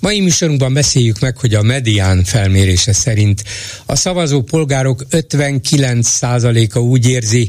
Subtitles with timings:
[0.00, 3.44] Mai műsorunkban beszéljük meg, hogy a medián felmérése szerint
[3.86, 7.48] a szavazó polgárok 59%-a úgy érzi,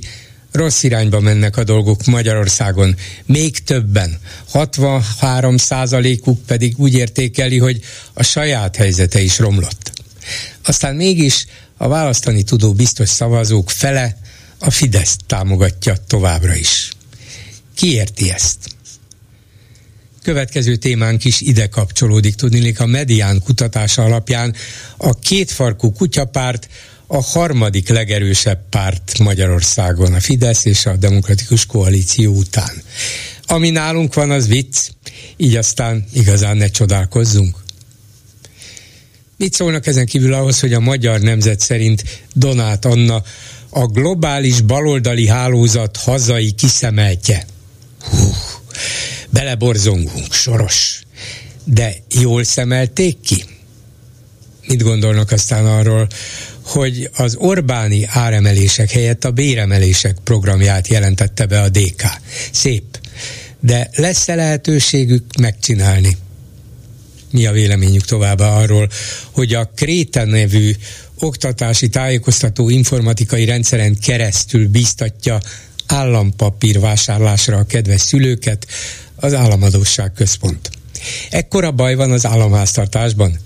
[0.52, 2.96] rossz irányba mennek a dolgok Magyarországon.
[3.26, 4.20] Még többen,
[4.54, 7.80] 63%-uk pedig úgy értékeli, hogy
[8.14, 9.92] a saját helyzete is romlott.
[10.66, 11.46] Aztán mégis
[11.78, 14.18] a választani tudó biztos szavazók fele
[14.60, 16.92] a Fidesz támogatja továbbra is.
[17.76, 18.77] Ki érti ezt?
[20.28, 24.56] Következő témánk is ide kapcsolódik, tudnilik a medián kutatása alapján
[24.98, 26.70] a kétfarkú kutyapárt
[27.08, 32.82] a harmadik legerősebb párt Magyarországon, a Fidesz és a Demokratikus Koalíció után.
[33.46, 34.90] Ami nálunk van, az vicc,
[35.38, 37.56] így aztán igazán ne csodálkozzunk.
[39.38, 43.24] Mit szólnak ezen kívül ahhoz, hogy a magyar nemzet szerint Donát Anna
[43.70, 47.46] a globális baloldali hálózat hazai kiszemeltje?
[49.38, 51.02] Beleborzongunk, soros.
[51.64, 53.44] De jól szemelték ki?
[54.68, 56.08] Mit gondolnak aztán arról,
[56.62, 62.04] hogy az Orbáni áremelések helyett a béremelések programját jelentette be a DK.
[62.52, 62.84] Szép.
[63.60, 66.18] De lesz-e lehetőségük megcsinálni?
[67.32, 68.90] Mi a véleményük továbbá arról,
[69.32, 70.76] hogy a Kréta nevű
[71.20, 75.40] oktatási tájékoztató informatikai rendszeren keresztül biztatja
[75.86, 78.68] állampapír vásárlásra a kedves szülőket
[79.20, 80.70] az Államadóság Központ.
[81.30, 83.40] Ekkora baj van az államháztartásban?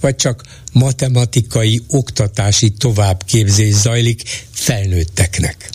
[0.00, 5.70] Vagy csak matematikai, oktatási továbbképzés zajlik felnőtteknek?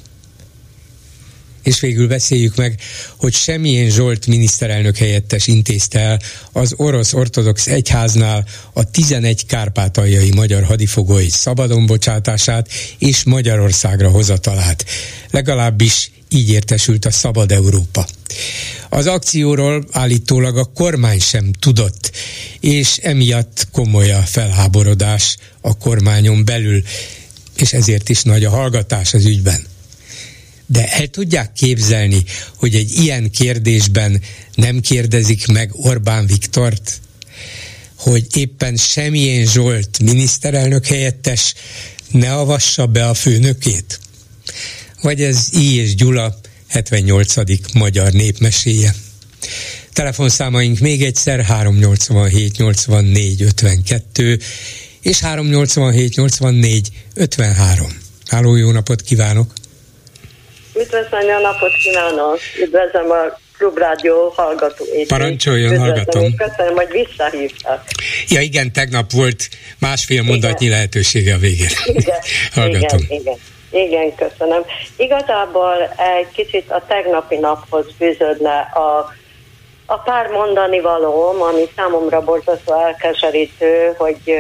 [1.64, 2.80] És végül beszéljük meg,
[3.18, 6.20] hogy semmilyen Zsolt miniszterelnök helyettes intézte el
[6.52, 14.86] az orosz ortodox egyháznál a 11 kárpátaljai magyar hadifogói szabadon bocsátását és Magyarországra hozatalát.
[15.32, 18.08] Legalábbis így értesült a Szabad Európa.
[18.90, 22.12] Az akcióról állítólag a kormány sem tudott,
[22.60, 26.84] és emiatt komoly a felháborodás a kormányon belül,
[27.56, 29.66] és ezért is nagy a hallgatás az ügyben.
[30.66, 32.24] De el tudják képzelni,
[32.56, 34.22] hogy egy ilyen kérdésben
[34.56, 37.02] nem kérdezik meg Orbán Viktort,
[37.96, 41.54] hogy éppen semmilyen Zsolt miniszterelnök helyettes
[42.12, 44.00] ne avassa be a főnökét?
[45.02, 45.80] Vagy ez I.
[45.80, 46.36] és Gyula
[46.70, 47.74] 78.
[47.74, 48.94] magyar népmeséje?
[49.94, 54.40] Telefonszámaink még egyszer 387 84 52
[55.02, 57.88] és 387 84 53.
[58.28, 59.54] Háló, jó napot kívánok!
[60.76, 62.40] Üdvözlöm, jó napot kívánok!
[62.64, 65.08] Üdvözlöm a Klubrádió hallgatóit.
[65.08, 66.36] Parancsoljon, hallgatom.
[66.36, 67.84] Köszönöm, hogy visszahívtak.
[68.28, 69.50] Ja igen, tegnap volt
[69.80, 70.78] másfél mondatnyi igen.
[70.78, 71.70] lehetősége a végén.
[71.86, 72.20] Igen,
[72.54, 73.00] hallgatom.
[73.00, 73.38] Igen, igen.
[73.72, 74.62] Igen, köszönöm.
[74.98, 79.14] Igazából egy kicsit a tegnapi naphoz fűződne a,
[79.86, 84.34] a pár mondani valóm, ami számomra borzasztó elkeserítő, hogy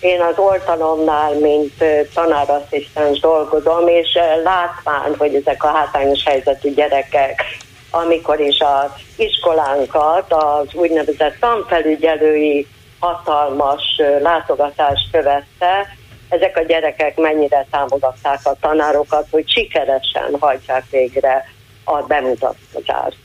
[0.00, 1.84] én az oltalomnál, mint
[2.14, 7.42] tanárasszisztens dolgozom, és látván, hogy ezek a hátrányos helyzetű gyerekek,
[7.90, 12.66] amikor is az iskolánkat az úgynevezett tanfelügyelői
[12.98, 13.82] hatalmas
[14.20, 15.96] látogatást követte,
[16.32, 21.44] ezek a gyerekek mennyire támogatták a tanárokat, hogy sikeresen hajtsák végre
[21.84, 23.16] a bemutatkozást.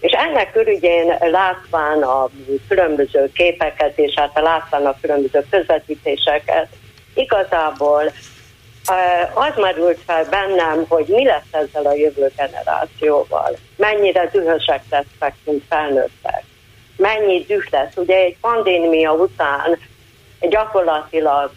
[0.00, 2.28] És ennek körügyén látván a
[2.68, 6.68] különböző képeket, és hát látván a különböző közvetítéseket,
[7.14, 8.12] igazából
[9.34, 13.56] az merült fel bennem, hogy mi lesz ezzel a jövő generációval.
[13.76, 16.42] Mennyire dühösek lesznek, mint felnőttek.
[16.96, 17.96] Mennyi düh lesz.
[17.96, 19.78] Ugye egy pandémia után
[20.40, 21.50] gyakorlatilag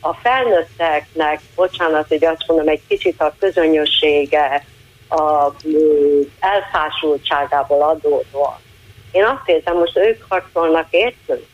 [0.00, 4.64] a felnőtteknek, bocsánat, hogy azt mondom, egy kicsit a közönössége,
[5.08, 5.52] a
[6.40, 8.58] elfásultságából adódóan.
[9.12, 11.46] Én azt érzem, most ők harcolnak értünk.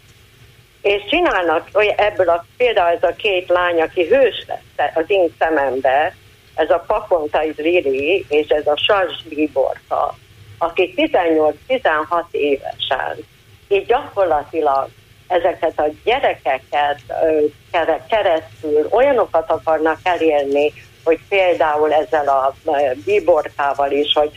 [0.83, 5.35] És csinálnak hogy ebből a, például ez a két lány, aki hős lesz az én
[5.39, 6.15] szemembe,
[6.55, 10.15] ez a Pakontai Lili és ez a Sars Liborka,
[10.59, 11.53] akik 18-16
[12.31, 13.17] évesen,
[13.69, 14.89] így gyakorlatilag
[15.29, 17.01] ezeket a gyerekeket
[18.09, 20.73] keresztül olyanokat akarnak elérni,
[21.05, 22.55] hogy például ezzel a
[23.05, 24.31] bíborkával is, hogy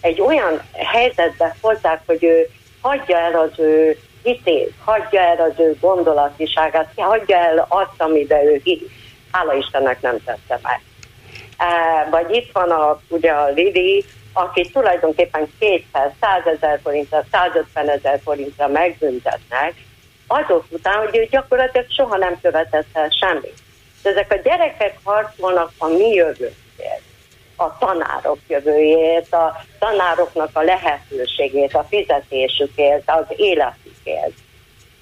[0.00, 2.48] egy olyan helyzetbe hozzák, hogy ő
[2.80, 8.60] hagyja el az ő hitét, hagyja el az ő gondolatiságát, hagyja el azt, amiben ő
[8.64, 8.90] hit.
[9.30, 10.80] Hála Istennek nem tette meg.
[12.10, 14.04] Vagy itt van a, ugye a Lili,
[14.36, 19.74] aki tulajdonképpen 200, 100 ezer forintra, 150 ezer forintra megbüntetnek,
[20.26, 23.62] azok után, hogy ő gyakorlatilag soha nem követett el semmit.
[24.02, 27.02] De ezek a gyerekek harcolnak a mi jövőnkért,
[27.56, 34.34] a tanárok jövőjét, a tanároknak a lehetőségét, a fizetésükért, az életükért.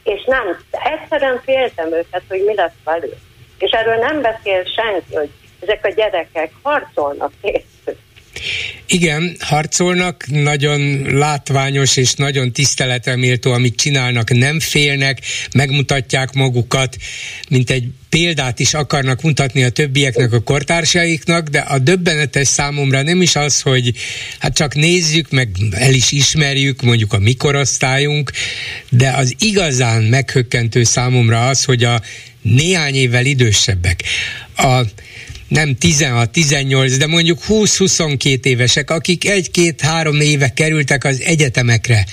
[0.02, 3.16] És nem, egyszerűen féltem őket, hogy mi lesz velük.
[3.58, 5.30] És erről nem beszél senki, hogy
[5.60, 7.71] ezek a gyerekek harcolnak készül.
[8.86, 15.18] Igen, harcolnak, nagyon látványos és nagyon tiszteleteméltó, amit csinálnak, nem félnek,
[15.52, 16.96] megmutatják magukat,
[17.48, 23.22] mint egy példát is akarnak mutatni a többieknek, a kortársaiknak, de a döbbenetes számomra nem
[23.22, 23.92] is az, hogy
[24.38, 28.30] hát csak nézzük, meg el is ismerjük, mondjuk a mikorosztályunk,
[28.88, 32.02] de az igazán meghökkentő számomra az, hogy a
[32.42, 34.02] néhány évvel idősebbek,
[34.56, 34.82] a
[35.52, 42.06] nem 16-18, de mondjuk 20-22 évesek, akik egy-két-három éve kerültek az egyetemekre,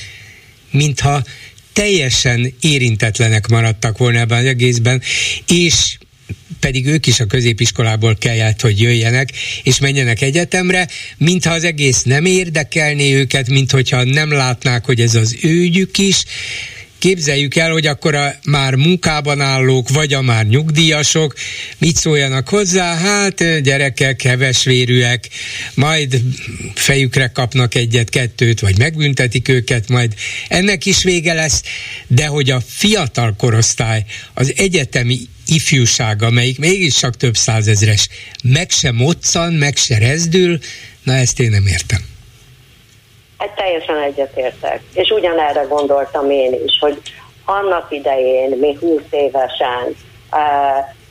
[0.71, 1.23] mintha
[1.73, 5.01] teljesen érintetlenek maradtak volna ebben az egészben,
[5.47, 5.97] és
[6.59, 9.29] pedig ők is a középiskolából kellett, hogy jöjjenek,
[9.63, 10.87] és menjenek egyetemre,
[11.17, 16.23] mintha az egész nem érdekelné őket, mintha nem látnák, hogy ez az ő ügyük is,
[16.99, 21.35] Képzeljük el, hogy akkor a már munkában állók, vagy a már nyugdíjasok
[21.77, 25.29] mit szóljanak hozzá, hát gyerekek, hevesvérűek,
[25.73, 26.21] majd
[26.75, 30.13] fejükre kapnak egyet-kettőt, vagy megbüntetik őket, majd
[30.47, 31.63] ennek is vége lesz,
[32.07, 38.07] de hogy a fiatal korosztály, az egyetemi ifjúság, amelyik mégis csak több százezres,
[38.43, 40.59] meg se moccan, meg se rezdül,
[41.03, 42.18] na ezt én nem értem.
[43.39, 44.81] Hát teljesen egyetértek.
[44.93, 47.01] És ugyanerre gondoltam én is, hogy
[47.45, 49.95] annak idején, mi 20 évesen,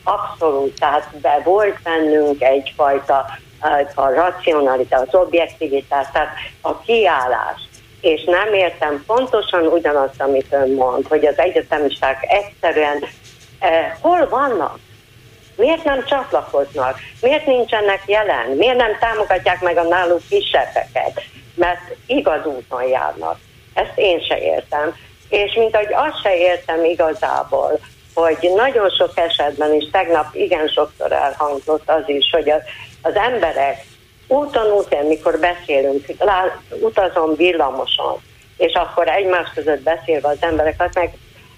[0.03, 3.25] abszolút, tehát be volt bennünk egyfajta
[3.95, 7.67] a racionalitás, az objektivitás, tehát a kiállás.
[8.01, 13.03] És nem értem pontosan ugyanazt, amit ön mond, hogy az egyetemisták egyszerűen
[13.59, 14.79] eh, hol vannak?
[15.55, 16.99] Miért nem csatlakoznak?
[17.21, 18.49] Miért nincsenek jelen?
[18.49, 21.21] Miért nem támogatják meg a náluk kisebbeket?
[21.59, 23.39] Mert igaz úton járnak.
[23.73, 24.95] Ezt én se értem.
[25.29, 27.79] És mint ahogy azt se értem igazából,
[28.13, 32.61] hogy nagyon sok esetben, és tegnap igen sokszor elhangzott az is, hogy az,
[33.01, 33.85] az emberek
[34.27, 36.05] úton úton, mikor beszélünk,
[36.81, 38.21] utazom villamoson,
[38.57, 41.13] és akkor egymás között beszélve az emberek azt meg,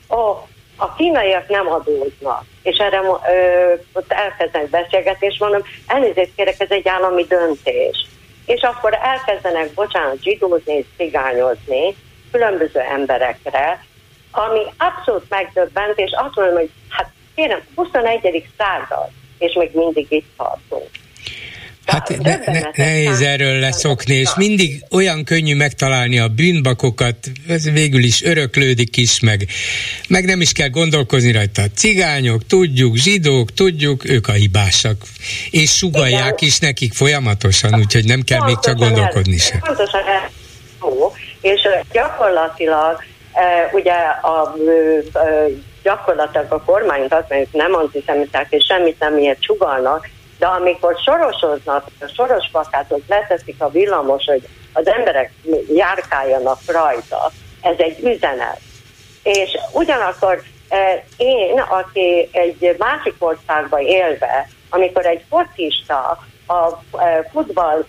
[0.10, 0.38] ó, oh,
[0.76, 6.72] a kínaiak nem adóznak, és erre ö, ott elkezdenek beszélgetni, és mondom, elnézést kérek, ez
[6.72, 8.08] egy állami döntés
[8.54, 11.96] és akkor elkezdenek, bocsánat, zsidózni cigányozni
[12.32, 13.86] különböző emberekre,
[14.32, 18.50] ami abszolút megdöbbent, és azt mondom, hogy hát kérem, 21.
[18.58, 20.90] század, és még mindig itt tartunk.
[21.92, 27.16] Hát ne, ne, nehéz erről leszokni, és mindig olyan könnyű megtalálni a bűnbakokat,
[27.48, 29.48] ez végül is öröklődik is, meg,
[30.08, 31.62] meg nem is kell gondolkozni rajta.
[31.76, 35.02] Cigányok, tudjuk, zsidók, tudjuk, ők a hibásak.
[35.50, 36.50] És sugalják Igen.
[36.50, 39.60] is nekik folyamatosan, úgyhogy nem kell még csak gondolkodni sem.
[39.60, 40.02] Pontosan
[41.42, 41.62] és
[41.92, 43.04] gyakorlatilag
[43.72, 44.56] ugye a
[45.84, 50.10] gyakorlatilag a kormányt azt mondjuk nem antiszemiták és semmit nem ilyet sugalnak,
[50.42, 55.34] de amikor sorosoznak, a soros plakátot leteszik a villamos, hogy az emberek
[55.74, 57.32] járkáljanak rajta,
[57.62, 58.60] ez egy üzenet.
[59.24, 66.18] És ugyanakkor e, én, aki egy másik országban élve, amikor egy focista
[66.48, 67.86] a e, futball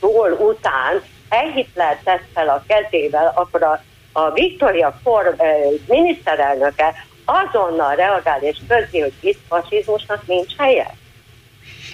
[0.00, 1.02] gól után
[1.54, 8.56] Hitler tesz fel a kezével, akkor a, a Victoria kor e, miniszterelnöke azonnal reagál és
[8.68, 10.94] közzi, hogy itt fasizmusnak nincs helye.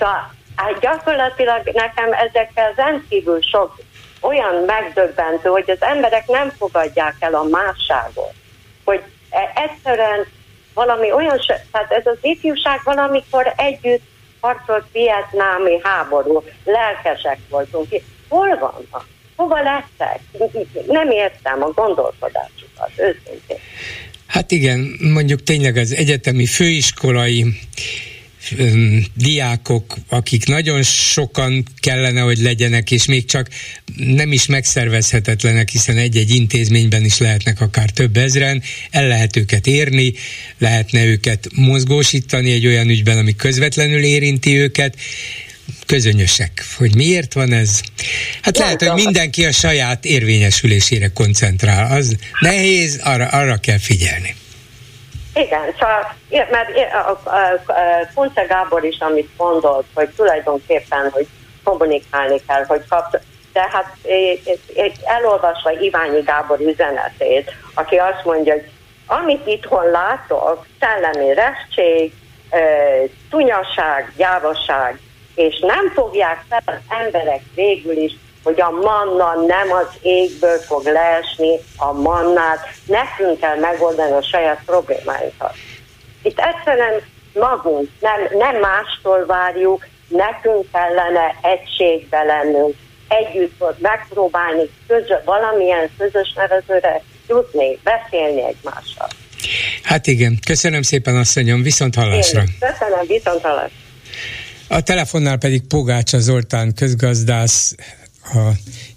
[0.02, 3.80] Szóval hát gyakorlatilag nekem ezekkel rendkívül sok
[4.21, 8.32] olyan megdöbbentő, hogy az emberek nem fogadják el a másságot.
[8.85, 10.26] Hogy e, egyszerűen
[10.75, 11.38] valami olyan,
[11.73, 14.02] tehát ez az ifjúság valamikor együtt
[14.40, 17.88] harcolt vietnámi háború, lelkesek voltunk.
[18.28, 19.06] Hol vannak?
[19.37, 20.21] Hova lettek?
[20.87, 23.59] Nem értem a gondolkodásukat, őszintén.
[24.26, 27.44] Hát igen, mondjuk tényleg az egyetemi főiskolai
[29.15, 33.49] diákok, akik nagyon sokan kellene, hogy legyenek, és még csak
[33.97, 40.13] nem is megszervezhetetlenek, hiszen egy-egy intézményben is lehetnek akár több ezren, el lehet őket érni,
[40.59, 44.97] lehetne őket mozgósítani egy olyan ügyben, ami közvetlenül érinti őket,
[45.87, 46.65] közönösek.
[46.77, 47.81] Hogy miért van ez?
[48.43, 51.97] Hát lehet, hogy mindenki a saját érvényesülésére koncentrál.
[51.97, 54.35] Az nehéz, arra, arra kell figyelni.
[55.35, 56.15] Igen, szóval,
[56.51, 56.71] mert
[58.15, 61.27] Kunce Gábor is, amit mondott, hogy tulajdonképpen, hogy
[61.65, 63.21] kommunikálni kell, hogy kap,
[63.53, 63.97] tehát
[65.05, 68.71] elolvasva Iványi Gábor üzenetét, aki azt mondja, hogy
[69.07, 72.12] amit itthon látok, szellemi restség,
[73.31, 75.01] tunyaság, gyávaság,
[75.35, 78.12] és nem fogják fel az emberek végül is,
[78.43, 84.63] hogy a manna nem az égből fog leesni, a mannát, nekünk kell megoldani a saját
[84.65, 85.55] problémáinkat.
[86.23, 87.03] Itt egyszerűen
[87.35, 92.75] magunk, nem, nem mástól várjuk, nekünk kellene egységbe lennünk,
[93.09, 99.09] együtt ott megpróbálni közö, valamilyen közös nevezőre jutni, beszélni egymással.
[99.83, 102.41] Hát igen, köszönöm szépen asszonyom, viszont hallásra.
[102.41, 103.77] Én köszönöm, viszont hallásra.
[104.69, 107.75] A telefonnál pedig Pogácsa Zoltán közgazdász,
[108.23, 108.50] a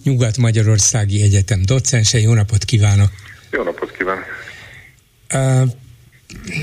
[0.03, 2.19] Nyugat-Magyarországi Egyetem docense.
[2.19, 3.11] Jó napot kívánok!
[3.51, 4.25] Jó napot kívánok!
[5.33, 5.69] Uh,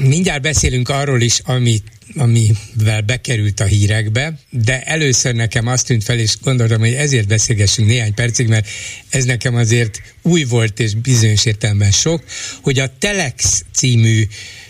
[0.09, 1.83] mindjárt beszélünk arról is, amit
[2.17, 7.89] amivel bekerült a hírekbe, de először nekem azt tűnt fel, és gondoltam, hogy ezért beszélgessünk
[7.89, 8.69] néhány percig, mert
[9.09, 12.25] ez nekem azért új volt, és bizonyos értelemben sok,
[12.63, 14.27] hogy a Telex című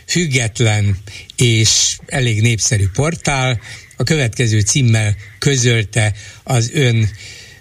[0.07, 0.99] független
[1.37, 3.61] és elég népszerű portál
[3.97, 7.09] a következő címmel közölte az ön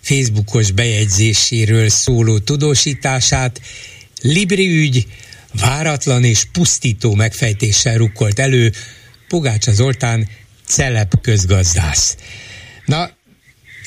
[0.02, 3.62] Facebookos bejegyzéséről szóló tudósítását.
[4.22, 5.08] Libri ügy
[5.54, 8.72] váratlan és pusztító megfejtéssel rukkolt elő
[9.28, 10.28] Pogácsa Zoltán
[10.66, 12.16] celeb közgazdász.
[12.86, 13.10] Na,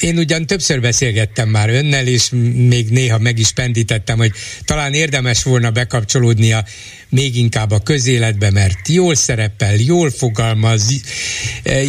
[0.01, 2.31] én ugyan többször beszélgettem már önnel, és
[2.69, 4.33] még néha meg is pendítettem, hogy
[4.65, 6.65] talán érdemes volna bekapcsolódnia
[7.09, 11.03] még inkább a közéletbe, mert jól szerepel, jól fogalmaz,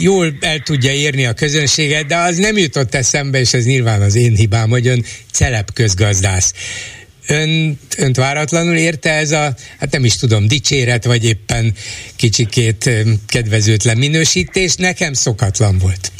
[0.01, 4.15] jól el tudja érni a közönséget, de az nem jutott eszembe, és ez nyilván az
[4.15, 6.53] én hibám, hogy ön celeb közgazdász.
[7.27, 11.73] Ön, önt váratlanul érte ez a, hát nem is tudom, dicséret, vagy éppen
[12.15, 12.89] kicsikét
[13.27, 14.75] kedvezőtlen minősítés?
[14.75, 16.11] Nekem szokatlan volt.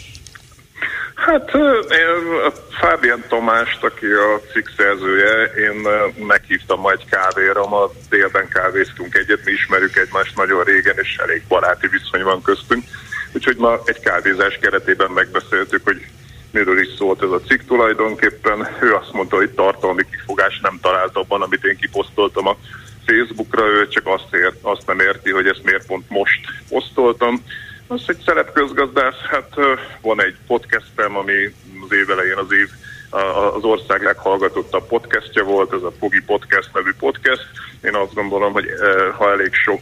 [1.26, 1.52] Hát
[2.80, 5.88] Fábián Tomást, aki a cikk szerzője, én
[6.28, 11.88] meghívtam majd kávéra, ma délben kávéztunk egyet, mi ismerjük egymást nagyon régen, és elég baráti
[11.88, 12.84] viszony van köztünk.
[13.34, 16.06] Úgyhogy ma egy kávézás keretében megbeszéltük, hogy
[16.52, 18.68] miről is szólt ez a cikk tulajdonképpen.
[18.82, 22.58] Ő azt mondta, hogy tartalmi kifogás nem talált abban, amit én kiposztoltam a
[23.06, 26.40] Facebookra, ő csak azt, ért, azt nem érti, hogy ezt miért pont most
[26.70, 27.44] posztoltam.
[27.88, 29.54] Az egy szerepközgazdász, hát
[30.02, 31.34] van egy podcastem, ami
[31.84, 32.70] az év elején az év
[33.56, 37.46] az ország leghallgatottabb podcastja volt, ez a Fogi Podcast nevű podcast.
[37.82, 38.66] Én azt gondolom, hogy
[39.18, 39.82] ha elég sok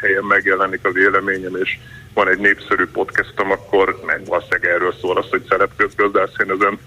[0.00, 1.78] helyen megjelenik az véleményem, és
[2.14, 6.78] van egy népszerű podcastom, akkor meg valószínűleg erről szól az, hogy szerepközgazdász, én ezen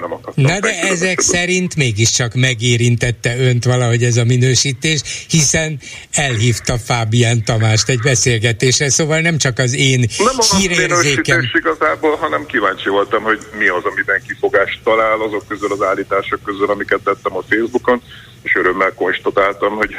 [0.00, 0.44] nem akartam.
[0.44, 5.78] Na de ezek szerint mégiscsak megérintette önt valahogy ez a minősítés, hiszen
[6.12, 12.46] elhívta Fábián Tamást egy beszélgetésre, szóval nem csak az én Nem a minősítés igazából, hanem
[12.46, 17.36] kíváncsi voltam, hogy mi az, amiben kifogást talál azok közül az állítások közül, amiket tettem
[17.36, 18.02] a Facebookon,
[18.42, 19.94] és örömmel konstatáltam, hogy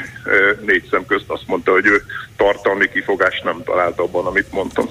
[0.65, 2.03] négy szem közt azt mondta, hogy ő
[2.37, 4.89] tartalmi kifogást nem talált abban, amit mondtam.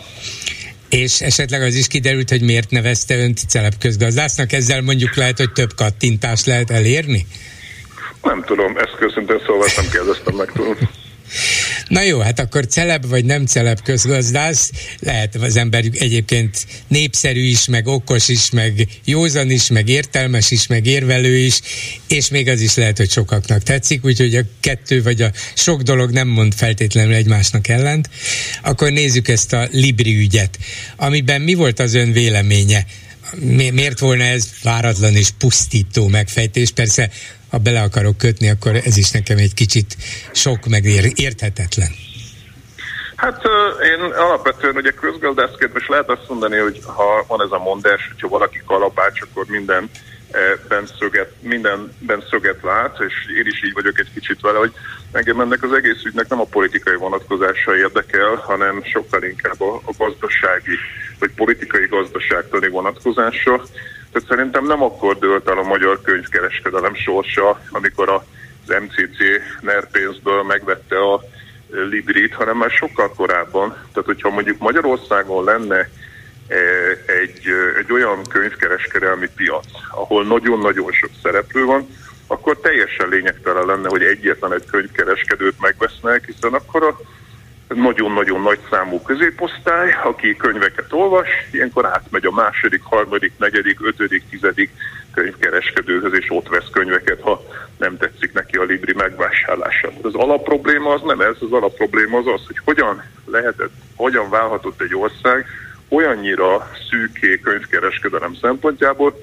[0.90, 5.75] És esetleg az is kiderült, hogy miért nevezte önt celebközgazdásznak, ezzel mondjuk lehet, hogy több
[5.76, 7.26] kattintást lehet elérni?
[8.23, 10.76] Nem tudom, ezt köszöntően szóval nem kérdeztem meg tudom.
[11.88, 17.66] Na jó, hát akkor celeb vagy nem celeb közgazdász, lehet az ember egyébként népszerű is,
[17.66, 21.61] meg okos is, meg józan is, meg értelmes is, meg érvelő is,
[22.08, 26.11] és még az is lehet, hogy sokaknak tetszik, úgyhogy a kettő vagy a sok dolog
[26.11, 28.11] nem mond feltétlenül egymásnak ellent.
[28.62, 30.58] Akkor nézzük ezt a Libri ügyet,
[30.97, 32.87] amiben mi volt az ön véleménye?
[33.73, 36.70] miért volna ez váratlan és pusztító megfejtés?
[36.70, 37.11] Persze
[37.50, 39.96] ha bele akarok kötni, akkor ez is nekem egy kicsit
[40.32, 41.90] sok, meg érthetetlen.
[43.16, 43.42] Hát
[43.82, 48.28] én alapvetően ugye közgazdászként most lehet azt mondani, hogy ha van ez a mondás, hogyha
[48.28, 49.90] valaki kalapács, akkor minden
[50.68, 54.72] ben szöget, mindenben szöget lát, és én is így vagyok egy kicsit vele, hogy
[55.12, 59.92] engem ennek az egész ügynek nem a politikai vonatkozása érdekel, hanem sokkal inkább a, a
[59.98, 60.76] gazdasági,
[61.18, 63.64] vagy politikai gazdaságtani vonatkozása.
[64.18, 68.22] Tehát szerintem nem akkor dőlt el a magyar könyvkereskedelem sorsa, amikor az
[68.66, 69.18] MCC
[69.60, 71.20] NER pénzből megvette a
[71.70, 73.68] Librit, hanem már sokkal korábban.
[73.68, 75.88] Tehát, hogyha mondjuk Magyarországon lenne e,
[77.06, 77.46] egy,
[77.78, 81.88] egy olyan könyvkereskedelmi piac, ahol nagyon-nagyon sok szereplő van,
[82.26, 86.96] akkor teljesen lényegtelen lenne, hogy egyetlen egy könyvkereskedőt megvesznek, hiszen akkor a
[87.75, 94.70] nagyon-nagyon nagy számú középosztály, aki könyveket olvas, ilyenkor átmegy a második, harmadik, negyedik, ötödik, tizedik
[95.14, 97.42] könyvkereskedőhöz, és ott vesz könyveket, ha
[97.78, 99.90] nem tetszik neki a Libri megvásárlása.
[100.02, 104.94] Az alapprobléma az nem ez, az alapprobléma az az, hogy hogyan lehetett, hogyan válhatott egy
[104.94, 105.46] ország
[105.88, 109.14] olyannyira szűké könyvkereskedelem szempontjából,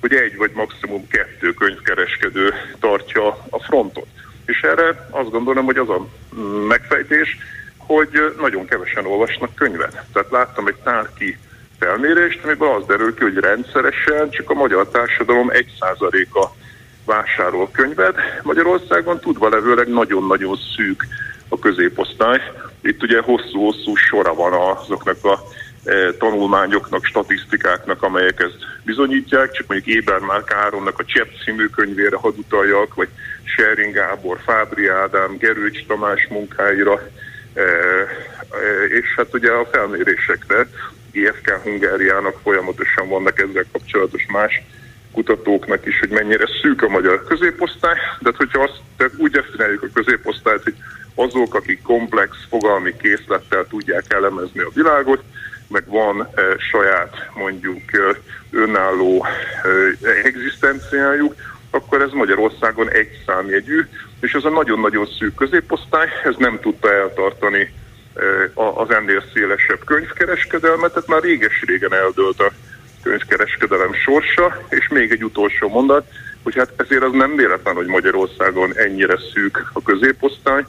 [0.00, 4.06] hogy egy vagy maximum kettő könyvkereskedő tartja a frontot.
[4.46, 6.06] És erre azt gondolom, hogy az a
[6.68, 7.36] megfejtés,
[7.86, 10.04] hogy nagyon kevesen olvasnak könyvet.
[10.12, 11.38] Tehát láttam egy tárki
[11.78, 16.46] felmérést, amiből az derül ki, hogy rendszeresen csak a magyar társadalom 1%-a
[17.04, 18.16] vásárol könyvet.
[18.42, 21.06] Magyarországon tudva levőleg nagyon-nagyon szűk
[21.48, 22.40] a középosztály.
[22.82, 25.40] Itt ugye hosszú-hosszú sora van azoknak a
[25.84, 32.16] e, tanulmányoknak, statisztikáknak, amelyek ezt bizonyítják, csak mondjuk Éber már Káronnak a Csepp című könyvére
[32.16, 33.08] hadd utaljak, vagy
[33.44, 37.00] Sering Gábor, Fábri Ádám, Gerőcs Tamás munkáira,
[38.88, 40.66] és hát ugye a felmérésekre
[41.10, 44.62] IFK Hungáriának folyamatosan vannak ezzel kapcsolatos más
[45.12, 49.82] kutatóknak is, hogy mennyire szűk a magyar középosztály, de hát, hogyha azt tehát úgy definiáljuk
[49.82, 50.74] a középosztályt, hogy
[51.14, 55.22] azok, akik komplex fogalmi készlettel tudják elemezni a világot,
[55.68, 57.98] meg van e, saját mondjuk e,
[58.50, 61.34] önálló e, egzisztenciájuk,
[61.70, 63.86] akkor ez Magyarországon egy számjegyű,
[64.24, 67.72] és ez a nagyon-nagyon szűk középosztály, ez nem tudta eltartani
[68.54, 72.52] az ennél szélesebb könyvkereskedelmet, tehát már réges-régen eldőlt a
[73.02, 76.06] könyvkereskedelem sorsa, és még egy utolsó mondat,
[76.42, 80.64] hogy hát ezért az nem véletlen, hogy Magyarországon ennyire szűk a középosztály,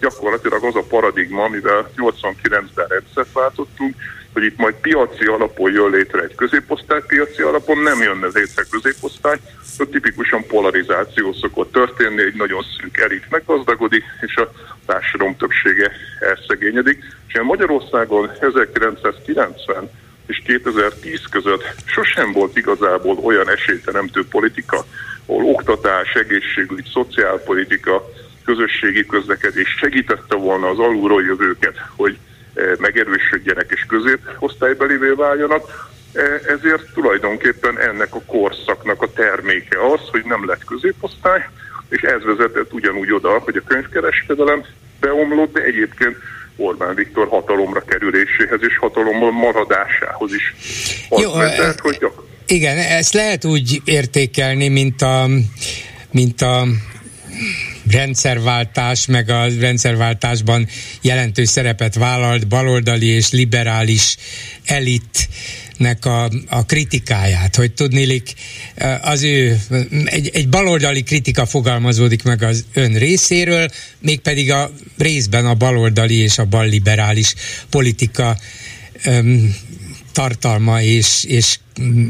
[0.00, 3.94] gyakorlatilag az a paradigma, amivel 89-ben rendszert váltottunk,
[4.34, 9.38] hogy itt majd piaci alapon jön létre egy középosztály, piaci alapon nem jönne létre középosztály,
[9.78, 14.52] ott tipikusan polarizáció szokott történni, egy nagyon szűk elit meggazdagodik, és a
[14.86, 17.04] társadalom többsége elszegényedik.
[17.28, 19.90] És Magyarországon 1990
[20.26, 24.84] és 2010 között sosem volt igazából olyan esélyteremtő politika,
[25.26, 28.04] ahol oktatás, egészségügy, szociálpolitika,
[28.44, 32.18] közösségi közlekedés segítette volna az alulról jövőket, hogy
[32.78, 35.92] megerősödjenek és középosztálybelivé váljanak.
[36.48, 41.48] Ezért tulajdonképpen ennek a korszaknak a terméke az, hogy nem lett középosztály,
[41.88, 44.64] és ez vezetett ugyanúgy oda, hogy a könyvkereskedelem
[45.00, 46.16] beomlott, de egyébként
[46.56, 50.54] Orbán Viktor hatalomra kerüléséhez és hatalomban maradásához is.
[51.10, 52.22] Jó, vezet, hogy gyak...
[52.46, 55.28] Igen, ezt lehet úgy értékelni, mint a,
[56.10, 56.66] mint a
[57.90, 60.68] rendszerváltás, meg a rendszerváltásban
[61.00, 64.16] jelentős szerepet vállalt baloldali és liberális
[64.64, 65.28] elit
[65.76, 68.34] nek a, a kritikáját, hogy tudnélik
[69.02, 69.60] az ő,
[70.04, 73.68] egy, egy baloldali kritika fogalmazódik meg az ön részéről,
[73.98, 77.34] mégpedig a részben a baloldali és a balliberális
[77.70, 78.38] politika
[80.14, 81.58] tartalma és, és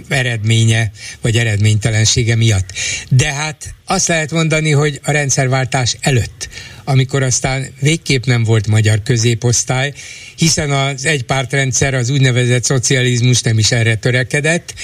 [0.08, 0.90] eredménye,
[1.20, 2.72] vagy eredménytelensége miatt.
[3.08, 6.48] De hát azt lehet mondani, hogy a rendszerváltás előtt,
[6.84, 9.92] amikor aztán végképp nem volt magyar középosztály,
[10.36, 14.74] hiszen az egypártrendszer, az úgynevezett szocializmus nem is erre törekedett,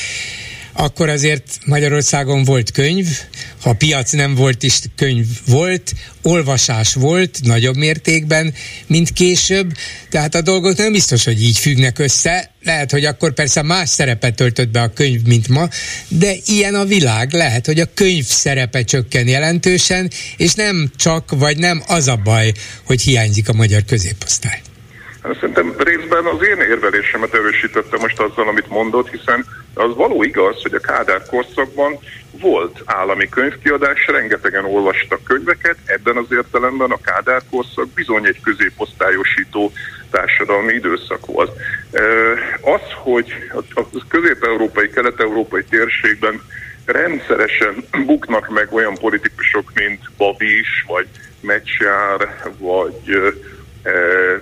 [0.73, 3.07] akkor azért Magyarországon volt könyv,
[3.61, 8.55] ha piac nem volt is könyv volt, olvasás volt nagyobb mértékben,
[8.87, 9.73] mint később,
[10.11, 14.35] tehát a dolgok nem biztos, hogy így függnek össze, lehet, hogy akkor persze más szerepet
[14.35, 15.69] töltött be a könyv, mint ma,
[16.09, 21.59] de ilyen a világ, lehet, hogy a könyv szerepe csökken jelentősen, és nem csak, vagy
[21.59, 22.53] nem az a baj,
[22.85, 24.61] hogy hiányzik a magyar középosztály.
[25.23, 30.63] Hát szerintem részben az én érvelésemet erősítette most azzal, amit mondott, hiszen az való igaz,
[30.63, 31.99] hogy a Kádár korszakban
[32.31, 39.73] volt állami könyvkiadás, rengetegen olvastak könyveket, ebben az értelemben a Kádár korszak bizony egy középosztályosító
[40.11, 41.51] társadalmi időszak volt.
[42.61, 43.33] Az, hogy
[43.75, 46.43] a közép-európai, kelet-európai térségben
[46.85, 51.07] rendszeresen buknak meg olyan politikusok, mint Babis, vagy
[51.41, 53.35] Mecsár, vagy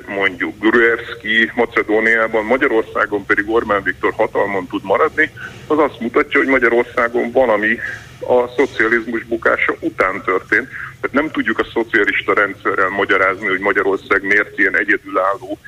[0.07, 5.31] mondjuk Gruevski Macedóniában, Magyarországon pedig Orbán Viktor hatalmon tud maradni,
[5.66, 7.79] az azt mutatja, hogy Magyarországon valami
[8.20, 10.68] a szocializmus bukása után történt.
[11.01, 15.59] Tehát nem tudjuk a szocialista rendszerrel magyarázni, hogy Magyarország miért ilyen egyedülálló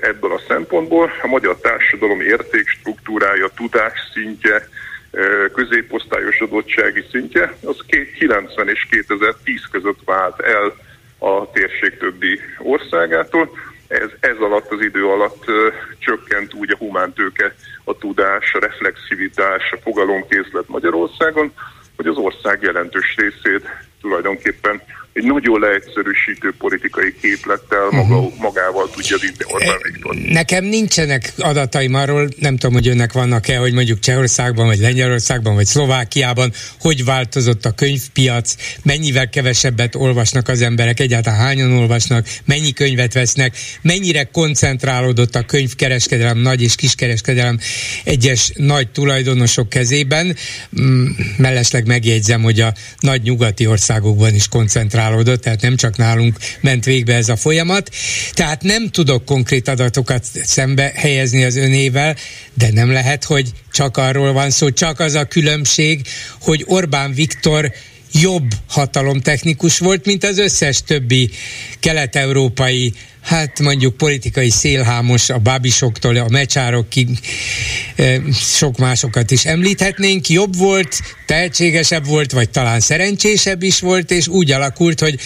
[0.00, 1.12] ebből a szempontból.
[1.22, 4.68] A magyar társadalom értékstruktúrája, tudás szintje,
[5.52, 7.76] középosztályosodottsági szintje, az
[8.18, 10.74] 90 és 2010 között vált el
[11.20, 13.50] a térség többi országától.
[13.88, 17.54] Ez, ez alatt az idő alatt ö, csökkent úgy a humántőke,
[17.84, 21.52] a tudás, a reflexivitás, a fogalomkészlet Magyarországon,
[21.96, 23.68] hogy az ország jelentős részét
[24.00, 24.82] tulajdonképpen
[25.12, 28.40] egy nagyon leegyszerűsítő politikai képlettel maga, uh-huh.
[28.40, 30.14] magával tudja vinni Orbán Viktor.
[30.16, 35.66] Nekem nincsenek adataim arról, nem tudom, hogy önnek vannak-e, hogy mondjuk Csehországban, vagy Lengyelországban, vagy
[35.66, 43.12] Szlovákiában, hogy változott a könyvpiac, mennyivel kevesebbet olvasnak az emberek, egyáltalán hányan olvasnak, mennyi könyvet
[43.12, 47.58] vesznek, mennyire koncentrálódott a könyvkereskedelem, nagy és kiskereskedelem
[48.04, 50.36] egyes nagy tulajdonosok kezében.
[50.80, 56.84] Mm, mellesleg megjegyzem, hogy a nagy nyugati országokban is koncentrálódott, tehát nem csak nálunk ment
[56.84, 57.90] végbe ez a folyamat.
[58.32, 62.16] Tehát nem tudok konkrét adatokat szembe helyezni az önével,
[62.54, 66.06] de nem lehet, hogy csak arról van szó, csak az a különbség,
[66.40, 67.72] hogy Orbán Viktor
[68.12, 71.30] jobb hatalomtechnikus volt, mint az összes többi
[71.80, 77.08] kelet-európai hát mondjuk politikai szélhámos a bábisoktól a mecsárokig
[78.32, 84.50] sok másokat is említhetnénk, jobb volt, tehetségesebb volt, vagy talán szerencsésebb is volt, és úgy
[84.50, 85.18] alakult, hogy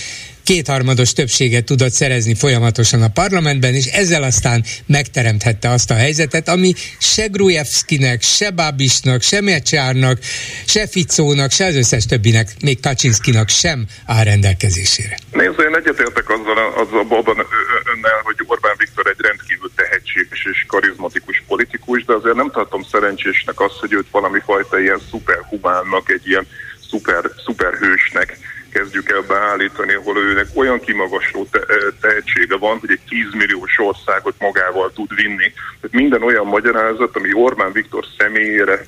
[0.44, 6.72] kétharmados többséget tudott szerezni folyamatosan a parlamentben, és ezzel aztán megteremthette azt a helyzetet, ami
[6.98, 10.18] se Grujevskinek, se Bábisnak, se Mecsárnak,
[10.66, 15.18] se Ficónak, se az összes többinek, még Kaczynszkinak sem áll rendelkezésére.
[15.32, 17.46] Nézd, én egyetértek azzal, azzal abban
[17.94, 23.60] önnel, hogy Orbán Viktor egy rendkívül tehetséges és karizmatikus politikus, de azért nem tartom szerencsésnek
[23.60, 26.46] azt, hogy őt valami fajta ilyen szuperhumánnak, egy ilyen
[26.90, 28.38] szuper, szuperhősnek
[28.74, 31.66] kezdjük el beállítani, ahol őnek olyan kimagasló te-
[32.00, 35.52] tehetsége van, hogy egy 10 milliós országot magával tud vinni.
[35.80, 38.86] Tehát minden olyan magyarázat, ami Orbán Viktor személyére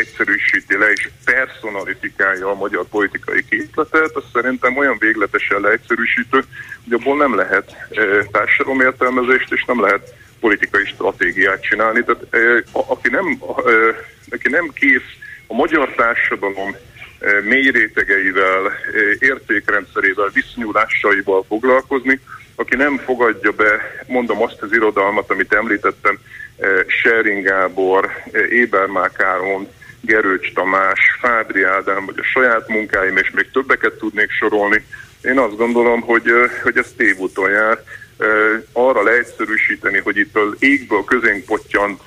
[0.00, 6.44] egyszerűsíti le és personalifikálja a magyar politikai képletet, az szerintem olyan végletesen leegyszerűsítő,
[6.84, 7.76] hogy abból nem lehet
[8.32, 12.04] társadalomértelmezést és nem lehet politikai stratégiát csinálni.
[12.04, 12.26] Tehát
[12.72, 13.42] aki nem,
[14.30, 15.10] aki nem kész
[15.46, 16.76] a magyar társadalom
[17.44, 18.72] mély rétegeivel,
[19.18, 22.20] értékrendszerével, viszonyulásaival foglalkozni,
[22.54, 26.18] aki nem fogadja be, mondom azt az irodalmat, amit említettem,
[26.86, 28.10] Sering Gábor,
[28.50, 29.68] Ébermák Áron,
[30.00, 34.84] Gerőcs Tamás, Fábri Ádám, vagy a saját munkáim, és még többeket tudnék sorolni.
[35.22, 36.30] Én azt gondolom, hogy,
[36.62, 37.82] hogy ez tévúton jár.
[38.72, 42.00] Arra leegyszerűsíteni, hogy itt az égből közénk pottyant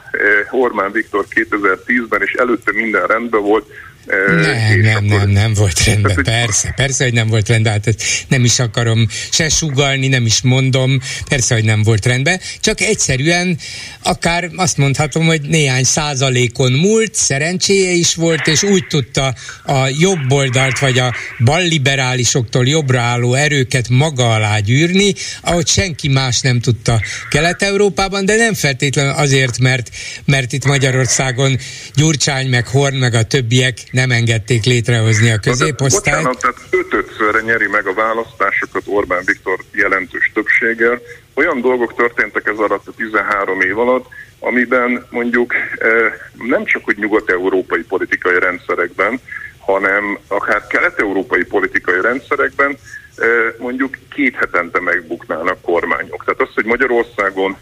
[0.52, 3.72] Ormán Viktor 2010-ben, és előtte minden rendben volt,
[4.08, 7.96] nem, nem, nem, nem volt rendben, persze, persze, hogy nem volt rendben, hát
[8.28, 13.58] nem is akarom se sugalni, nem is mondom, persze, hogy nem volt rendben, csak egyszerűen
[14.04, 20.32] akár azt mondhatom, hogy néhány százalékon múlt, szerencséje is volt, és úgy tudta a jobb
[20.32, 27.02] oldalt, vagy a balliberálisoktól jobbra álló erőket maga alá gyűrni, ahogy senki más nem tudta
[27.30, 29.90] Kelet-Európában, de nem feltétlenül azért, mert,
[30.26, 31.58] mert itt Magyarországon
[31.96, 36.26] Gyurcsány, meg Horn, meg a többiek nem engedték létrehozni a középosztályt.
[36.26, 41.02] Bocsánat, tehát ötötszörre nyeri meg a választásokat Orbán Viktor jelentős többséggel.
[41.34, 44.06] Olyan dolgok történtek ez alatt a 13 év alatt,
[44.40, 49.20] amiben mondjuk eh, nem csak hogy nyugat-európai politikai rendszerekben,
[49.60, 52.78] hanem akár kelet-európai politikai rendszerekben
[53.16, 56.24] eh, mondjuk két hetente megbuknának kormányok.
[56.26, 57.58] Tehát az, hogy Magyarországon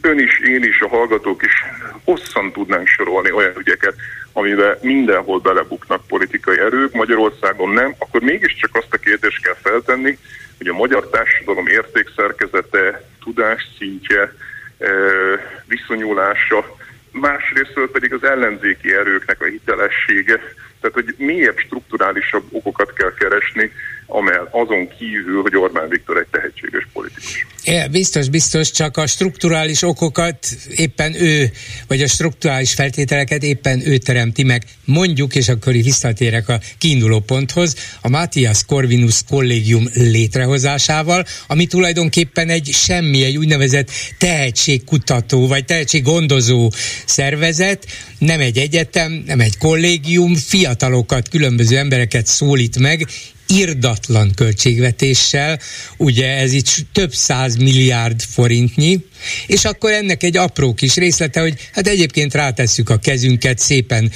[0.00, 1.52] ön is, én is, a hallgatók is
[2.04, 3.94] hosszan tudnánk sorolni olyan ügyeket,
[4.32, 10.18] amiben mindenhol belebuknak politikai erők, Magyarországon nem, akkor mégiscsak azt a kérdést kell feltenni,
[10.58, 14.34] hogy a magyar társadalom értékszerkezete, tudásszintje,
[14.78, 14.90] eh,
[15.66, 16.76] viszonyulása,
[17.10, 20.40] másrészt pedig az ellenzéki erőknek a hitelessége,
[20.80, 23.72] tehát hogy mélyebb, strukturálisabb okokat kell keresni,
[24.10, 27.46] amel azon kívül, hogy Orbán Viktor egy tehetséges politikus.
[27.64, 31.50] É, biztos, biztos, csak a strukturális okokat éppen ő,
[31.86, 34.62] vagy a strukturális feltételeket éppen ő teremti meg.
[34.84, 42.48] Mondjuk, és akkor így visszatérek a kiinduló ponthoz, a Matthias Corvinus kollégium létrehozásával, ami tulajdonképpen
[42.48, 46.70] egy semmi, egy úgynevezett tehetségkutató, vagy tehetséggondozó
[47.06, 47.86] szervezet,
[48.18, 53.06] nem egy egyetem, nem egy kollégium, fiatalokat, különböző embereket szólít meg,
[53.48, 55.58] irdatlan költségvetéssel,
[55.96, 59.04] ugye ez itt több száz milliárd forintnyi,
[59.46, 64.10] és akkor ennek egy apró kis részlete, hogy hát egyébként rátesszük a kezünket szépen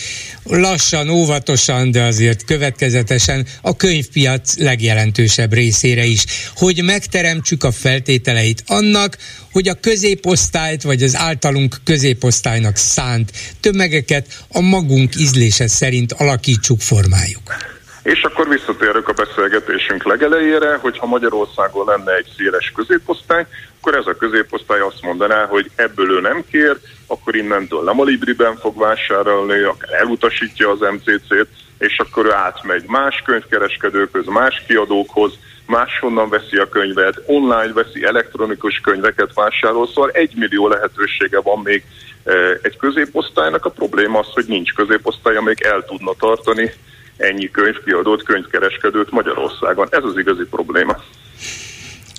[0.45, 9.19] lassan, óvatosan, de azért következetesen a könyvpiac legjelentősebb részére is, hogy megteremtsük a feltételeit annak,
[9.53, 17.81] hogy a középosztályt, vagy az általunk középosztálynak szánt tömegeket a magunk ízlése szerint alakítsuk, formáljuk.
[18.03, 23.47] És akkor visszatérök a beszélgetésünk legelejére, hogyha Magyarországon lenne egy széles középosztály,
[23.81, 28.05] akkor ez a középosztály azt mondaná, hogy ebből ő nem kér, akkor innentől nem a
[28.05, 31.47] Libriben fog vásárolni, akár elutasítja az MCC-t,
[31.79, 35.33] és akkor ő átmegy más könyvkereskedőkhöz, más kiadókhoz,
[35.67, 41.85] máshonnan veszi a könyvet, online veszi, elektronikus könyveket vásárol, szóval egy millió lehetősége van még
[42.25, 43.65] e, egy középosztálynak.
[43.65, 46.73] A probléma az, hogy nincs középosztály, amelyik el tudna tartani
[47.17, 49.89] ennyi könyvkiadót, könyvkereskedőt Magyarországon.
[49.91, 50.97] Ez az igazi probléma.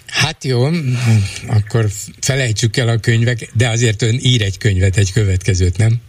[0.08, 0.65] Hát jó,
[1.47, 1.86] akkor
[2.21, 6.01] felejtsük el a könyvek, de azért ön ír egy könyvet, egy következőt, nem?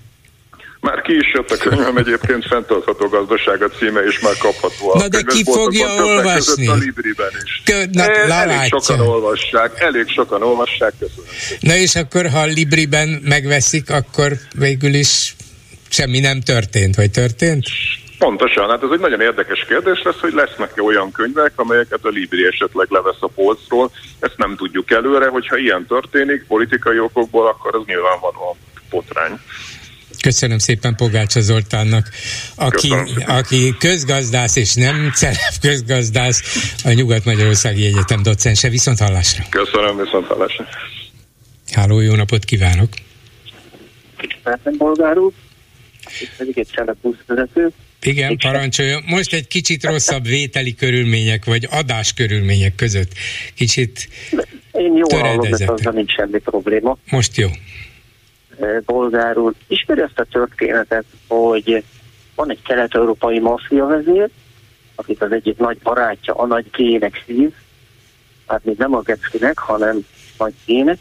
[0.81, 4.99] Már ki is jött a könyvem egyébként fenntartható gazdaság a címe, és már kapható a
[4.99, 6.67] Na de ki fogja olvasni?
[6.67, 7.63] A Libriben is.
[7.65, 11.31] Kö, na, e, elég sokan olvassák, elég sokan olvassák, köszönöm.
[11.61, 15.37] Na és akkor, ha a Libriben megveszik, akkor végül is
[15.89, 17.67] semmi nem történt, vagy történt?
[18.19, 22.47] Pontosan, hát ez egy nagyon érdekes kérdés lesz, hogy lesznek-e olyan könyvek, amelyeket a Libri
[22.47, 23.91] esetleg levesz a polcról.
[24.21, 28.57] Ezt nem tudjuk előre, hogyha ilyen történik politikai okokból, akkor az nyilvánvalóan
[28.91, 29.41] potrány.
[30.23, 32.09] Köszönöm szépen Pogácsa Zoltánnak,
[32.55, 32.95] aki,
[33.27, 36.43] aki közgazdász és nem celeb közgazdász,
[36.85, 38.69] a Nyugat-Magyarországi Egyetem docense.
[38.69, 39.45] Viszont hallásra.
[39.51, 40.67] Köszönöm, viszont hallásra.
[41.73, 42.89] Háló, jó napot kívánok!
[44.17, 45.33] Tiszteltem, bolgár úr,
[46.21, 47.73] itt pedig egy celeb buszvezető.
[48.07, 49.03] Igen, parancsoljon.
[49.07, 53.13] Most egy kicsit rosszabb vételi körülmények, vagy adás körülmények között.
[53.55, 54.09] Kicsit
[54.73, 56.97] Én jól hallom, de azzal nincs semmi probléma.
[57.11, 57.49] Most jó
[58.85, 61.85] bolgár úr ismeri azt a történetet, hogy
[62.35, 64.29] van egy kelet-európai maffia vezér,
[64.95, 67.53] akit az egyik nagy barátja a nagy gének szív,
[68.47, 70.07] hát még nem a Getszkinek, hanem
[70.39, 70.99] nagy gének,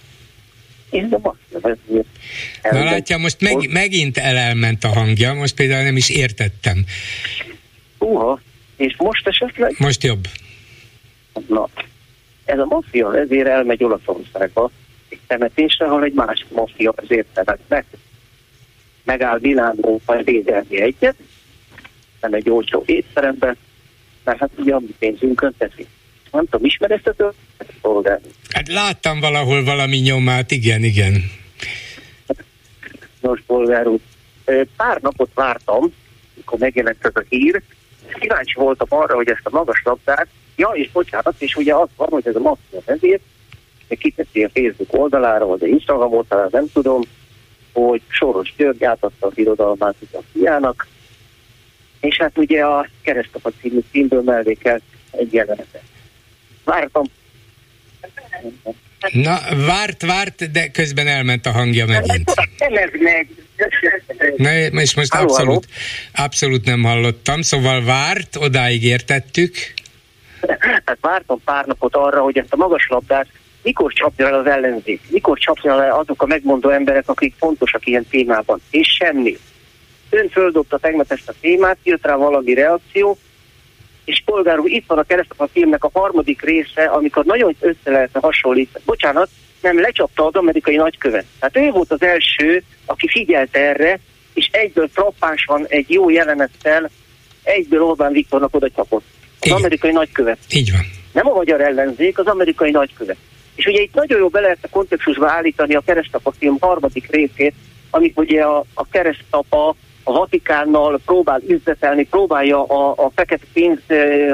[0.94, 2.04] és a maffia vezér.
[2.72, 6.86] Na látja, most meg, megint elelment a hangja, most például nem is értettem.
[7.98, 8.42] Uha,
[8.78, 9.76] és most esetleg?
[9.78, 10.28] Most jobb.
[11.48, 11.70] Na,
[12.46, 14.72] ez a maffia vezér elmegy Olaszországba,
[15.10, 17.86] egy temetésre, ahol egy másik maffia azért temet meg.
[19.04, 21.16] Megáll Milánó majd védelmi egyet,
[22.22, 23.56] nem egy olcsó étterembe,
[24.24, 25.88] mert hát ugye a mi pénzünkön teszi.
[26.34, 28.22] Nem tudom, ismer ezt a történetet,
[28.54, 31.32] Hát láttam valahol valami nyomát, igen, igen.
[33.22, 34.00] Nos, polgár úr,
[34.78, 35.94] pár napot vártam,
[36.34, 37.62] mikor megjelent ez a hír,
[38.20, 42.08] kíváncsi voltam arra, hogy ezt a magas labdát, ja, és bocsánat, és ugye az van,
[42.10, 43.22] hogy ez a maffia ezért,
[43.96, 47.02] kiteszi a Facebook oldalára, vagy a Instagram oldalára, nem tudom,
[47.74, 50.88] hogy Soros György átadta az irodalmát a fiának,
[52.00, 55.84] és hát ugye a Keresztapa című címből mellékelt egy jelenetet.
[56.64, 57.04] Vártam.
[59.12, 62.32] Na, várt, várt, de közben elment a hangja megint.
[63.00, 63.28] meg.
[64.38, 65.68] Na, és most halló, abszolút,
[66.14, 69.56] abszolút nem hallottam, szóval várt, odáig értettük.
[70.86, 73.28] Hát vártam pár napot arra, hogy ezt a magas labdát
[73.64, 78.06] mikor csapja el az ellenzék, mikor csapja el azok a megmondó emberek, akik fontosak ilyen
[78.10, 79.38] témában, és semmi.
[80.10, 83.18] Ön földobta tegnap ezt a témát, jött rá valami reakció,
[84.06, 88.20] és polgár úr, itt van a keresztapa filmnek a harmadik része, amikor nagyon össze lehetne
[88.20, 88.84] hasonlítani.
[88.86, 89.30] Bocsánat,
[89.62, 91.26] nem lecsapta az amerikai nagykövet.
[91.40, 94.00] Tehát ő volt az első, aki figyelt erre,
[94.34, 96.90] és egyből frappánsan egy jó jelenettel
[97.44, 99.04] egyből Orbán Viktornak oda csapott.
[99.40, 99.58] Az Igen.
[99.58, 100.38] amerikai nagykövet.
[100.50, 100.82] Így van.
[101.12, 103.18] Nem a magyar ellenzék, az amerikai nagykövet.
[103.56, 107.54] És ugye itt nagyon jó be lehet a kontextusba állítani a keresztapa film harmadik részét,
[107.90, 113.84] amikor ugye a, a keresztapa a Vatikánnal próbál üzletelni, próbálja a, a fekete pénzt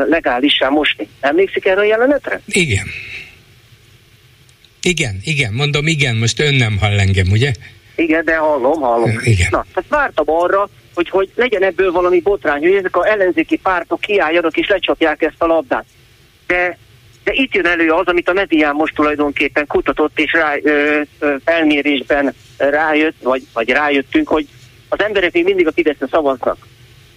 [0.10, 1.08] legálisan mosni.
[1.20, 2.42] Emlékszik erre a jelenetre?
[2.46, 2.86] Igen.
[4.82, 7.52] Igen, igen, mondom igen, most ön nem hall engem, ugye?
[7.96, 9.20] Igen, de hallom, hallom.
[9.24, 9.48] Igen.
[9.52, 14.02] Na, tehát vártam arra, hogy, hogy legyen ebből valami botrány, hogy ezek a ellenzéki pártok
[14.02, 15.86] kiálljanak és lecsapják ezt a labdát.
[16.48, 16.78] De
[17.24, 21.36] de itt jön elő az, amit a medián most tulajdonképpen kutatott és rá, ö, ö,
[21.46, 24.48] felmérésben rájött, vagy, vagy rájöttünk, hogy
[24.90, 26.68] az emberek még mindig a Fideszre szavaznak.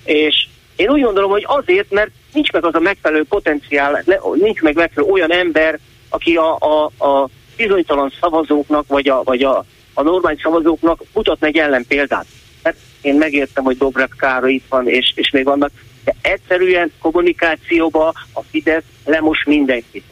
[0.05, 4.05] És én úgy gondolom, hogy azért, mert nincs meg az a megfelelő potenciál,
[4.35, 9.65] nincs meg megfelelő olyan ember, aki a, a, a bizonytalan szavazóknak, vagy a, vagy a,
[9.95, 12.27] a normális szavazóknak mutatna egy ellenpéldát.
[12.63, 15.71] Mert én megértem, hogy Dobrev Károly itt van, és, és még vannak
[16.05, 20.05] de egyszerűen kommunikációba a Fidesz lemos mindenkit.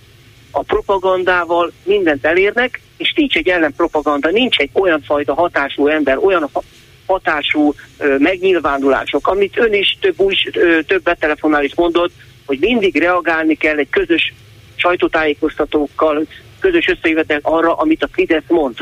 [0.51, 6.51] A propagandával mindent elérnek, és nincs egy ellenpropaganda, nincs egy olyan fajta hatású ember, olyan
[7.11, 7.75] hatású
[8.19, 10.35] megnyilvánulások, amit ön is több, új,
[10.87, 12.13] több betelefonál is mondott,
[12.47, 14.33] hogy mindig reagálni kell egy közös
[14.77, 16.27] sajtótájékoztatókkal,
[16.61, 18.77] közös összejövetel arra, amit a Fidesz mond.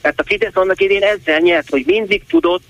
[0.00, 2.62] Tehát a Fidesz annak idén ezzel nyert, hogy mindig tudott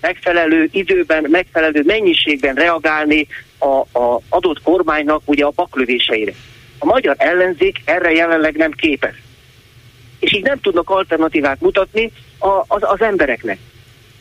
[0.00, 3.26] megfelelő időben, megfelelő mennyiségben reagálni
[3.58, 6.32] a, a adott kormánynak ugye a baklövéseire.
[6.78, 9.22] A magyar ellenzék erre jelenleg nem képes.
[10.18, 13.58] és így nem tudnak alternatívát mutatni a, az, az embereknek.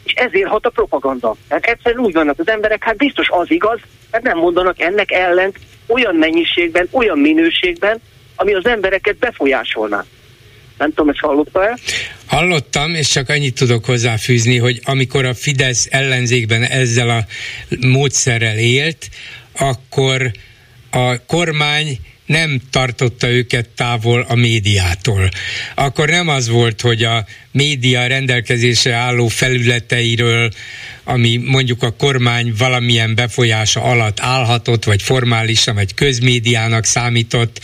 [0.06, 1.36] És ezért hat a propaganda.
[1.48, 3.80] Tehát egyszerűen úgy vannak az emberek, hát biztos az igaz,
[4.12, 8.02] mert nem mondanak ennek ellent olyan mennyiségben, olyan minőségben,
[8.36, 10.06] ami az embereket befolyásolná.
[10.78, 11.78] Nem tudom, ezt hallotta el?
[12.26, 17.26] Hallottam, és csak annyit tudok hozzáfűzni, hogy amikor a Fidesz ellenzékben ezzel a
[17.88, 19.10] módszerrel élt,
[19.60, 20.32] akkor
[20.92, 25.30] a kormány nem tartotta őket távol a médiától.
[25.76, 30.52] Akkor nem az volt, hogy a média rendelkezésre álló felületeiről,
[31.04, 37.60] ami mondjuk a kormány valamilyen befolyása alatt állhatott, vagy formálisan, vagy közmédiának számított,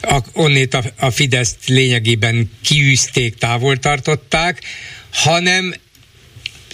[0.00, 4.62] a, onnét a, a Fideszt lényegében kiűzték, távol tartották,
[5.12, 5.74] hanem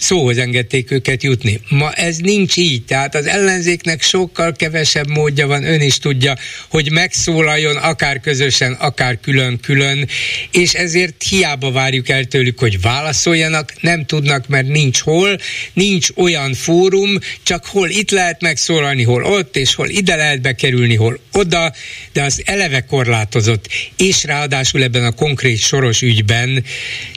[0.03, 1.59] szóhoz engedték őket jutni.
[1.69, 6.37] Ma ez nincs így, tehát az ellenzéknek sokkal kevesebb módja van, ön is tudja,
[6.69, 10.07] hogy megszólaljon akár közösen, akár külön-külön,
[10.51, 15.37] és ezért hiába várjuk el tőlük, hogy válaszoljanak, nem tudnak, mert nincs hol,
[15.73, 20.95] nincs olyan fórum, csak hol itt lehet megszólalni, hol ott, és hol ide lehet bekerülni,
[20.95, 21.73] hol oda,
[22.13, 26.63] de az eleve korlátozott, és ráadásul ebben a konkrét soros ügyben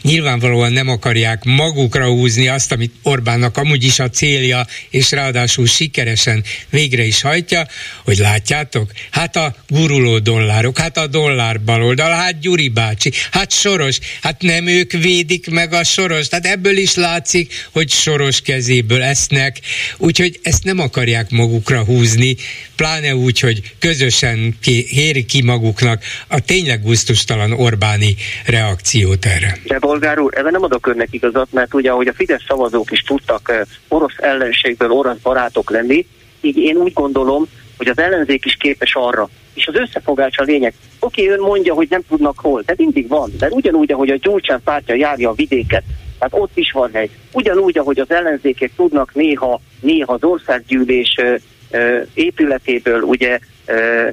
[0.03, 6.45] nyilvánvalóan nem akarják magukra húzni azt, amit Orbánnak amúgy is a célja, és ráadásul sikeresen
[6.71, 7.67] végre is hajtja,
[8.05, 13.99] hogy látjátok, hát a guruló dollárok, hát a dollár baloldal, hát Gyuri bácsi, hát Soros,
[14.23, 19.61] hát nem ők védik meg a Soros, tehát ebből is látszik, hogy Soros kezéből esznek,
[19.97, 22.37] úgyhogy ezt nem akarják magukra húzni,
[22.77, 29.59] pláne úgy, hogy közösen kéri ki maguknak a tényleg gusztustalan Orbáni reakciót erre.
[29.65, 33.01] De bolgár úr, ebben nem adok önnek igazat, mert ugye, ahogy a Fidesz szavazók is
[33.01, 36.07] tudtak eh, orosz ellenségből orosz barátok lenni,
[36.41, 40.75] így én úgy gondolom, hogy az ellenzék is képes arra, és az összefogás a lényeg.
[41.01, 44.61] Oké, ön mondja, hogy nem tudnak hol, de mindig van, de ugyanúgy, ahogy a Gyurcsán
[44.65, 45.83] pártja járja a vidéket,
[46.19, 47.11] tehát ott is van hely.
[47.33, 51.35] Ugyanúgy, ahogy az ellenzékek tudnak néha, néha az országgyűlés ö,
[51.71, 54.09] ö, épületéből ugye ö,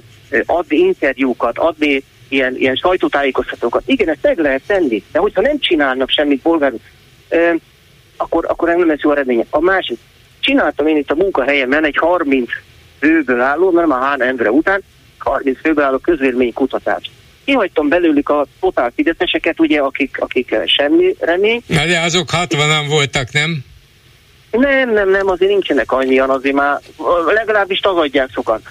[0.45, 3.83] adni interjúkat, adni ilyen, ilyen sajtótájékoztatókat.
[3.85, 6.79] Igen, ezt meg lehet tenni, de hogyha nem csinálnak semmit bolgárul,
[8.17, 9.45] akkor, akkor nem lesz jó eredménye.
[9.49, 9.97] A másik,
[10.39, 12.49] csináltam én itt a munkahelyemen egy 30
[12.99, 14.84] főből álló, nem a Hán Endre után,
[15.17, 17.10] 30 főből álló közvéleménykutatást.
[17.45, 21.63] Kihagytam belőlük a totál fideszeseket, ugye, akik, akik semmi remény.
[21.67, 23.63] Na de azok 60-an voltak, nem?
[24.52, 26.80] Nem, nem, nem, azért nincsenek annyian, azért már
[27.26, 28.62] legalábbis tagadják sokan.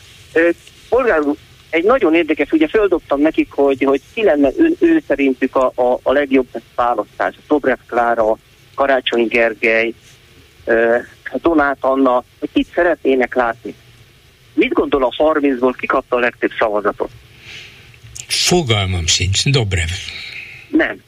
[0.89, 1.21] Polgár
[1.71, 5.99] egy nagyon érdekes, ugye földobtam nekik, hogy, hogy ki lenne ő, ő szerintük a, a,
[6.03, 7.35] a legjobb választás.
[7.49, 8.39] Dobrev Klára,
[8.83, 9.95] Karácsony Gergely,
[11.35, 13.75] Donát Anna, hogy kit szeretnének látni.
[14.55, 17.11] Mit gondol a 30-ból, ki kapta a legtöbb szavazatot?
[18.27, 19.89] Fogalmam sincs, Dobrev.
[20.69, 21.03] Nem.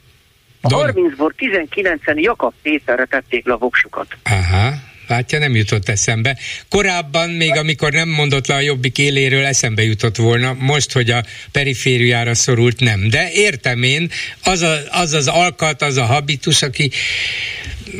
[0.60, 0.90] A Don...
[0.92, 4.06] 30-ból 19-en Jakab Péterre tették le a voksukat.
[4.24, 4.72] Aha.
[5.08, 6.38] Látja, nem jutott eszembe.
[6.68, 10.56] Korábban, még amikor nem mondott le a jobbik éléről, eszembe jutott volna.
[10.58, 13.08] Most, hogy a perifériára szorult, nem.
[13.08, 14.10] De értem én,
[14.44, 16.90] az, a, az az alkat, az a habitus, aki,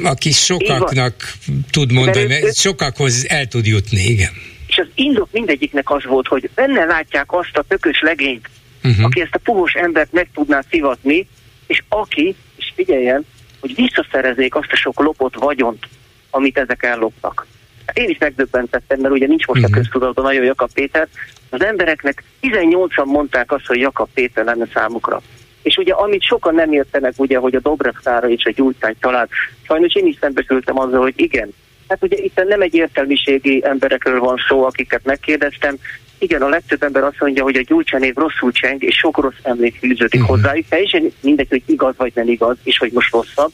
[0.03, 1.33] aki sokaknak
[1.71, 4.33] tud mondani, sokakhoz el tud jutni, igen.
[4.67, 8.49] És az indok mindegyiknek az volt, hogy benne látják azt a tökös legényt,
[8.85, 9.05] uh-huh.
[9.05, 11.29] aki ezt a puhos embert meg tudná szivatni,
[11.67, 13.25] és aki, és figyeljen,
[13.61, 15.89] hogy visszaszerezzék azt a sok lopott vagyont,
[16.35, 17.47] amit ezek elloptak.
[17.93, 19.75] Én is megdöbbentettem, mert ugye nincs most uh-huh.
[19.75, 19.79] a mhm.
[19.79, 21.09] köztudatban nagyon Jakab Péter.
[21.51, 25.23] Az embereknek 18-an mondták azt, hogy Jakab Péter lenne számukra.
[25.63, 29.29] És ugye amit sokan nem értenek, ugye, hogy a Dobrev Szára és a Gyurcsány család,
[29.63, 31.55] sajnos én is szembesültem azzal, hogy igen,
[31.89, 35.77] hát ugye itt nem egy értelmiségi emberekről van szó, akiket megkérdeztem,
[36.19, 39.79] igen, a legtöbb ember azt mondja, hogy a gyurcsánév rosszul cseng, és sok rossz emlék
[39.79, 40.37] fűződik uh-huh.
[40.37, 43.53] hozzájuk, teljesen mindegy, hogy igaz vagy nem igaz, és hogy most rosszabb,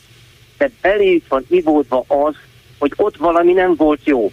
[0.59, 2.35] de beléjük van ivódva az,
[2.81, 4.33] hogy ott valami nem volt jó.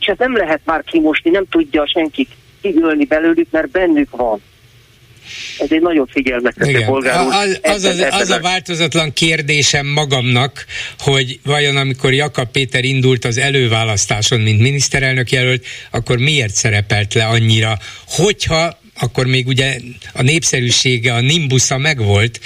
[0.00, 2.28] És ezt nem lehet már kimosni, nem tudja senki
[2.60, 4.40] kigölni belőlük, mert bennük van.
[5.58, 7.32] Ez egy nagyon figyelmeztető bolgár úr.
[7.32, 10.66] Az, az, az, az a változatlan kérdésem magamnak,
[10.98, 17.24] hogy vajon amikor Jakab Péter indult az előválasztáson, mint miniszterelnök jelölt, akkor miért szerepelt le
[17.24, 19.76] annyira, hogyha akkor még ugye
[20.14, 22.40] a népszerűsége, a nimbusza megvolt,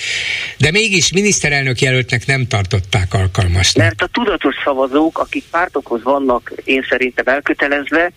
[0.59, 3.85] de mégis miniszterelnök jelöltnek nem tartották alkalmasnak.
[3.85, 8.12] Mert a tudatos szavazók, akik pártokhoz vannak én szerintem elkötelezve,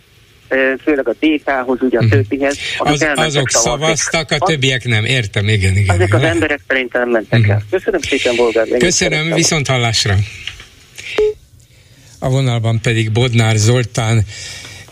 [0.84, 2.10] főleg a DK-hoz, ugye a uh-huh.
[2.10, 2.58] többihez.
[2.78, 5.96] Az, azok szavaztak, a többiek nem, értem, igen, igen.
[5.96, 7.56] Ezek az emberek szerintem mentek uh-huh.
[7.56, 7.64] el.
[7.70, 8.68] Köszönöm szépen, Bolgár.
[8.78, 10.16] Köszönöm, viszont hallásra.
[12.20, 14.26] A vonalban pedig Bodnár Zoltán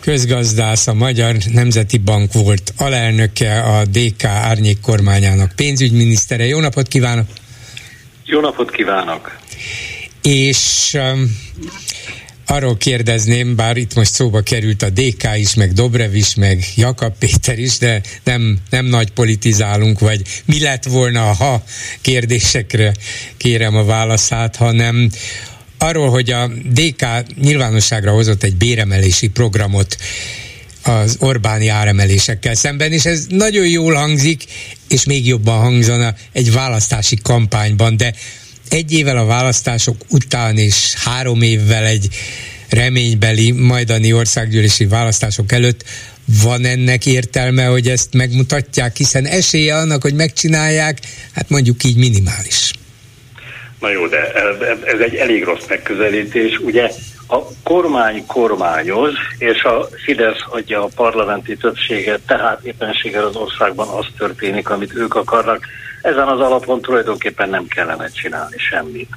[0.07, 6.45] közgazdász, a Magyar Nemzeti Bank volt alelnöke, a DK árnyék kormányának pénzügyminisztere.
[6.45, 7.25] Jó napot kívánok!
[8.25, 9.39] Jó napot kívánok!
[10.21, 11.37] És um,
[12.45, 17.13] arról kérdezném, bár itt most szóba került a DK is, meg Dobrev is, meg Jakab
[17.19, 21.63] Péter is, de nem, nem nagy politizálunk, vagy mi lett volna, ha
[22.01, 22.93] kérdésekre
[23.37, 25.09] kérem a válaszát, hanem
[25.77, 27.05] arról, hogy a DK
[27.41, 29.97] nyilvánosságra hozott egy béremelési programot
[30.83, 34.43] az Orbáni áremelésekkel szemben, és ez nagyon jól hangzik,
[34.87, 38.13] és még jobban hangzana egy választási kampányban, de
[38.69, 42.07] egy évvel a választások után és három évvel egy
[42.69, 45.83] reménybeli majdani országgyűlési választások előtt
[46.43, 50.99] van ennek értelme, hogy ezt megmutatják, hiszen esélye annak, hogy megcsinálják,
[51.31, 52.71] hát mondjuk így minimális.
[53.79, 54.33] Na jó, de
[54.83, 56.57] ez egy elég rossz megközelítés.
[56.57, 56.91] Ugye
[57.27, 64.05] a kormány kormányoz, és a Fidesz adja a parlamenti többséget, tehát éppenséggel az országban az
[64.17, 65.65] történik, amit ők akarnak.
[66.01, 69.09] Ezen az alapon tulajdonképpen nem kellene csinálni semmit.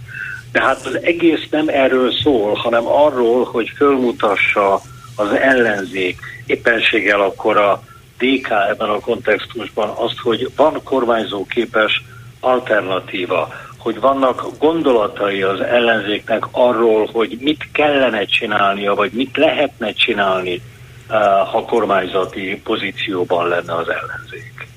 [0.52, 4.80] De hát az egész nem erről szól, hanem arról, hogy fölmutassa
[5.16, 7.82] az ellenzék éppenséggel akkor a
[8.18, 12.02] DK ebben a kontextusban azt, hogy van kormányzó képes
[12.40, 13.48] alternatíva,
[13.80, 20.62] hogy vannak gondolatai az ellenzéknek arról, hogy mit kellene csinálnia, vagy mit lehetne csinálni,
[21.08, 21.20] eh,
[21.52, 24.68] ha kormányzati pozícióban lenne az ellenzék.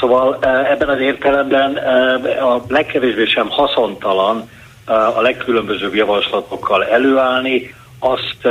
[0.00, 4.50] Szóval eh, ebben az értelemben eh, a legkevésbé sem haszontalan
[4.86, 8.48] a legkülönbözőbb javaslatokkal előállni, azt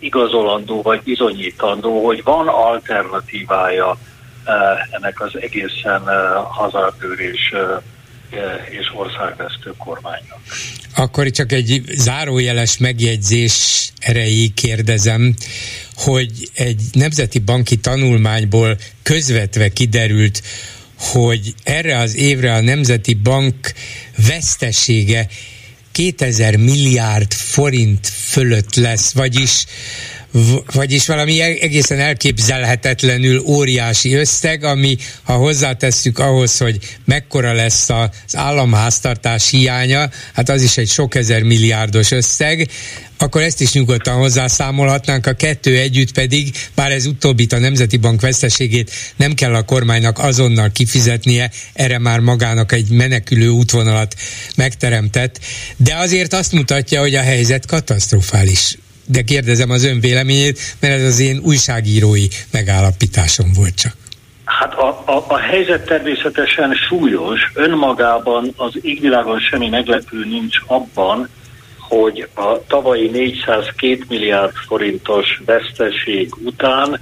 [0.00, 3.96] igazolandó vagy bizonyítandó, hogy van alternatívája
[4.90, 6.02] ennek az egészen
[6.50, 7.56] hazardőrés és
[8.94, 10.38] országvesztő kormánynak.
[10.94, 15.34] Akkor csak egy zárójeles megjegyzés erejéig kérdezem,
[15.94, 20.42] hogy egy nemzeti banki tanulmányból közvetve kiderült,
[20.98, 23.72] hogy erre az évre a Nemzeti Bank
[24.26, 25.28] vesztesége
[25.92, 29.64] 2000 milliárd forint fölött lesz, vagyis
[30.72, 38.36] vagyis valami e- egészen elképzelhetetlenül óriási összeg, ami ha hozzátesszük ahhoz, hogy mekkora lesz az
[38.36, 42.68] államháztartás hiánya, hát az is egy sok ezer milliárdos összeg,
[43.18, 48.20] akkor ezt is nyugodtan hozzászámolhatnánk, a kettő együtt pedig, bár ez utóbbit a Nemzeti Bank
[48.20, 54.14] veszteségét nem kell a kormánynak azonnal kifizetnie, erre már magának egy menekülő útvonalat
[54.56, 55.38] megteremtett,
[55.76, 58.76] de azért azt mutatja, hogy a helyzet katasztrofális
[59.06, 63.92] de kérdezem az ön véleményét, mert ez az én újságírói megállapításom volt csak.
[64.44, 71.28] Hát a, a, a helyzet természetesen súlyos, önmagában az égvilágon semmi meglepő nincs abban,
[71.78, 77.00] hogy a tavalyi 402 milliárd forintos veszteség után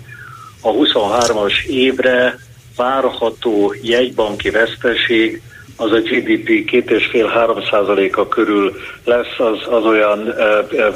[0.61, 2.39] a 23-as évre
[2.77, 5.43] várható jegybanki veszteség
[5.77, 10.35] az a GDP 2,5-3 százaléka körül lesz, az, az olyan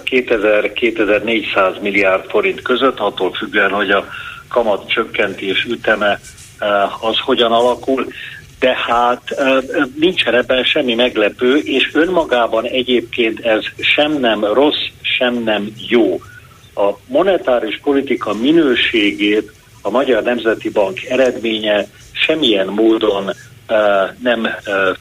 [0.05, 4.07] 2000-2400 milliárd forint között, attól függően, hogy a
[4.49, 6.21] kamat csökkentés üteme
[7.01, 8.07] az hogyan alakul.
[8.59, 9.23] Tehát
[9.99, 16.21] nincsen ebben semmi meglepő, és önmagában egyébként ez sem nem rossz, sem nem jó.
[16.75, 19.53] A monetáris politika minőségét
[19.83, 23.31] a Magyar Nemzeti Bank eredménye semmilyen módon
[24.23, 24.49] nem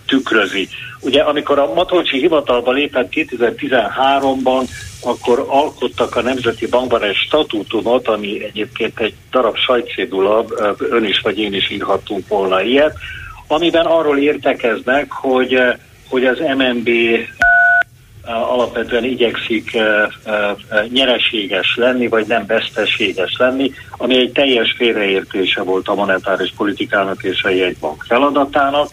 [0.07, 0.67] tükrözi.
[1.01, 4.69] Ugye amikor a Matolcsi hivatalba lépett 2013-ban,
[5.03, 10.45] akkor alkottak a Nemzeti Bankban egy statútumot, ami egyébként egy darab sajtszédula,
[10.77, 12.97] ön is vagy én is írhattunk volna ilyet,
[13.47, 15.59] amiben arról értekeznek, hogy,
[16.09, 16.89] hogy az MNB
[18.25, 19.77] alapvetően igyekszik
[20.89, 27.43] nyereséges lenni, vagy nem veszteséges lenni, ami egy teljes félreértése volt a monetáris politikának és
[27.43, 28.89] a jegybank feladatának,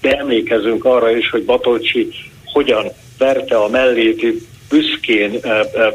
[0.00, 2.08] de emlékezünk arra is, hogy Batolcsi
[2.44, 2.86] hogyan
[3.18, 4.26] verte a mellét
[4.68, 5.40] büszkén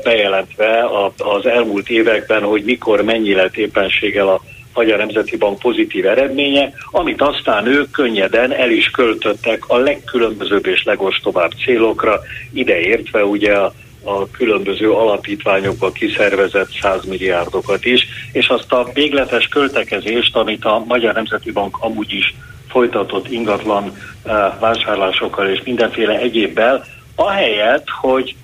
[0.04, 4.42] bejelentve az elmúlt években, hogy mikor mennyi lett éppenséggel a
[4.74, 10.84] Magyar Nemzeti Bank pozitív eredménye, amit aztán ők könnyeden el is költöttek a legkülönbözőbb és
[10.84, 12.20] legostobább célokra,
[12.54, 20.36] ideértve ugye a a különböző alapítványokba kiszervezett 100 milliárdokat is, és azt a végletes költekezést,
[20.36, 22.36] amit a Magyar Nemzeti Bank amúgy is
[22.70, 28.36] folytatott ingatlan eh, vásárlásokkal és mindenféle egyébbel, ahelyett, hogy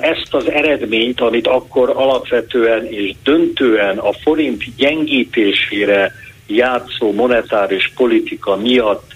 [0.00, 6.12] ezt az eredményt, amit akkor alapvetően és döntően a forint gyengítésére
[6.46, 9.10] játszó monetáris politika miatt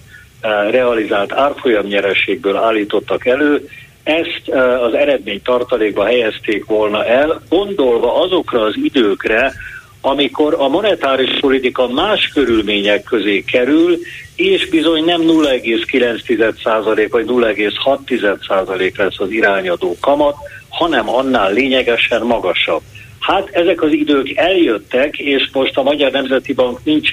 [0.69, 3.69] realizált árfolyamnyereségből állítottak elő,
[4.03, 4.49] ezt
[4.81, 9.53] az eredmény tartalékba helyezték volna el, gondolva azokra az időkre,
[10.01, 13.97] amikor a monetáris politika más körülmények közé kerül,
[14.35, 20.35] és bizony nem 0,9% vagy 0,6% lesz az irányadó kamat,
[20.69, 22.81] hanem annál lényegesen magasabb.
[23.19, 27.09] Hát ezek az idők eljöttek, és most a Magyar Nemzeti Bank nincs,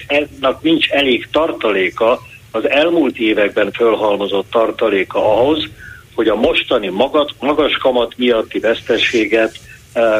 [0.60, 2.20] nincs elég tartaléka,
[2.50, 5.64] az elmúlt években fölhalmozott tartaléka ahhoz,
[6.14, 9.58] hogy a mostani magas, magas kamat miatti veszteséget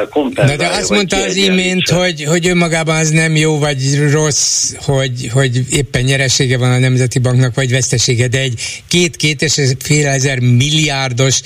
[0.09, 0.57] kompenzálja.
[0.57, 5.29] De, de azt mondta az imént, hogy, hogy önmagában az nem jó vagy rossz, hogy,
[5.33, 10.39] hogy éppen nyeresége van a Nemzeti Banknak, vagy vesztesége, de egy két-két és fél ezer
[10.39, 11.41] milliárdos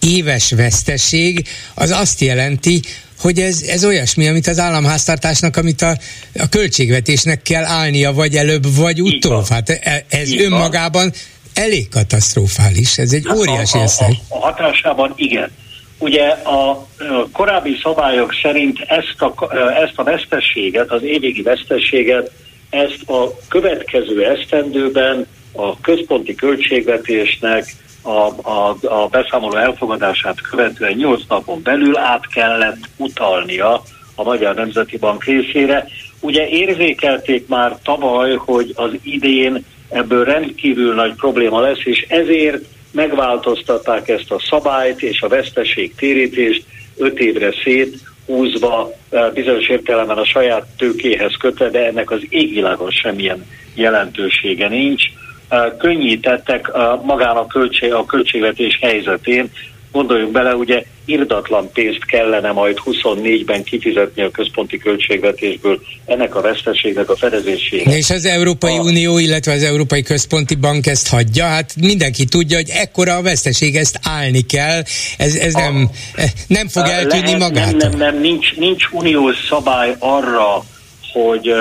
[0.00, 2.80] éves veszteség az azt jelenti,
[3.20, 5.98] hogy ez, ez olyasmi, amit az államháztartásnak, amit a,
[6.38, 9.46] a költségvetésnek kell állnia, vagy előbb, vagy utóbb.
[9.46, 11.12] Hát e, ez Így önmagában
[11.54, 15.50] elég katasztrofális, ez egy hát óriási a, a, a, a hatásában igen.
[15.98, 16.86] Ugye a
[17.32, 22.30] korábbi szabályok szerint ezt a, ezt a vesztességet, az évvégi vesztességet,
[22.70, 31.62] ezt a következő esztendőben a központi költségvetésnek a, a, a beszámoló elfogadását követően 8 napon
[31.62, 33.82] belül át kellett utalnia
[34.14, 35.86] a Magyar Nemzeti Bank részére.
[36.20, 42.64] Ugye érzékelték már tavaly, hogy az idén ebből rendkívül nagy probléma lesz, és ezért
[42.98, 46.64] megváltoztatták ezt a szabályt és a veszteségtérítést
[46.96, 52.90] öt évre szét, húzva eh, bizonyos értelemben a saját tőkéhez kötve, de ennek az égvilágon
[52.90, 55.02] semmilyen jelentősége nincs.
[55.48, 59.50] Eh, könnyítettek eh, magán a, költség, a költségvetés helyzetén,
[59.92, 67.10] Gondoljunk bele, ugye irdatlan pénzt kellene majd 24-ben kifizetni a központi költségvetésből ennek a veszteségnek
[67.10, 67.96] a fedezésére.
[67.96, 68.80] És az Európai a...
[68.80, 73.76] Unió, illetve az Európai Központi Bank ezt hagyja, hát mindenki tudja, hogy ekkora a veszteség,
[73.76, 74.82] ezt állni kell,
[75.18, 75.60] ez, ez a...
[75.60, 75.90] nem,
[76.46, 77.78] nem fog eltűnni Lehet, magától.
[77.78, 80.64] Nem, nem, nem, nincs, nincs uniós szabály arra,
[81.22, 81.54] hogy,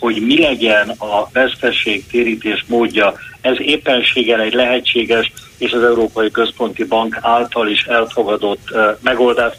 [0.00, 3.14] hogy mi legyen a veszteség térítés módja.
[3.40, 9.52] Ez éppenséggel egy lehetséges és az Európai Központi Bank által is elfogadott megoldás.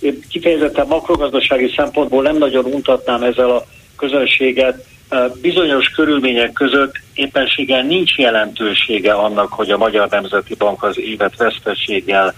[0.00, 3.64] Én kifejezetten makrogazdasági szempontból nem nagyon untatnám ezzel a
[3.96, 4.84] közönséget.
[5.40, 12.34] Bizonyos körülmények között éppenséggel nincs jelentősége annak, hogy a Magyar Nemzeti Bank az évet veszteséggel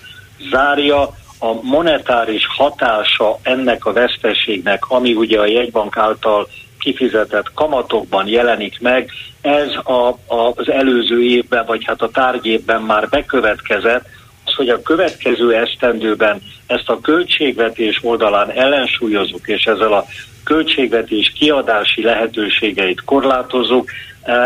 [0.50, 8.80] zárja a monetáris hatása ennek a veszteségnek, ami ugye a jegybank által kifizetett kamatokban jelenik
[8.80, 9.10] meg,
[9.40, 14.04] ez a, a, az előző évben, vagy hát a tárgyévben már bekövetkezett,
[14.44, 20.04] az, hogy a következő esztendőben ezt a költségvetés oldalán ellensúlyozunk, és ezzel a
[20.44, 23.90] költségvetés kiadási lehetőségeit korlátozzuk,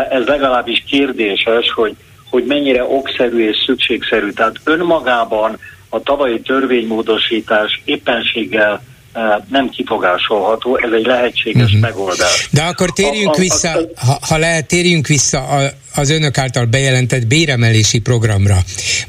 [0.09, 1.95] ez legalábbis kérdéses, hogy,
[2.29, 4.29] hogy mennyire okszerű és szükségszerű.
[4.29, 5.57] Tehát önmagában
[5.89, 8.83] a tavalyi törvénymódosítás éppenséggel
[9.13, 11.79] e, nem kifogásolható, ez egy lehetséges uh-huh.
[11.79, 12.47] megoldás.
[12.51, 16.37] De akkor térjünk a, a, vissza, a, ha, ha lehet, térjünk vissza a, az önök
[16.37, 18.57] által bejelentett béremelési programra.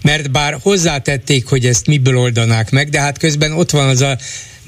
[0.03, 4.17] Mert bár hozzátették, hogy ezt miből oldanák meg, de hát közben ott van az a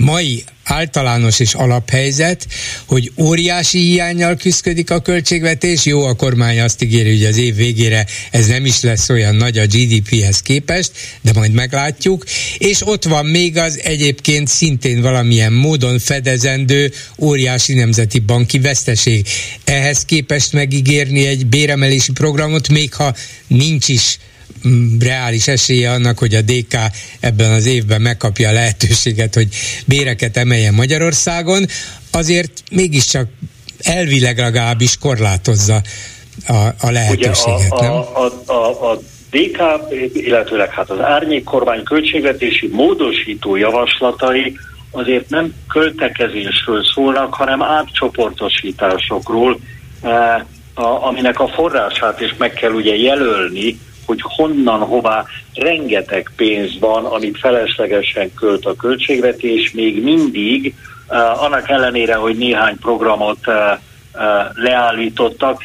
[0.02, 2.46] mai általános és alaphelyzet,
[2.86, 8.06] hogy óriási hiányjal küzdik a költségvetés, jó, a kormány azt ígéri, hogy az év végére
[8.30, 10.90] ez nem is lesz olyan nagy a GDP-hez képest,
[11.20, 12.24] de majd meglátjuk,
[12.58, 19.26] és ott van még az egyébként szintén valamilyen módon fedezendő óriási nemzeti banki veszteség.
[19.64, 23.14] Ehhez képest megígérni egy béremelési programot, még ha
[23.46, 24.18] nincs is
[25.00, 26.74] reális esélye annak, hogy a DK
[27.20, 29.48] ebben az évben megkapja a lehetőséget, hogy
[29.86, 31.66] béreket emeljen Magyarországon,
[32.12, 33.28] azért mégiscsak
[33.82, 35.82] elvileg legalábbis korlátozza
[36.46, 37.92] a, a lehetőséget, Ugye a, nem?
[37.92, 38.98] A, a, a, a
[39.30, 39.60] DK,
[40.12, 44.56] illetőleg hát az árnyék kormány költségvetési módosító javaslatai
[44.90, 49.58] azért nem költekezésről szólnak, hanem átcsoportosításokról,
[50.02, 50.40] eh,
[50.74, 55.24] a, aminek a forrását is meg kell ugye jelölni, hogy honnan, hová
[55.54, 60.74] rengeteg pénz van, amit feleslegesen költ a költségvetés, még mindig,
[61.08, 63.54] uh, annak ellenére, hogy néhány programot uh,
[64.14, 64.22] uh,
[64.54, 65.62] leállítottak,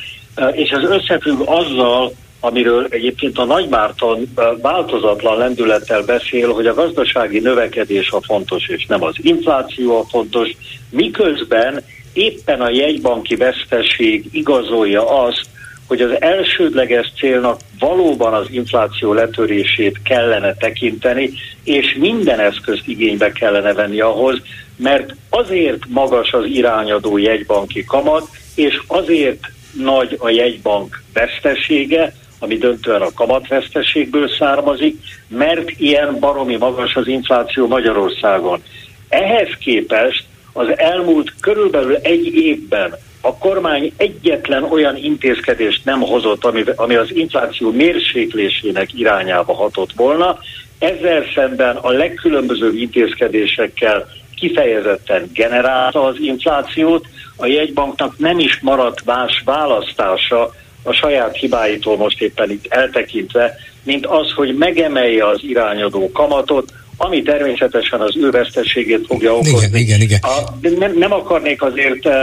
[0.51, 8.09] és ez összefügg azzal, amiről egyébként a Nagymárton változatlan lendülettel beszél, hogy a gazdasági növekedés
[8.11, 10.49] a fontos, és nem az infláció a fontos,
[10.89, 11.83] miközben
[12.13, 15.45] éppen a jegybanki veszteség igazolja azt,
[15.88, 21.31] hogy az elsődleges célnak valóban az infláció letörését kellene tekinteni,
[21.63, 24.41] és minden eszközt igénybe kellene venni ahhoz,
[24.75, 29.39] mert azért magas az irányadó jegybanki kamat, és azért
[29.71, 34.95] nagy a jegybank vesztesége, ami döntően a kamatveszteségből származik,
[35.27, 38.63] mert ilyen baromi magas az infláció Magyarországon.
[39.09, 40.23] Ehhez képest
[40.53, 42.95] az elmúlt körülbelül egy évben
[43.28, 50.38] a kormány egyetlen olyan intézkedést nem hozott, ami, ami az infláció mérséklésének irányába hatott volna.
[50.80, 57.05] Ezzel szemben a legkülönbözőbb intézkedésekkel kifejezetten generálta az inflációt,
[57.36, 60.53] a jegybanknak nem is maradt más választása
[60.84, 67.22] a saját hibáitól most éppen itt eltekintve, mint az, hogy megemelje az irányadó kamatot, ami
[67.22, 69.58] természetesen az ő veszteségét fogja okozni.
[69.58, 70.20] Igen, igen, igen.
[70.22, 72.14] A, nem, nem akarnék azért uh,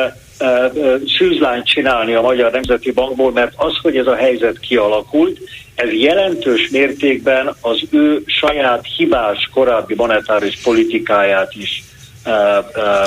[0.41, 5.39] uh, szűzlányt csinálni a Magyar Nemzeti Bankból, mert az, hogy ez a helyzet kialakult,
[5.75, 11.83] ez jelentős mértékben az ő saját hibás korábbi monetáris politikáját is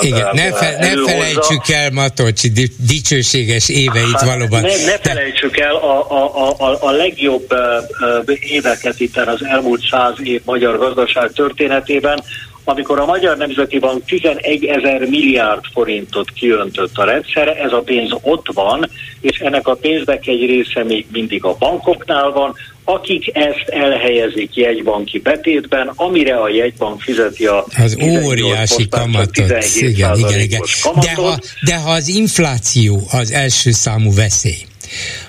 [0.01, 4.61] igen, ne, fe, ne felejtsük el Matolcsi dicsőséges éveit hát, valóban.
[4.61, 7.53] Ne, ne felejtsük el a, a, a, a legjobb
[8.39, 12.23] éveket itt az elmúlt száz év magyar gazdaság történetében,
[12.63, 18.11] amikor a Magyar Nemzeti Bank 11 ezer milliárd forintot kiöntött a rendszerre, ez a pénz
[18.21, 18.89] ott van,
[19.21, 22.55] és ennek a pénznek egy része még mindig a bankoknál van,
[22.89, 29.53] akik ezt elhelyezik jegybanki betétben, amire a jegybank fizeti a az óriási kamatot.
[29.75, 30.61] Igen, igen, igen.
[30.81, 31.05] Kamatot.
[31.05, 34.65] De, ha, de ha az infláció az első számú veszély,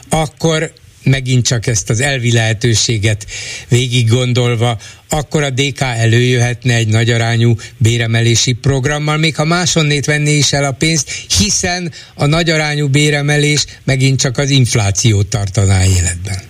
[0.09, 3.27] akkor megint csak ezt az elvi lehetőséget
[3.69, 4.79] végig gondolva,
[5.09, 10.73] akkor a DK előjöhetne egy nagyarányú béremelési programmal, még ha máshonnét venné is el a
[10.73, 16.49] pénzt, hiszen a nagyarányú béremelés megint csak az inflációt tartaná életben.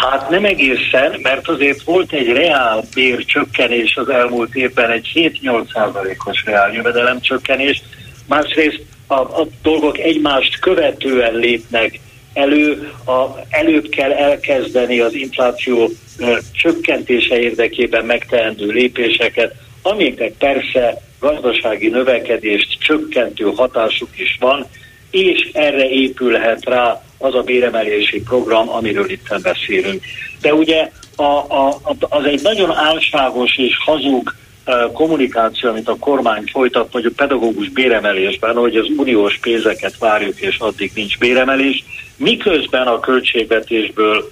[0.00, 5.10] Hát nem egészen, mert azért volt egy reál bércsökkenés az elmúlt évben, egy
[5.42, 7.82] 7-8 százalékos reál jövedelem csökkenés.
[8.26, 12.00] Másrészt a, a dolgok egymást követően lépnek
[12.32, 21.88] elő, a, előbb kell elkezdeni az infláció ö, csökkentése érdekében megteendő lépéseket, amiknek persze gazdasági
[21.88, 24.66] növekedést csökkentő hatásuk is van,
[25.10, 30.04] és erre épülhet rá az a béremelési program, amiről itt beszélünk.
[30.40, 34.34] De ugye a, a, az egy nagyon álságos és hazug
[34.92, 40.90] kommunikáció, amit a kormány folytat, a pedagógus béremelésben, hogy az uniós pénzeket várjuk, és addig
[40.94, 41.84] nincs béremelés,
[42.16, 44.30] miközben a költségvetésből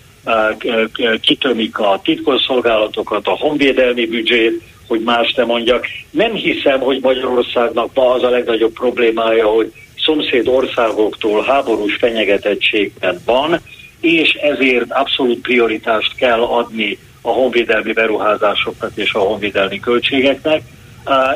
[1.21, 5.87] kitömik a titkosszolgálatokat, a honvédelmi büdzsét, hogy más nem mondjak.
[6.11, 9.73] Nem hiszem, hogy Magyarországnak ma az a legnagyobb problémája, hogy
[10.09, 13.61] szomszéd országoktól háborús fenyegetettségben van,
[14.01, 20.63] és ezért abszolút prioritást kell adni a honvédelmi beruházásoknak és a honvédelmi költségeknek,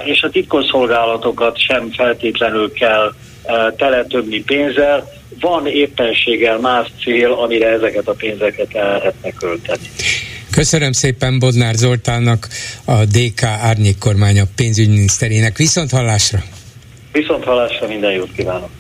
[0.05, 3.13] és a titkosszolgálatokat sem feltétlenül kell
[3.77, 9.83] teletömni pénzzel, van éppenséggel más cél, amire ezeket a pénzeket el lehetne költeni.
[10.51, 12.49] Köszönöm szépen Bodnár Zoltánnak,
[12.85, 15.57] a DK árnyék kormánya pénzügyminiszterének.
[15.57, 16.39] Viszont hallásra!
[17.13, 18.71] Viszont hallásra minden jót kívánok!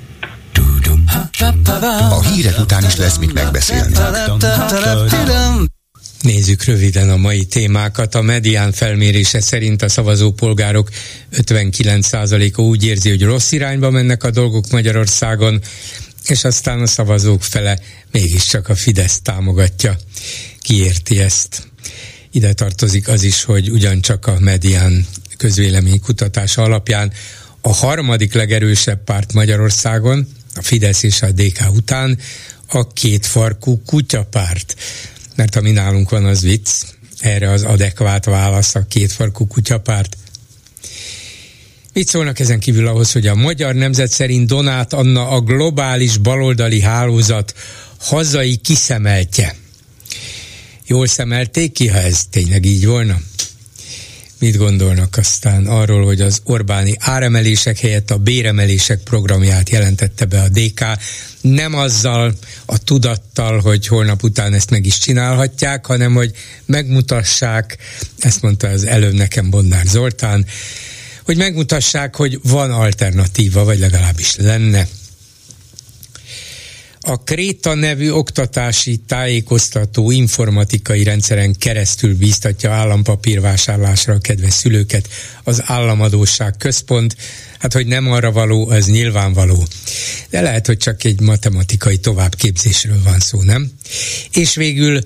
[2.10, 3.94] A hírek után is lesz mit megbeszélni.
[6.20, 8.14] Nézzük röviden a mai témákat.
[8.14, 10.88] A medián felmérése szerint a szavazópolgárok
[11.32, 15.60] 59%-a úgy érzi, hogy rossz irányba mennek a dolgok Magyarországon,
[16.26, 17.78] és aztán a szavazók fele
[18.10, 19.96] mégiscsak a Fidesz támogatja.
[20.60, 21.70] Kiérti ezt?
[22.30, 25.06] Ide tartozik az is, hogy ugyancsak a medián
[25.36, 27.12] közvéleménykutatása alapján
[27.62, 32.18] a harmadik legerősebb párt Magyarországon, a Fidesz és a DK után
[32.68, 34.74] a kétfarkú kutyapárt.
[35.36, 36.70] Mert ami nálunk van, az vicc.
[37.18, 40.16] Erre az adekvát válasz a kétfarkú kutyapárt.
[41.92, 46.80] Mit szólnak ezen kívül ahhoz, hogy a magyar nemzet szerint Donát Anna a globális baloldali
[46.80, 47.54] hálózat
[47.98, 49.54] hazai kiszemeltje?
[50.86, 53.20] Jól szemelték ki, ha ez tényleg így volna?
[54.42, 60.48] Mit gondolnak aztán arról, hogy az Orbáni áremelések helyett a béremelések programját jelentette be a
[60.48, 60.84] DK,
[61.40, 62.34] nem azzal
[62.66, 66.30] a tudattal, hogy holnap után ezt meg is csinálhatják, hanem hogy
[66.64, 67.76] megmutassák,
[68.18, 70.46] ezt mondta az előbb nekem Bonnár Zoltán,
[71.24, 74.86] hogy megmutassák, hogy van alternatíva, vagy legalábbis lenne
[77.04, 85.08] a Kréta nevű oktatási tájékoztató informatikai rendszeren keresztül bíztatja állampapírvásárlásra a kedves szülőket
[85.42, 87.16] az Államadóság Központ.
[87.58, 89.66] Hát, hogy nem arra való, az nyilvánvaló.
[90.30, 93.70] De lehet, hogy csak egy matematikai továbbképzésről van szó, nem?
[94.32, 95.00] És végül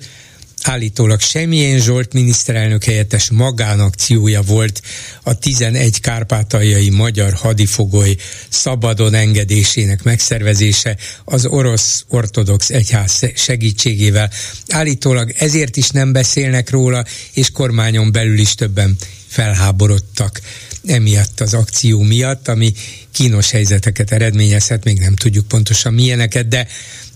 [0.67, 4.81] állítólag semmilyen Zsolt miniszterelnök helyettes magánakciója volt
[5.23, 8.15] a 11 kárpátaljai magyar hadifogoly
[8.49, 14.31] szabadon engedésének megszervezése az orosz ortodox egyház segítségével.
[14.67, 18.95] Állítólag ezért is nem beszélnek róla, és kormányon belül is többen
[19.27, 20.41] felháborodtak
[20.85, 22.73] emiatt az akció miatt, ami
[23.11, 26.67] kínos helyzeteket eredményezhet, még nem tudjuk pontosan milyeneket, de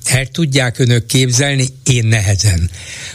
[0.05, 2.69] el tudják önök képzelni, én nehezen,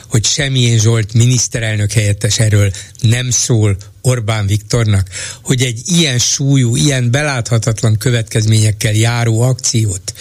[0.06, 5.08] hogy semmilyen Zsolt miniszterelnök helyettes erről nem szól Orbán Viktornak,
[5.42, 10.12] hogy egy ilyen súlyú, ilyen beláthatatlan következményekkel járó akciót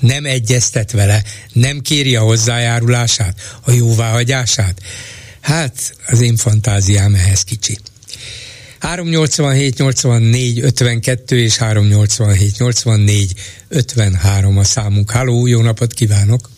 [0.00, 1.22] nem egyeztet vele,
[1.52, 4.80] nem kéri a hozzájárulását, a jóváhagyását.
[5.40, 7.78] Hát az én fantáziám ehhez kicsi.
[8.84, 13.32] 387 84 52 és 387 84
[13.68, 15.10] 53 a számunk.
[15.10, 16.52] Háló, jó napot kívánok!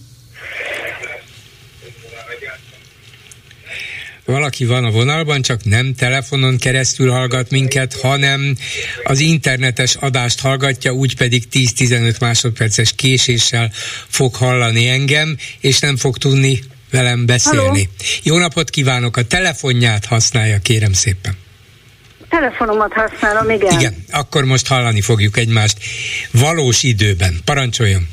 [4.24, 8.56] valaki van a vonalban, csak nem telefonon keresztül hallgat minket, hanem
[9.04, 13.72] az internetes adást hallgatja, úgy pedig 10-15 másodperces késéssel
[14.08, 17.60] fog hallani engem, és nem fog tudni velem beszélni.
[17.60, 17.86] Halló.
[18.22, 19.16] Jó napot kívánok!
[19.16, 21.45] A telefonját használja, kérem szépen.
[22.28, 23.78] Telefonomat használom, igen.
[23.78, 25.78] Igen, akkor most hallani fogjuk egymást
[26.32, 27.40] valós időben.
[27.44, 28.08] Parancsoljon!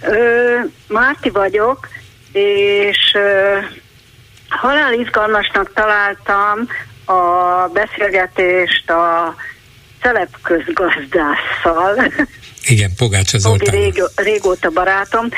[0.00, 0.58] Ö,
[0.88, 1.88] Márti vagyok,
[2.32, 3.58] és ö,
[4.48, 6.68] halál izgalmasnak találtam
[7.04, 9.34] a beszélgetést a
[10.02, 11.94] szelepközgazdásszal.
[12.66, 13.74] Igen, Pogácsa Zoltán.
[13.74, 15.28] Rég, régóta barátom,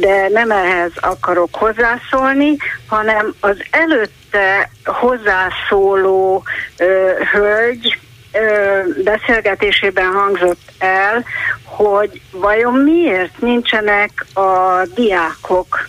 [0.00, 2.56] de nem ehhez akarok hozzászólni,
[2.86, 6.42] hanem az előtte hozzászóló
[6.76, 7.98] ö, hölgy
[8.32, 11.24] ö, beszélgetésében hangzott el,
[11.64, 15.88] hogy vajon miért nincsenek a diákok,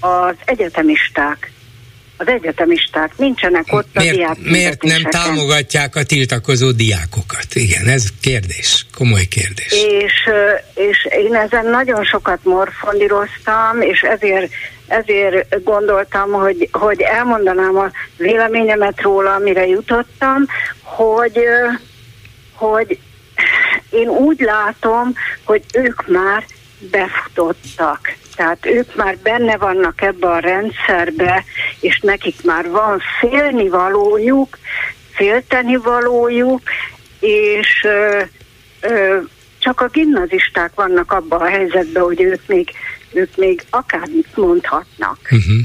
[0.00, 1.50] az egyetemisták
[2.16, 7.46] az egyetemisták nincsenek ott miért, a diák Miért nem támogatják a tiltakozó diákokat?
[7.52, 9.72] Igen, ez kérdés, komoly kérdés.
[9.72, 10.14] És,
[10.74, 14.52] és én ezen nagyon sokat morfondíroztam, és ezért
[14.88, 20.46] ezért gondoltam, hogy, hogy elmondanám a véleményemet róla, amire jutottam,
[20.82, 21.38] hogy,
[22.52, 22.98] hogy
[23.90, 25.14] én úgy látom,
[25.44, 26.44] hogy ők már
[26.78, 28.14] befutottak.
[28.36, 31.44] Tehát ők már benne vannak ebbe a rendszerbe,
[31.80, 34.58] és nekik már van félni valójuk,
[35.12, 36.60] félteni valójuk,
[37.20, 38.22] és ö,
[38.80, 39.18] ö,
[39.58, 42.70] csak a gimnazisták vannak abban a helyzetben, hogy ők még
[43.16, 45.18] ők még akármit mondhatnak.
[45.22, 45.56] Uh-huh.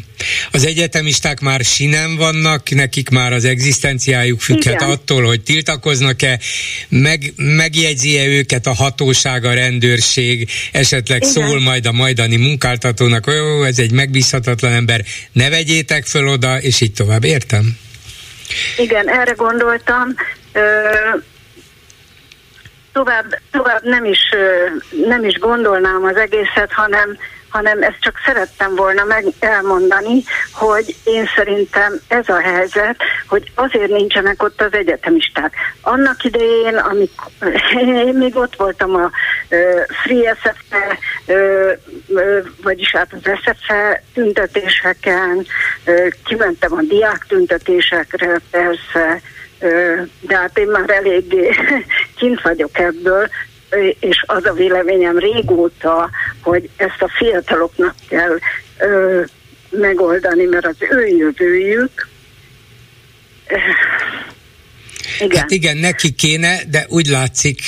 [0.51, 4.89] Az egyetemisták már sinem vannak, nekik már az egzisztenciájuk függhet Igen.
[4.89, 6.39] attól, hogy tiltakoznak-e,
[6.89, 11.29] meg, megjegyzi-e őket a hatóság, a rendőrség, esetleg Igen.
[11.29, 16.81] szól majd a majdani munkáltatónak, jó, ez egy megbízhatatlan ember, ne vegyétek föl oda, és
[16.81, 17.77] így tovább, értem?
[18.77, 20.15] Igen, erre gondoltam.
[20.53, 21.29] Ö-
[22.93, 24.19] tovább, tovább nem, is,
[25.07, 27.17] nem is gondolnám az egészet, hanem
[27.51, 32.95] hanem ezt csak szerettem volna meg elmondani, hogy én szerintem ez a helyzet,
[33.27, 35.55] hogy azért nincsenek ott az egyetemisták.
[35.81, 37.31] Annak idején, amikor
[38.07, 39.11] én még ott voltam a
[40.03, 40.97] Free SFE,
[42.63, 45.45] vagyis hát az SFE tüntetéseken,
[46.25, 49.21] kimentem a diák tüntetésekre persze,
[50.19, 51.49] de hát én már eléggé
[52.19, 53.29] kint vagyok ebből,
[53.99, 56.09] és az a véleményem régóta,
[56.41, 58.37] hogy ezt a fiataloknak kell
[58.77, 59.21] ö,
[59.69, 62.07] megoldani, mert az ő jövőjük.
[65.19, 65.37] Igen.
[65.37, 67.59] Hát igen, neki kéne, de úgy látszik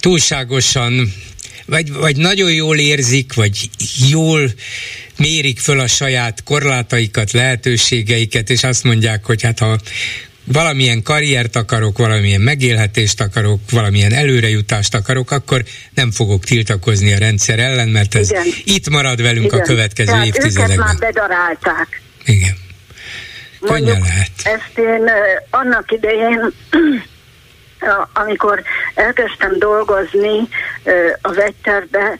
[0.00, 1.12] túlságosan
[1.66, 3.70] vagy, vagy nagyon jól érzik, vagy
[4.10, 4.52] jól
[5.16, 9.78] mérik föl a saját korlátaikat, lehetőségeiket, és azt mondják, hogy hát ha
[10.44, 15.62] valamilyen karriert akarok, valamilyen megélhetést akarok, valamilyen előrejutást akarok, akkor
[15.94, 18.44] nem fogok tiltakozni a rendszer ellen, mert ez Igen.
[18.64, 19.58] itt marad velünk Igen.
[19.58, 20.78] a következő Tehát évtizedekben.
[20.78, 22.00] Őket már bedarálták.
[22.24, 22.56] Igen.
[23.60, 24.30] Könnyen lehet.
[24.42, 25.10] Ezt én
[25.50, 26.52] annak idején
[28.14, 28.62] amikor
[28.94, 30.48] elkezdtem dolgozni
[31.20, 32.18] a vegyterbe,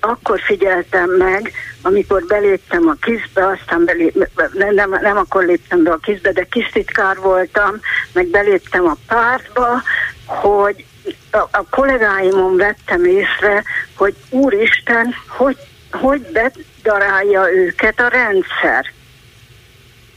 [0.00, 1.52] akkor figyeltem meg,
[1.82, 6.46] amikor beléptem a kizbe, aztán belép, nem, nem, nem akkor léptem be a kizbe, de
[6.50, 7.80] kisztitkár voltam,
[8.12, 9.82] meg beléptem a pártba,
[10.26, 10.84] hogy
[11.30, 13.62] a, a kollégáimon vettem észre,
[13.96, 15.56] hogy úristen, hogy,
[15.92, 18.92] hogy bedarálja őket a rendszer.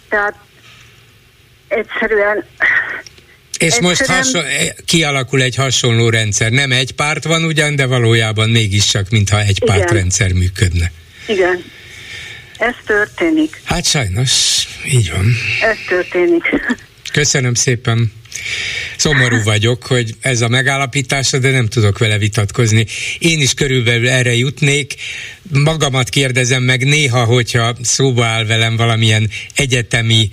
[0.09, 0.35] Tehát
[1.67, 2.45] egyszerűen
[3.63, 4.43] és most hason,
[4.85, 6.51] kialakul egy hasonló rendszer.
[6.51, 9.77] Nem egy párt van ugyan, de valójában mégiscsak, mintha egy Igen.
[9.77, 10.91] pártrendszer működne.
[11.27, 11.63] Igen.
[12.57, 13.61] Ez történik.
[13.63, 14.31] Hát sajnos,
[14.91, 15.25] így van.
[15.61, 16.43] Ez történik.
[17.11, 18.11] Köszönöm szépen.
[18.97, 22.85] Szomorú vagyok, hogy ez a megállapítása, de nem tudok vele vitatkozni.
[23.17, 24.93] Én is körülbelül erre jutnék.
[25.41, 30.29] Magamat kérdezem meg néha, hogyha szóba áll velem valamilyen egyetemi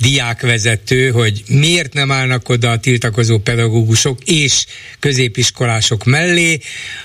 [0.00, 4.66] diákvezető, hogy miért nem állnak oda a tiltakozó pedagógusok és
[4.98, 6.58] középiskolások mellé,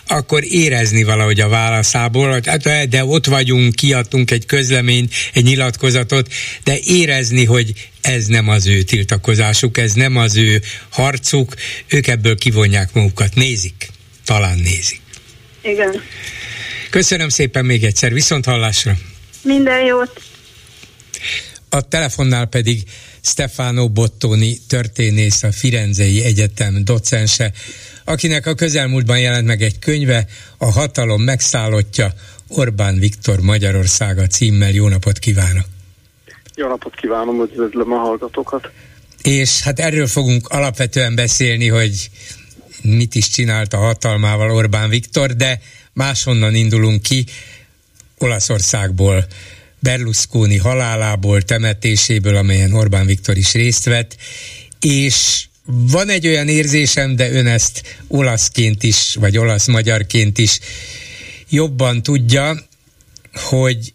[0.08, 6.34] akkor érezni valahogy a válaszából, hogy hát de ott vagyunk, kiadtunk egy közleményt, egy nyilatkozatot,
[6.64, 11.54] de érezni, hogy ez nem az ő tiltakozásuk, ez nem az ő harcuk,
[11.88, 13.36] ők ebből kivonják magukat.
[13.36, 13.90] Nézik,
[14.26, 15.02] talán nézik.
[15.62, 16.02] Igen.
[16.90, 18.98] Köszönöm szépen még egyszer, viszont hallásra.
[19.42, 20.22] Minden jót.
[21.76, 22.84] A telefonnál pedig
[23.22, 27.52] Stefano Bottoni történész, a Firenzei Egyetem docense,
[28.06, 30.26] akinek a közelmúltban jelent meg egy könyve,
[30.58, 32.14] a hatalom megszállottja,
[32.48, 34.72] Orbán Viktor Magyarországa címmel.
[34.72, 35.66] Jó napot kívánok!
[36.56, 38.72] Jó napot kívánom, üdvözlöm a hallgatókat!
[39.22, 42.10] És hát erről fogunk alapvetően beszélni, hogy
[42.82, 45.60] mit is csinált a hatalmával Orbán Viktor, de
[45.94, 47.26] máshonnan indulunk ki,
[48.18, 49.26] Olaszországból,
[49.86, 54.16] Berlusconi halálából, temetéséből, amelyen Orbán Viktor is részt vett,
[54.82, 60.60] és van egy olyan érzésem, de ön ezt olaszként is, vagy olasz-magyarként is
[61.50, 62.66] jobban tudja,
[63.34, 63.94] hogy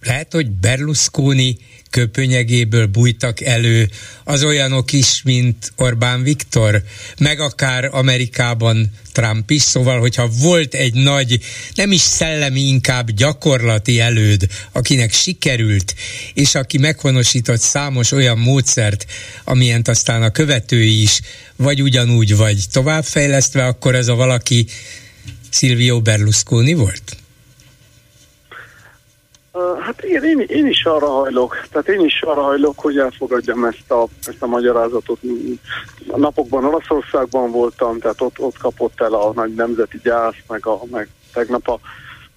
[0.00, 1.56] lehet, hogy Berlusconi
[1.92, 3.90] köpönyegéből bújtak elő
[4.24, 6.82] az olyanok is, mint Orbán Viktor,
[7.18, 11.38] meg akár Amerikában Trump is, szóval, hogyha volt egy nagy,
[11.74, 15.94] nem is szellemi, inkább gyakorlati előd, akinek sikerült,
[16.34, 19.06] és aki meghonosított számos olyan módszert,
[19.44, 21.20] amilyent aztán a követői is,
[21.56, 24.66] vagy ugyanúgy, vagy továbbfejlesztve, akkor ez a valaki
[25.50, 27.21] Silvio Berlusconi volt?
[29.52, 33.90] Hát én, én, én is arra hajlok, tehát én is arra hajlok, hogy elfogadjam ezt
[33.90, 35.18] a, ezt a magyarázatot.
[36.06, 40.80] A napokban Olaszországban voltam, tehát ott, ott kapott el a nagy nemzeti gyász, meg, a,
[40.90, 41.78] meg tegnap a,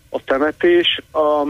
[0.09, 1.01] a temetés.
[1.11, 1.41] A,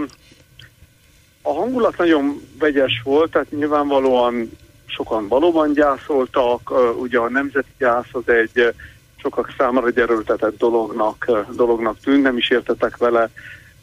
[1.42, 4.52] a hangulat nagyon vegyes volt, tehát nyilvánvalóan
[4.86, 8.74] sokan valóban gyászoltak, ugye a nemzeti gyász az egy
[9.16, 13.30] sokak számára gyerültetett dolognak, dolognak tűnt, nem is értetek vele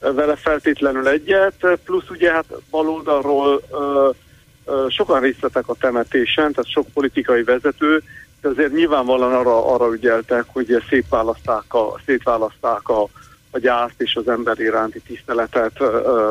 [0.03, 4.11] vele feltétlenül egyet, plusz ugye hát baloldalról ö,
[4.64, 8.03] ö, sokan részletek a temetésen, tehát sok politikai vezető,
[8.40, 13.03] de azért nyilvánvalóan arra, arra ügyeltek, hogy szétválaszták a, szétválaszták a,
[13.50, 15.86] a gyászt és az ember iránti tiszteletet ö,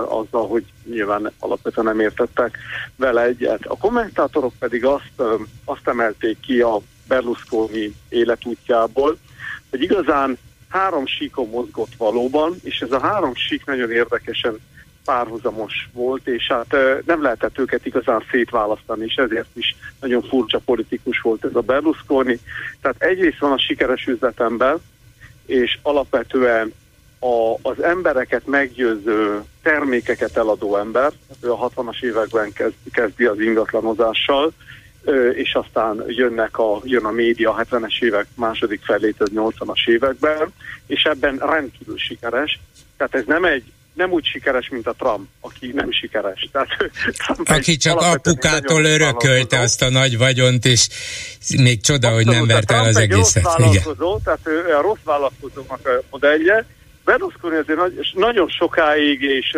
[0.07, 2.57] azzal, hogy nyilván alapvetően nem értettek
[2.95, 3.65] vele egyet.
[3.65, 9.17] A kommentátorok pedig azt, ö, azt emelték ki a Berlusconi életútjából,
[9.69, 10.37] hogy igazán
[10.71, 14.59] három síkon mozgott valóban, és ez a három sík nagyon érdekesen
[15.05, 21.21] párhuzamos volt, és hát nem lehetett őket igazán szétválasztani, és ezért is nagyon furcsa politikus
[21.21, 22.39] volt ez a Berlusconi.
[22.81, 24.77] Tehát egyrészt van a sikeres üzletember,
[25.45, 26.73] és alapvetően
[27.19, 31.11] a, az embereket meggyőző termékeket eladó ember,
[31.41, 34.51] ő a 60-as években kezd, kezdi az ingatlanozással,
[35.33, 40.53] és aztán jönnek a, jön a média a 70-es évek második felét, az 80-as években,
[40.87, 42.59] és ebben rendkívül sikeres.
[42.97, 46.49] Tehát ez nem egy nem úgy sikeres, mint a Trump, aki nem sikeres.
[46.51, 46.67] Tehát,
[47.25, 50.87] Trump aki csak apukától örökölte azt a nagy vagyont, és
[51.57, 53.43] még csoda, Abszolút, hogy nem verte el az egészet.
[53.43, 54.21] Rossz vállalkozó, Igen.
[54.23, 56.65] tehát ő a rossz vállalkozónak a modellje.
[57.05, 59.57] Berlusconi azért nagy, nagyon sokáig és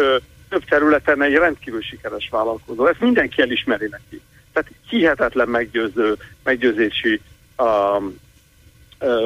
[0.49, 2.87] több területen egy rendkívül sikeres vállalkozó.
[2.87, 4.21] Ezt mindenki elismeri neki.
[4.53, 7.21] Tehát hihetetlen meggyőző, meggyőzési
[7.57, 8.19] um,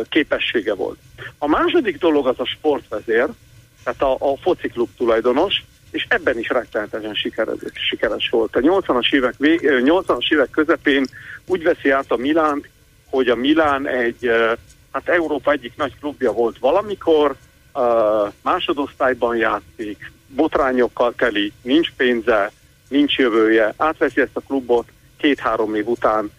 [0.09, 0.97] képessége volt.
[1.37, 3.27] A második dolog az a sportvezér,
[3.83, 8.55] tehát a, a fociklub tulajdonos, és ebben is rettenetesen sikeres, sikeres volt.
[8.55, 11.05] A 80-as évek, vég, 80-as évek közepén
[11.45, 12.69] úgy veszi át a Milánt,
[13.09, 14.31] hogy a Milán egy,
[14.91, 17.35] hát Európa egyik nagy klubja volt valamikor,
[18.41, 22.51] másodosztályban játszik, botrányokkal teli, nincs pénze,
[22.87, 24.87] nincs jövője, átveszi ezt a klubot,
[25.17, 26.31] két-három év után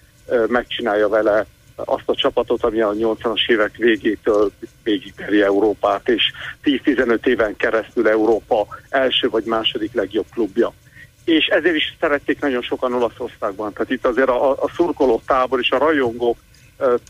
[0.48, 1.46] megcsinálja vele
[1.84, 4.50] azt a csapatot, ami a 80-as évek végétől
[4.82, 6.32] végigveri Európát, és
[6.64, 10.72] 10-15 éven keresztül Európa első vagy második legjobb klubja.
[11.24, 13.72] És ezért is szerették nagyon sokan Olaszországban.
[13.72, 16.36] Tehát itt azért a, a szurkoló tábor és a rajongók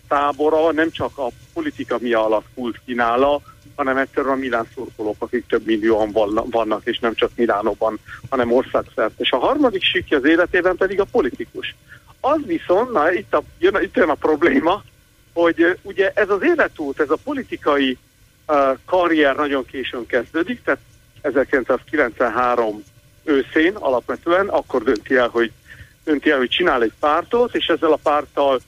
[0.08, 3.40] tábora nem csak a politika mi alakult kínála,
[3.78, 6.10] hanem egyszerűen a Milán szurkolók, akik több millióan
[6.50, 7.98] vannak, és nem csak Milánóban,
[8.30, 9.14] hanem országszerte.
[9.16, 11.74] És a harmadik sikja az életében pedig a politikus.
[12.20, 14.82] Az viszont, na itt, a, jön, itt jön a probléma,
[15.32, 17.98] hogy ugye ez az életút, ez a politikai
[18.46, 20.80] uh, karrier nagyon későn kezdődik, tehát
[21.20, 22.82] 1993
[23.24, 25.52] őszén alapvetően, akkor dönti el, hogy,
[26.04, 28.60] dönti el, hogy csinál egy pártot, és ezzel a párttal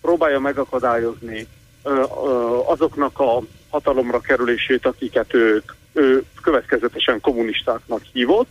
[0.00, 1.46] próbálja megakadályozni
[1.84, 5.62] uh, uh, azoknak a hatalomra kerülését, akiket ő,
[5.92, 8.48] ő következetesen kommunistáknak hívott.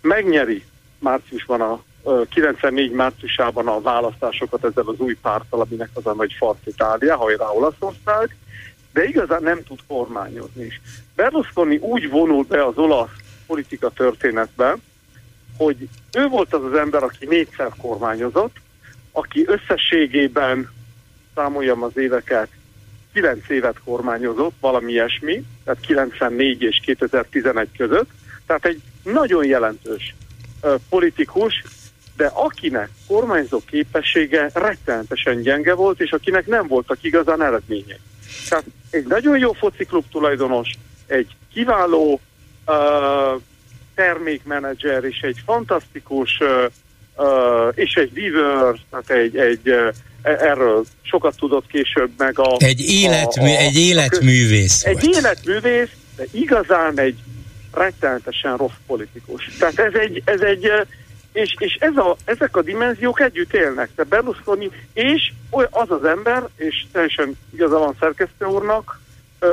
[0.00, 0.64] Megnyeri
[0.98, 1.82] márciusban a
[2.28, 7.46] 94 márciusában a választásokat ezzel az új párttal, aminek az a nagy Farc Itália, hajrá
[7.46, 8.36] Olaszország,
[8.92, 10.80] de igazán nem tud kormányozni is.
[11.14, 13.10] Berlusconi úgy vonul be az olasz
[13.46, 14.76] politika történetbe,
[15.56, 18.56] hogy ő volt az az ember, aki négyszer kormányozott,
[19.12, 20.70] aki összességében,
[21.34, 22.48] számoljam az éveket,
[23.14, 28.08] 9 évet kormányozott, valami ilyesmi, tehát 94 és 2011 között,
[28.46, 30.14] tehát egy nagyon jelentős
[30.62, 31.62] uh, politikus,
[32.16, 37.98] de akinek kormányzó képessége rettenetesen gyenge volt, és akinek nem voltak igazán eredmények.
[38.48, 40.70] Tehát egy nagyon jó fociklub tulajdonos,
[41.06, 42.20] egy kiváló
[42.66, 43.40] uh,
[43.94, 46.64] termékmenedzser, és egy fantasztikus, uh,
[47.16, 49.94] uh, és egy vívőr, tehát egy, egy uh,
[50.24, 52.56] erről sokat tudott később meg a...
[52.58, 57.16] Egy, életmű, a, a, egy életművész a, Egy életművész, de igazán egy
[57.72, 59.50] rettenetesen rossz politikus.
[59.58, 60.70] Tehát ez egy, ez egy
[61.32, 63.90] és, és ez a, ezek a dimenziók együtt élnek.
[63.94, 65.32] Tehát Berlusconi és
[65.70, 69.00] az az ember, és teljesen igaza van szerkesztő úrnak,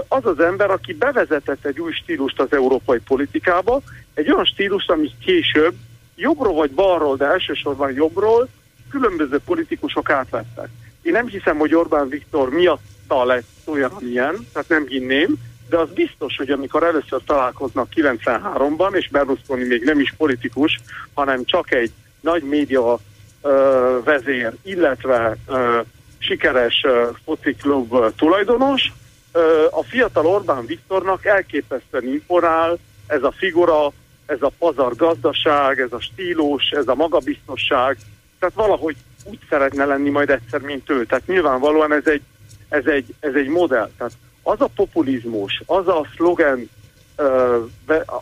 [0.07, 3.81] az az ember, aki bevezetett egy új stílust az európai politikába,
[4.13, 5.73] egy olyan stílust, ami később
[6.15, 8.47] jobbról vagy balról, de elsősorban jobbról
[8.91, 10.69] különböző politikusok átvettek.
[11.01, 15.35] Én nem hiszem, hogy Orbán Viktor miatta lett olyan, amilyen, tehát nem hinném,
[15.69, 20.79] de az biztos, hogy amikor először találkoznak 93-ban, és Berlusconi még nem is politikus,
[21.13, 22.99] hanem csak egy nagy média
[23.41, 25.79] ö, vezér, illetve ö,
[26.17, 28.91] sikeres ö, fociklub tulajdonos,
[29.31, 32.77] ö, a fiatal Orbán Viktornak elképesztően imponál
[33.07, 33.91] ez a figura,
[34.25, 37.97] ez a pazar gazdaság, ez a stílus, ez a magabiztosság,
[38.41, 41.05] tehát valahogy úgy szeretne lenni majd egyszer, mint ő.
[41.05, 42.21] Tehát nyilvánvalóan ez egy,
[42.69, 43.89] ez egy, ez egy modell.
[43.97, 44.13] Tehát
[44.43, 46.69] az a populizmus, az a szlogen
[47.17, 47.55] uh,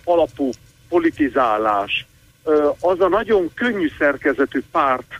[0.03, 0.49] alapú
[0.89, 2.05] politizálás,
[2.43, 5.19] uh, az a nagyon könnyű szerkezetű párt,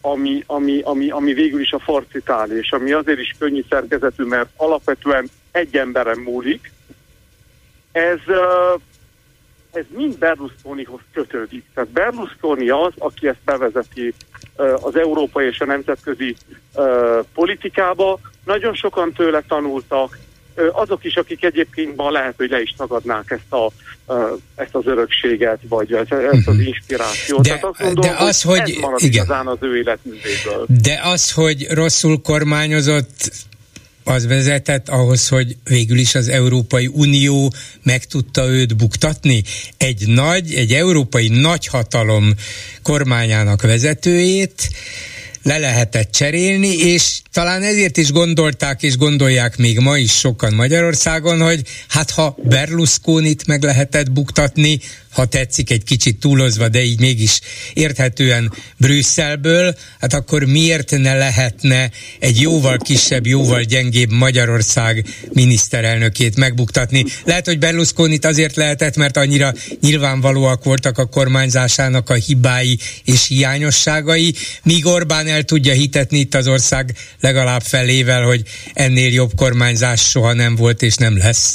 [0.00, 4.48] ami, ami, ami, ami végül is a farcitál, és ami azért is könnyű szerkezetű, mert
[4.56, 6.72] alapvetően egy emberen múlik,
[7.92, 8.18] ez,
[9.72, 11.64] ez mind Berlusconihoz kötődik.
[11.74, 14.14] Tehát Berlusconi az, aki ezt bevezeti
[14.80, 16.36] az európai és a nemzetközi
[17.34, 18.18] politikába.
[18.44, 20.18] Nagyon sokan tőle tanultak,
[20.72, 23.70] azok is, akik egyébként ma lehet, hogy le is tagadnák ezt, a,
[24.54, 26.60] ezt az örökséget, vagy ezt az mhm.
[26.60, 27.42] inspirációt.
[27.42, 29.12] De, Tehát azt gondolom, de az, hogy, hogy ez marad igen.
[29.12, 30.66] igazán az ő életművéből.
[30.82, 33.30] De az, hogy rosszul kormányozott,
[34.06, 37.52] az vezetett ahhoz, hogy végül is az Európai Unió
[37.82, 39.42] meg tudta őt buktatni.
[39.76, 42.34] Egy nagy, egy európai nagyhatalom
[42.82, 44.70] kormányának vezetőjét
[45.42, 51.40] le lehetett cserélni, és talán ezért is gondolták és gondolják még ma is sokan Magyarországon,
[51.40, 54.80] hogy hát ha Berlusconit meg lehetett buktatni,
[55.16, 57.40] ha tetszik, egy kicsit túlozva, de így mégis
[57.72, 67.04] érthetően Brüsszelből, hát akkor miért ne lehetne egy jóval kisebb, jóval gyengébb Magyarország miniszterelnökét megbuktatni?
[67.24, 74.34] Lehet, hogy Berlusconit azért lehetett, mert annyira nyilvánvalóak voltak a kormányzásának a hibái és hiányosságai,
[74.62, 78.42] míg Orbán el tudja hitetni itt az ország legalább felével, hogy
[78.72, 81.54] ennél jobb kormányzás soha nem volt és nem lesz.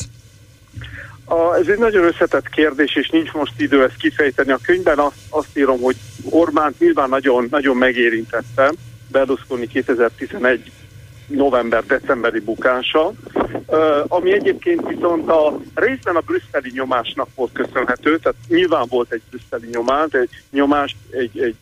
[1.32, 4.52] A, ez egy nagyon összetett kérdés, és nincs most idő ezt kifejteni.
[4.52, 5.96] A könyvben azt, azt írom, hogy
[6.30, 8.74] Orbánt nyilván nagyon, nagyon megérintette
[9.12, 10.72] Berlusconi 2011
[11.28, 13.12] november-decemberi bukása,
[14.08, 19.68] ami egyébként viszont a részben a brüsszeli nyomásnak volt köszönhető, tehát nyilván volt egy brüsszeli
[19.72, 21.56] nyomás, egy nyomás, egy, egy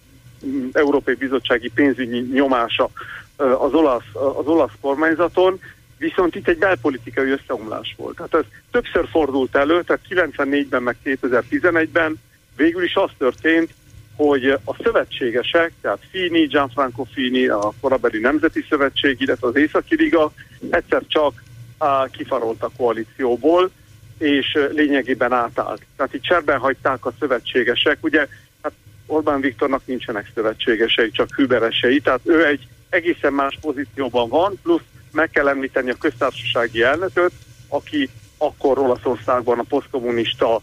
[0.72, 2.90] Európai Bizottsági pénzügyi nyomása
[3.38, 5.60] az olasz, az olasz kormányzaton,
[6.00, 8.16] viszont itt egy belpolitikai összeomlás volt.
[8.16, 12.20] Tehát ez többször fordult elő, tehát 94-ben meg 2011-ben
[12.56, 13.74] végül is az történt,
[14.16, 20.32] hogy a szövetségesek, tehát Fini, Gianfranco Fini, a korabeli Nemzeti Szövetség, illetve az Északi Liga
[20.70, 21.44] egyszer csak
[21.78, 23.72] á, kifarolt a koalícióból,
[24.18, 25.82] és lényegében átállt.
[25.96, 27.98] Tehát itt cserben hagyták a szövetségesek.
[28.02, 28.28] Ugye
[28.62, 28.74] hát
[29.06, 34.82] Orbán Viktornak nincsenek szövetségesei, csak hüberesei, tehát ő egy egészen más pozícióban van, plusz
[35.12, 37.32] meg kell említeni a köztársasági elnököt,
[37.68, 40.62] aki akkor Olaszországban a posztkommunista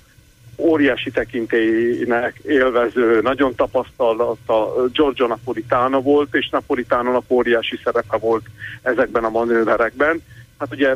[0.59, 8.44] óriási tekintélynek élvező, nagyon tapasztalt a Giorgio Napolitano volt, és Napolitano óriási szerepe volt
[8.82, 10.22] ezekben a manőverekben.
[10.59, 10.94] Hát ugye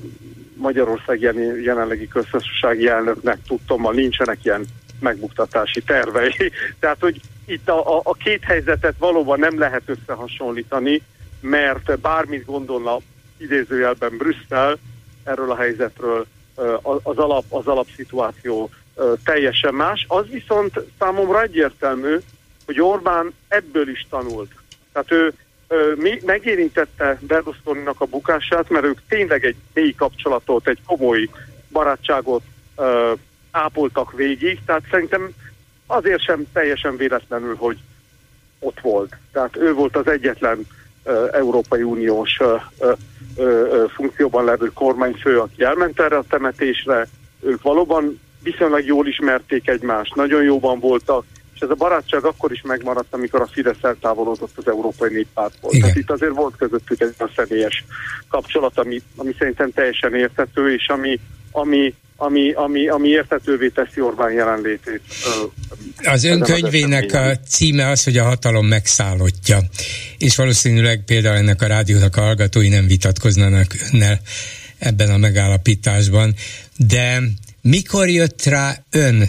[0.55, 1.21] Magyarország
[1.63, 4.65] jelenlegi köztársasági elnöknek tudtommal nincsenek ilyen
[5.01, 6.35] megbuktatási tervei.
[6.81, 11.03] Tehát, hogy itt a, a, a két helyzetet valóban nem lehet összehasonlítani,
[11.41, 12.99] mert bármit gondolna
[13.41, 14.79] idézőjelben Brüsszel
[15.25, 16.27] erről a helyzetről,
[16.83, 18.71] az, alap, az alapszituáció
[19.25, 20.05] teljesen más.
[20.09, 22.17] Az viszont számomra egyértelmű,
[22.67, 24.51] hogy Orbán ebből is tanult.
[24.93, 25.35] Tehát ő
[25.97, 31.29] mi, megérintette berlusconi a bukását, mert ők tényleg egy mély kapcsolatot, egy komoly
[31.69, 32.43] barátságot
[32.77, 33.13] ö,
[33.51, 35.31] ápoltak végig, tehát szerintem
[35.87, 37.79] azért sem teljesen véletlenül, hogy
[38.59, 39.17] ott volt.
[39.33, 40.67] Tehát ő volt az egyetlen
[41.33, 42.39] Európai Uniós
[43.95, 47.09] funkcióban levő kormányfő, aki elment erre a temetésre.
[47.43, 51.25] Ők valóban viszonylag jól ismerték egymást, nagyon jóban voltak,
[51.55, 55.71] és ez a barátság akkor is megmaradt, amikor a Fidesz eltávolodott az Európai Néppártból.
[55.81, 57.85] Tehát itt azért volt közöttük egy a személyes
[58.29, 61.21] kapcsolat, ami, ami szerintem teljesen érthető, és ami,
[61.51, 65.01] ami ami, ami, ami értetővé teszi Orbán jelenlétét.
[66.05, 69.59] Az ön könyvének a címe az, hogy a hatalom megszállottja,
[70.19, 74.21] és valószínűleg például ennek a rádiónak a hallgatói nem vitatkoznának önnel
[74.79, 76.35] ebben a megállapításban,
[76.77, 77.23] de
[77.63, 79.29] mikor jött rá ön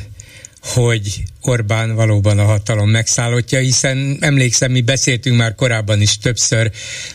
[0.63, 6.71] hogy Orbán valóban a hatalom megszállottja, hiszen emlékszem, mi beszéltünk már korábban is többször,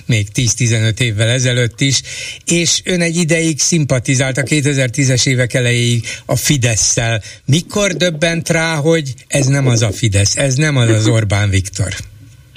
[0.06, 2.02] még 10-15 évvel ezelőtt is,
[2.44, 7.22] és ön egy ideig szimpatizált a 2010-es évek elejéig a Fidesz-szel.
[7.44, 11.92] Mikor döbbent rá, hogy ez nem az a Fidesz, ez nem az az Orbán Viktor?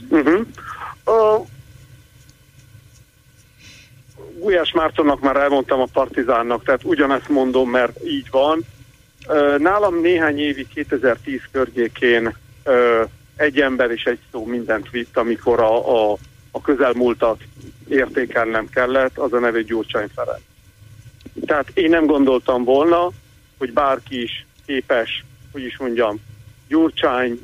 [0.09, 0.45] Uh-huh.
[1.05, 1.47] Uh,
[4.39, 8.65] Gulyás Mártonnak már elmondtam a Partizánnak, tehát ugyanezt mondom, mert így van
[9.57, 12.35] Nálam néhány évi 2010 környékén
[13.35, 16.17] egy ember és egy szó mindent vitt, amikor a, a,
[16.51, 17.41] a közelmúltat
[17.87, 20.41] értékelnem kellett, az a nevű Gyurcsány Ferenc.
[21.45, 23.09] Tehát én nem gondoltam volna,
[23.57, 26.19] hogy bárki is képes, hogy is mondjam,
[26.67, 27.39] Gyurcsány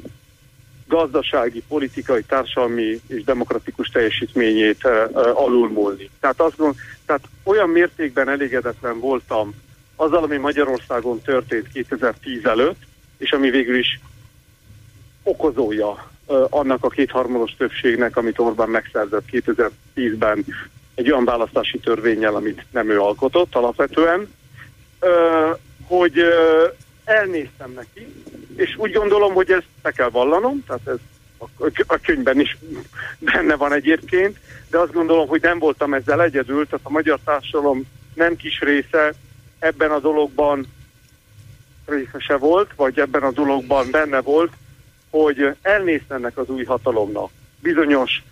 [0.88, 6.09] gazdasági, politikai, társadalmi és demokratikus teljesítményét uh, alulmúlni.
[6.19, 6.75] Tehát, azt gond,
[7.05, 9.53] tehát olyan mértékben elégedetlen voltam
[9.95, 12.81] azzal, ami Magyarországon történt 2010 előtt,
[13.17, 13.99] és ami végül is
[15.23, 16.11] okozója
[16.49, 20.45] annak a kétharmados többségnek, amit Orbán megszerzett 2010-ben
[20.95, 24.33] egy olyan választási törvényel, amit nem ő alkotott alapvetően,
[25.87, 26.23] hogy
[27.03, 28.07] elnéztem neki,
[28.55, 30.97] és úgy gondolom, hogy ezt be kell vallanom, tehát ez
[31.87, 32.57] a könyvben is
[33.19, 34.37] benne van egyébként,
[34.69, 37.83] de azt gondolom, hogy nem voltam ezzel egyedül, tehát a magyar társadalom
[38.13, 39.13] nem kis része
[39.66, 40.68] ebben a dologban
[41.86, 44.51] részese volt, vagy ebben a dologban benne volt,
[45.09, 48.24] hogy elnéztenek az új hatalomnak bizonyos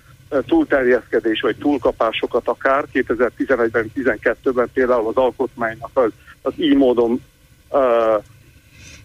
[0.46, 6.12] túlterjeszkedés vagy túlkapásokat akár 2011-ben, 12-ben például az alkotmánynak az,
[6.42, 7.24] az így módon
[7.70, 8.24] uh,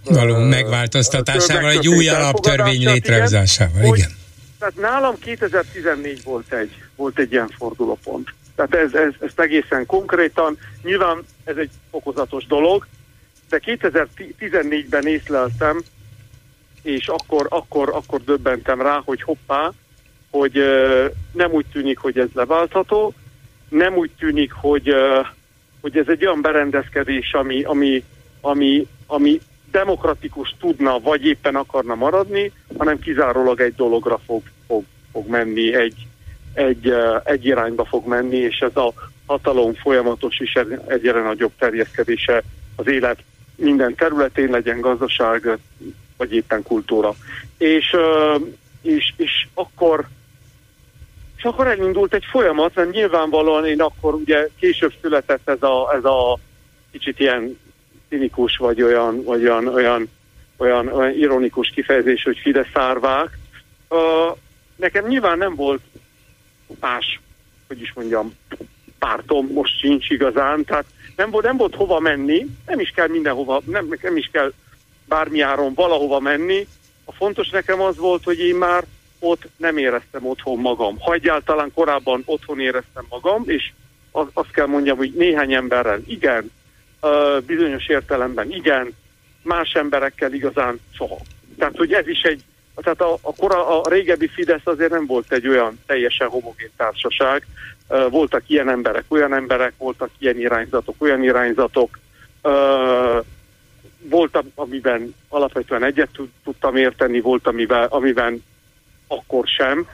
[0.05, 3.95] való megváltoztatásával, egy új alaptörvény létrehozásával, igen.
[3.95, 4.11] igen.
[4.59, 8.29] Tehát nálam 2014 volt egy, volt egy ilyen fordulópont.
[8.59, 12.87] Tehát ez, ez, ez egészen konkrétan, nyilván ez egy fokozatos dolog,
[13.49, 15.83] de 2014-ben észleltem,
[16.83, 19.73] és akkor, akkor, akkor döbbentem rá, hogy hoppá,
[20.31, 23.15] hogy uh, nem úgy tűnik, hogy ez leváltható,
[23.69, 25.27] nem úgy tűnik, hogy, uh,
[25.81, 28.05] hogy ez egy olyan berendezkedés, ami, ami,
[28.41, 29.41] ami, ami
[29.71, 36.07] demokratikus tudna, vagy éppen akarna maradni, hanem kizárólag egy dologra fog, fog, fog menni, egy,
[36.59, 36.93] egy,
[37.25, 38.93] egy irányba fog menni, és ez a
[39.27, 42.43] hatalom folyamatos és egyre nagyobb terjeszkedése
[42.77, 43.19] az élet
[43.57, 45.59] minden területén, legyen gazdaság,
[46.17, 47.15] vagy éppen kultúra.
[47.59, 47.97] És,
[48.83, 50.07] és, és akkor
[51.37, 56.05] és akkor elindult egy folyamat, mert nyilvánvalóan én akkor ugye később született ez a, ez
[56.05, 56.39] a
[56.93, 57.59] kicsit ilyen
[58.09, 60.09] cinikus, vagy olyan, vagy olyan, olyan,
[60.57, 63.39] olyan, olyan ironikus kifejezés, hogy Fideszárvák.
[63.89, 64.37] Uh,
[64.77, 65.81] nekem nyilván nem volt
[66.81, 67.21] más,
[67.67, 68.35] hogy is mondjam,
[68.99, 70.85] pártom most sincs igazán, tehát
[71.17, 74.53] nem volt, nem volt hova menni, nem is kell mindenhova, nem, nem is kell
[75.05, 76.67] bármi áron valahova menni.
[77.05, 78.85] A fontos nekem az volt, hogy én már
[79.19, 80.99] ott nem éreztem otthon magam.
[80.99, 83.73] Ha egyáltalán korábban otthon éreztem magam, és
[84.11, 86.51] az, azt kell mondjam, hogy néhány emberrel igen,
[87.47, 88.95] bizonyos értelemben igen,
[89.43, 91.19] más emberekkel igazán soha.
[91.59, 92.43] Tehát, hogy ez is egy
[92.83, 97.47] tehát a, a, kora, a régebbi Fidesz azért nem volt egy olyan teljesen homogén társaság.
[98.11, 101.99] Voltak ilyen emberek, olyan emberek, voltak ilyen irányzatok, olyan irányzatok.
[103.99, 108.45] Volt, amiben alapvetően egyet tudtam érteni, volt, amiben, amiben
[109.07, 109.87] akkor sem.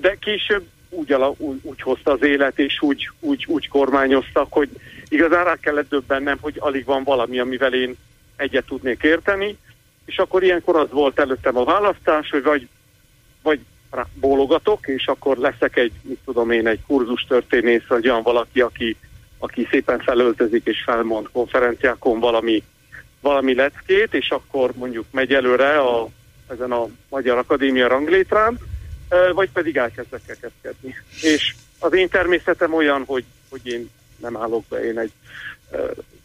[0.00, 4.68] De később úgy, ala, úgy, úgy hozta az élet, és úgy, úgy, úgy kormányoztak, hogy
[5.08, 7.96] igazán rá kellett döbbennem, hogy alig van valami, amivel én
[8.36, 9.56] egyet tudnék érteni
[10.04, 12.68] és akkor ilyenkor az volt előttem a választás, hogy vagy,
[13.42, 13.60] vagy
[14.14, 18.96] bólogatok, és akkor leszek egy, mit tudom én, egy kurzus történész, vagy olyan valaki, aki,
[19.38, 22.62] aki szépen felöltözik és felmond konferenciákon valami,
[23.20, 26.08] valami leckét, és akkor mondjuk megy előre a
[26.48, 28.58] ezen a Magyar Akadémia ranglétrán,
[29.32, 30.94] vagy pedig elkezdek kekeszkedni.
[31.22, 35.12] És az én természetem olyan, hogy, hogy én nem állok be, én egy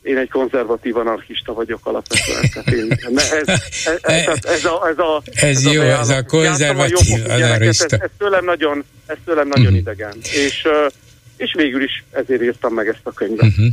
[0.07, 2.49] én egy konzervatív anarchista vagyok alapvetően.
[2.53, 3.59] Tehát én, ez, ez,
[4.01, 7.95] ez, ez, a, ez, a, ez, ez jó, a ez a konzervatív a anarchista.
[7.95, 9.79] Ez, ez tőlem nagyon, ez tőlem nagyon uh-huh.
[9.79, 10.15] idegen.
[10.21, 10.91] És uh,
[11.37, 13.47] és végül is ezért írtam meg ezt a könyvet.
[13.47, 13.67] Uh-huh.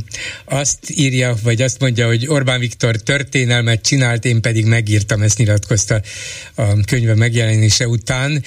[0.45, 6.01] Azt írja, vagy azt mondja, hogy Orbán Viktor történelmet csinált, én pedig megírtam, ezt nyilatkozta
[6.55, 8.43] a könyve megjelenése után.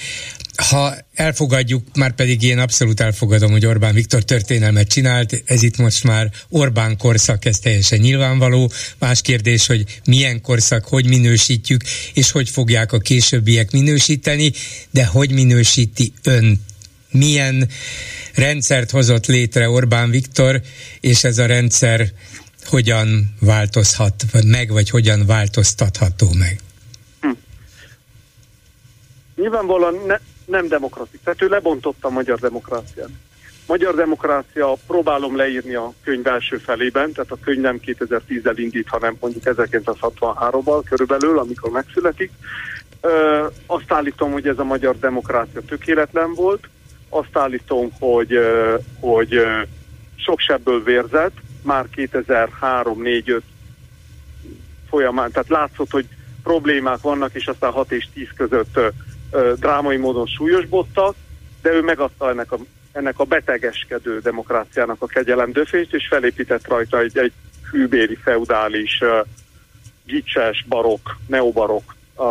[0.69, 6.03] Ha elfogadjuk, már pedig én abszolút elfogadom, hogy Orbán Viktor történelmet csinált, ez itt most
[6.03, 8.71] már Orbán korszak, ez teljesen nyilvánvaló.
[8.99, 11.81] Más kérdés, hogy milyen korszak, hogy minősítjük,
[12.13, 14.51] és hogy fogják a későbbiek minősíteni,
[14.91, 16.67] de hogy minősíti ön
[17.11, 17.67] milyen
[18.35, 20.61] rendszert hozott létre Orbán Viktor,
[20.99, 22.07] és ez a rendszer
[22.65, 26.59] hogyan változhat meg, vagy hogyan változtatható meg?
[27.21, 27.29] Hm.
[29.35, 31.19] Nyilvánvalóan ne, nem demokratikus.
[31.23, 33.09] Tehát ő lebontotta a magyar demokráciát.
[33.67, 39.17] Magyar demokrácia, próbálom leírni a könyv első felében, tehát a könyv nem 2010-el indít, hanem
[39.19, 42.31] mondjuk 1963-ban körülbelül, amikor megszületik.
[43.01, 46.67] Ö, azt állítom, hogy ez a magyar demokrácia tökéletlen volt,
[47.09, 48.39] azt állítom, hogy,
[48.99, 49.41] hogy
[50.15, 53.41] sok sebből vérzett, már 2003-4-5
[54.89, 56.05] folyamán, tehát látszott, hogy
[56.43, 58.79] problémák vannak, és aztán 6 és 10 között
[59.55, 61.15] drámai módon súlyosbottak,
[61.61, 62.57] de ő megadta ennek a,
[62.91, 67.33] ennek a betegeskedő demokráciának a kegyelem döfést, és felépített rajta egy, egy
[67.71, 69.03] hűbéri, feudális,
[70.05, 72.25] gicses, barok, neobarok uh,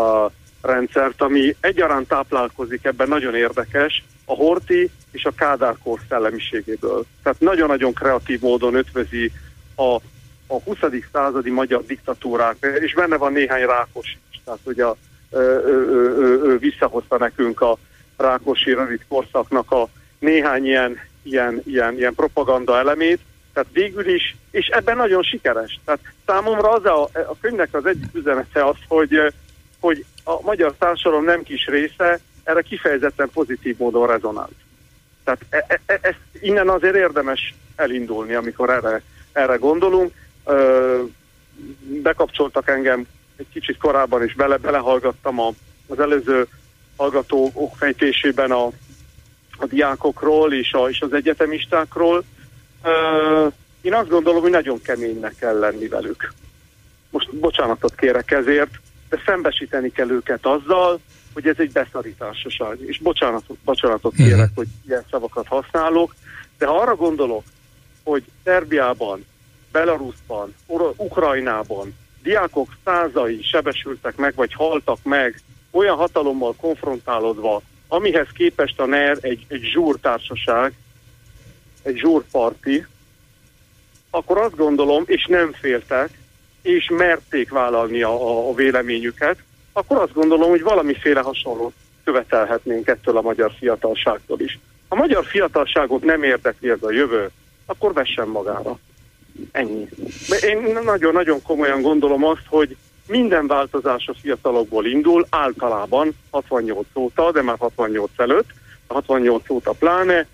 [0.63, 7.05] rendszert, ami egyaránt táplálkozik, ebben nagyon érdekes, a Horti és a Kádár kor szellemiségéből.
[7.23, 9.33] Tehát nagyon-nagyon kreatív módon ötvözi
[9.75, 9.95] a,
[10.47, 10.77] a 20.
[11.13, 14.97] századi magyar diktatúrák, és benne van néhány Rákos is, tehát ugye a,
[15.31, 15.85] ö, ö,
[16.19, 17.79] ö, ö, visszahozta nekünk a
[18.17, 19.89] Rákosi rövid korszaknak a
[20.19, 23.21] néhány ilyen, ilyen, ilyen, ilyen propaganda elemét,
[23.53, 25.81] tehát végül is, és ebben nagyon sikeres.
[25.85, 29.33] Tehát számomra az a, a könyvnek az egyik üzenete az, hogy,
[29.81, 34.55] hogy a magyar társadalom nem kis része erre kifejezetten pozitív módon rezonált.
[35.25, 39.03] Tehát e, e, e, ezt innen azért érdemes elindulni, amikor erre,
[39.33, 40.13] erre gondolunk.
[42.03, 43.07] Bekapcsoltak engem
[43.37, 45.53] egy kicsit korábban is, bele, belehallgattam a,
[45.87, 46.47] az előző
[46.97, 48.65] hallgatók fejtésében a,
[49.59, 52.25] a diákokról és, a, és az egyetemistákról.
[52.85, 53.47] Ö,
[53.81, 56.33] én azt gondolom, hogy nagyon keménynek kell lenni velük.
[57.11, 58.71] Most bocsánatot kérek ezért,
[59.09, 61.01] de szembesíteni kell őket azzal,
[61.33, 62.81] hogy ez egy beszarításoság.
[62.81, 64.23] És bocsánatot, bocsánatot mhm.
[64.23, 66.15] kérek, hogy ilyen szavakat használok,
[66.59, 67.45] de ha arra gondolok,
[68.03, 69.25] hogy Szerbiában,
[69.73, 70.55] Belarusban,
[70.97, 75.41] Ukrajnában diákok százai sebesültek meg, vagy haltak meg,
[75.71, 80.73] olyan hatalommal konfrontálódva, amihez képest a NER egy, egy zsúrtársaság,
[81.83, 82.87] egy zsúrparti,
[84.11, 86.18] akkor azt gondolom, és nem féltek,
[86.69, 89.37] és merték vállalni a, a véleményüket,
[89.73, 91.73] akkor azt gondolom, hogy valamiféle hasonlót
[92.05, 94.59] követelhetnénk ettől a magyar fiatalságtól is.
[94.89, 97.31] Ha a magyar fiatalságot nem érdekli ez a jövő,
[97.67, 98.79] akkor vessen magára.
[99.53, 99.89] Ennyi.
[100.43, 102.77] Én nagyon-nagyon komolyan gondolom azt, hogy
[103.07, 108.49] minden változás a fiatalokból indul, általában 68 óta, de már 68 előtt,
[108.87, 110.27] 68 óta pláne,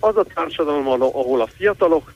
[0.00, 2.12] az a társadalom, ahol a fiatalok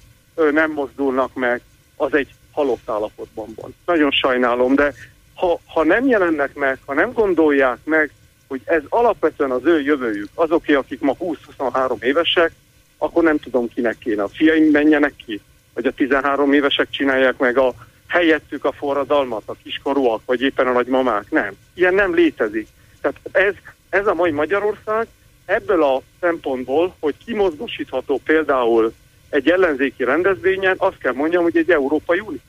[0.52, 1.62] nem mozdulnak meg,
[1.96, 3.74] az egy halott állapotban van.
[3.86, 4.92] Nagyon sajnálom, de
[5.34, 8.10] ha, ha nem jelennek meg, ha nem gondolják meg,
[8.48, 11.14] hogy ez alapvetően az ő jövőjük, azoké, akik ma
[11.58, 12.52] 20-23 évesek,
[12.98, 14.22] akkor nem tudom, kinek kéne.
[14.22, 15.40] A fiaim menjenek ki,
[15.74, 17.74] vagy a 13 évesek csinálják meg a
[18.08, 21.30] helyettük a forradalmat, a kiskorúak, vagy éppen a nagymamák.
[21.30, 21.52] Nem.
[21.74, 22.68] Ilyen nem létezik.
[23.00, 23.54] Tehát ez,
[23.88, 25.06] ez a mai Magyarország
[25.44, 28.92] ebből a szempontból, hogy kimozgosítható például
[29.30, 32.40] egy ellenzéki rendezvényen, azt kell mondjam, hogy egy Európai Unió.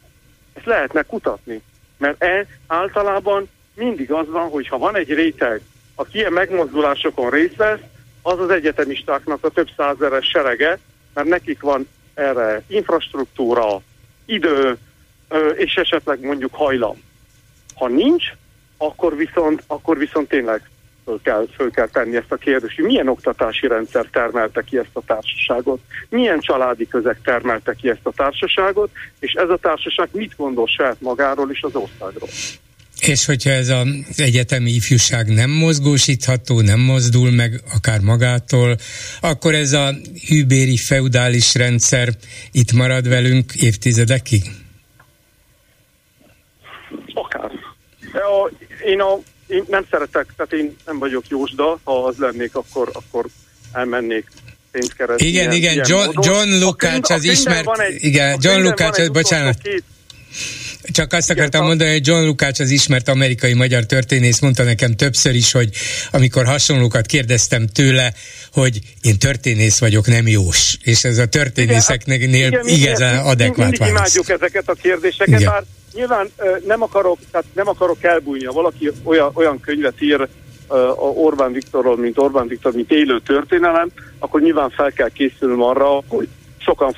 [0.53, 1.61] Ezt lehetne kutatni.
[1.97, 5.61] Mert ez általában mindig az van, hogy ha van egy réteg,
[5.95, 7.79] aki ilyen megmozdulásokon részt vesz,
[8.21, 10.79] az az egyetemistáknak a több százeres serege,
[11.13, 13.81] mert nekik van erre infrastruktúra,
[14.25, 14.77] idő,
[15.55, 17.03] és esetleg mondjuk hajlam.
[17.75, 18.23] Ha nincs,
[18.77, 20.69] akkor viszont, akkor viszont tényleg
[21.09, 24.89] föl kell, föl kell tenni ezt a kérdést, hogy milyen oktatási rendszer termelte ki ezt
[24.93, 25.79] a társaságot,
[26.09, 31.01] milyen családi közeg termelte ki ezt a társaságot, és ez a társaság mit gondol saját
[31.01, 32.29] magáról és az országról.
[32.99, 38.75] És hogyha ez az egyetemi ifjúság nem mozgósítható, nem mozdul meg akár magától,
[39.21, 39.93] akkor ez a
[40.27, 42.09] hűbéri feudális rendszer
[42.51, 44.43] itt marad velünk évtizedekig?
[47.13, 47.51] Akár.
[48.13, 48.51] A,
[48.85, 49.19] én a
[49.49, 53.25] én nem szeretek, tehát én nem vagyok jósda, ha az lennék, akkor, akkor
[53.71, 54.27] elmennék
[54.71, 55.27] pénzt keresni.
[55.27, 59.57] Igen, ilyen, igen, ilyen John, John Lukács az ismert, egy, igen, John Lukács, bocsánat.
[59.61, 59.83] Két,
[60.91, 64.95] csak azt Igen, akartam mondani, hogy John Lukács az ismert amerikai magyar történész mondta nekem
[64.95, 65.69] többször is, hogy
[66.11, 68.13] amikor hasonlókat kérdeztem tőle,
[68.51, 70.77] hogy én történész vagyok, nem jós.
[70.83, 73.95] És ez a történészeknél igen, igazán igen, adekvát válasz.
[73.95, 75.51] imádjuk ezeket a kérdéseket, Igen.
[75.51, 75.63] bár
[75.99, 76.31] nyilván
[76.65, 78.45] nem akarok, tehát nem akarok elbújni.
[78.45, 80.27] Ha valaki olyan, olyan könyvet ír,
[80.97, 83.89] Orbán Viktorról, mint Orbán Viktor, mint élő történelem,
[84.19, 86.27] akkor nyilván fel kell készülnöm arra, hogy
[86.57, 86.95] sokan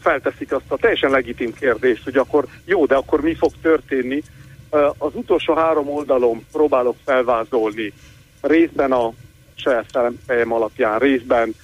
[0.00, 4.22] felteszik azt a teljesen legitim kérdést, hogy akkor jó, de akkor mi fog történni.
[4.98, 7.92] Az utolsó három oldalon próbálok felvázolni
[8.40, 9.12] részben a
[9.54, 11.54] saját szerepeljem alapján, részben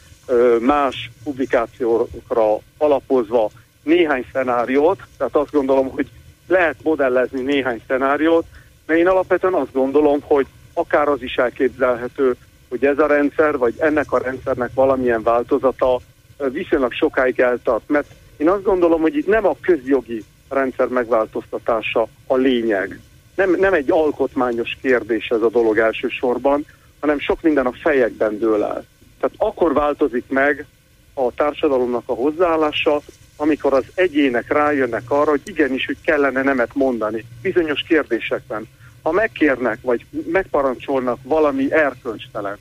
[0.61, 3.51] más publikációkra alapozva
[3.83, 6.07] néhány szenáriót, tehát azt gondolom, hogy
[6.47, 8.45] lehet modellezni néhány szenáriót,
[8.87, 12.37] de én alapvetően azt gondolom, hogy akár az is elképzelhető,
[12.69, 16.01] hogy ez a rendszer, vagy ennek a rendszernek valamilyen változata
[16.37, 22.37] viszonylag sokáig eltart, mert én azt gondolom, hogy itt nem a közjogi rendszer megváltoztatása a
[22.37, 23.01] lényeg.
[23.35, 26.67] Nem, nem egy alkotmányos kérdés ez a dolog elsősorban,
[27.01, 28.85] hanem sok minden a fejekben dől el.
[29.21, 30.67] Tehát akkor változik meg
[31.15, 33.01] a társadalomnak a hozzáállása,
[33.37, 38.69] amikor az egyének rájönnek arra, hogy igenis, hogy kellene nemet mondani bizonyos kérdésekben.
[39.03, 42.59] Ha megkérnek, vagy megparancsolnak valami erkölcstelen,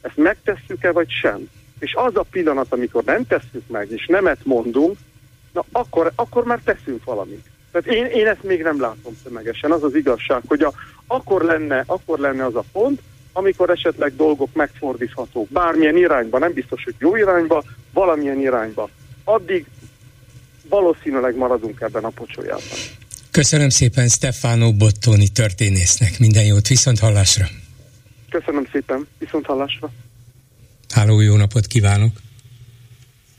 [0.00, 1.48] ezt megtesszük-e, vagy sem?
[1.78, 4.96] És az a pillanat, amikor nem tesszük meg, és nemet mondunk,
[5.52, 7.46] na akkor, akkor már teszünk valamit.
[7.72, 10.72] Tehát én, én ezt még nem látom tömegesen, az az igazság, hogy a,
[11.06, 13.00] akkor, lenne, akkor lenne az a pont,
[13.32, 18.88] amikor esetleg dolgok megfordíthatók bármilyen irányba, nem biztos, hogy jó irányba, valamilyen irányba.
[19.24, 19.66] Addig
[20.68, 22.78] valószínűleg maradunk ebben a pocsolyában.
[23.30, 26.18] Köszönöm szépen Stefano Bottoni történésznek.
[26.18, 27.46] Minden jót, viszont hallásra.
[28.30, 29.90] Köszönöm szépen, viszont hallásra.
[30.94, 32.10] Háló, jó napot kívánok!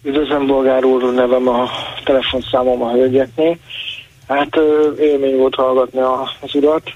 [0.04, 1.70] Üdvözlöm, Bolgár úr, nevem a
[2.04, 3.58] telefonszámom a hölgyeknél.
[4.28, 4.56] Hát
[5.00, 6.92] élmény volt hallgatni az urat,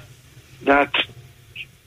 [0.63, 0.91] de hát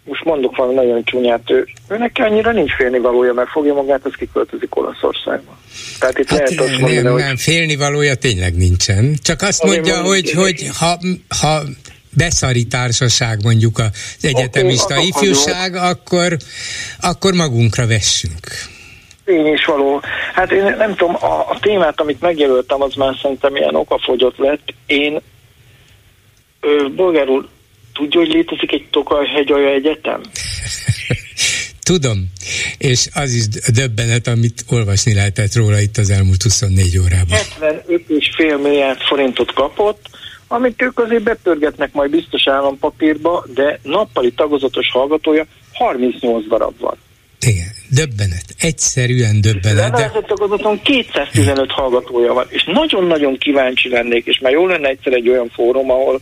[0.07, 4.77] most mondok valami nagyon csúnyát, ő, őnek annyira nincs félnivalója, mert fogja magát, az kiköltözik
[4.77, 5.57] Olaszországba.
[5.99, 7.23] Tehát itt hát lehet azt mondani, nem, hogy...
[7.23, 9.17] nem, félnivalója tényleg nincsen.
[9.23, 10.99] Csak azt mondja, mondom, hogy, hogy ha,
[11.41, 11.61] ha
[12.17, 13.91] beszari társaság mondjuk az
[14.25, 16.37] egyetemista akkor, ifjúság, akkor,
[17.01, 18.47] akkor magunkra vessünk.
[19.25, 20.01] Tény is való.
[20.35, 24.75] Hát én nem tudom, a, a témát, amit megjelöltem, az már szerintem ilyen okafogyott lett.
[24.87, 25.21] Én,
[26.61, 27.49] ö, bolgár úr,
[27.97, 30.21] tudja, hogy létezik egy Tokaj-hegyalja egyetem?
[31.83, 32.19] Tudom,
[32.79, 37.39] és az is döbbenet, amit olvasni lehetett róla itt az elmúlt 24 órában.
[37.61, 40.09] 75,5 milliárd forintot kapott,
[40.49, 46.97] amit ők azért bepörgetnek majd biztos állampapírba, de nappali tagozatos hallgatója 38 darab van.
[47.41, 48.45] Igen, döbbenet.
[48.59, 49.93] Egyszerűen döbbenet.
[49.93, 55.13] De a tagozaton 215 hallgatója van, és nagyon-nagyon kíváncsi lennék, és már jó lenne egyszer
[55.13, 56.21] egy olyan fórum, ahol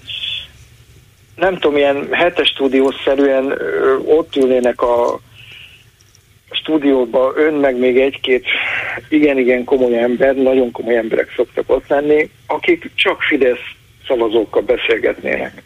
[1.37, 3.59] nem tudom, ilyen hetes stúdiószerűen
[4.05, 5.21] ott ülnének a
[6.51, 8.47] stúdióba ön meg még egy-két
[9.09, 13.75] igen-igen komoly ember, nagyon komoly emberek szoktak ott lenni, akik csak Fidesz
[14.07, 15.63] szavazókkal beszélgetnének.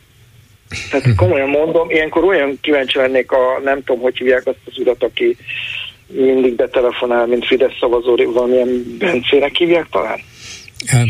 [0.90, 5.03] Tehát komolyan mondom, ilyenkor olyan kíváncsi lennék a, nem tudom, hogy hívják azt az urat,
[5.03, 5.36] aki
[6.07, 10.20] mindig betelefonál, mint Fidesz szavazó, valamilyen Bencének hívják talán?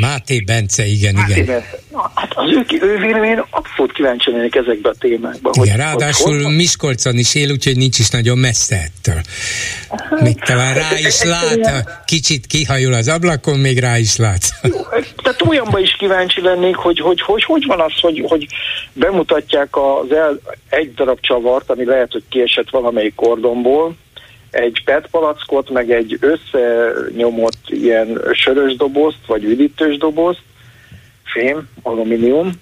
[0.01, 1.47] Máté Bence, igen, Máté igen.
[1.47, 1.79] Bence.
[1.93, 5.51] Na, hát az ő, ő vélemény abszolút kíváncsi lennék ezekbe a témákba.
[5.55, 9.21] Igen, hogy, ráadásul hogy Miskolcon is él, úgyhogy nincs is nagyon messze ettől.
[9.89, 14.43] Hát, még talán rá is lát, kicsit kihajul az ablakon, még rá is lát.
[15.23, 18.47] Tehát olyanba is kíváncsi lennék, hogy hogy, hogy, hogy van az, hogy, hogy
[18.93, 23.97] bemutatják az el, egy darab csavart, ami lehet, hogy kiesett valamelyik kordonból,
[24.51, 30.43] egy PET palackot, meg egy összenyomott ilyen sörös dobozt, vagy üdítős dobozt,
[31.25, 32.53] fém, alumínium,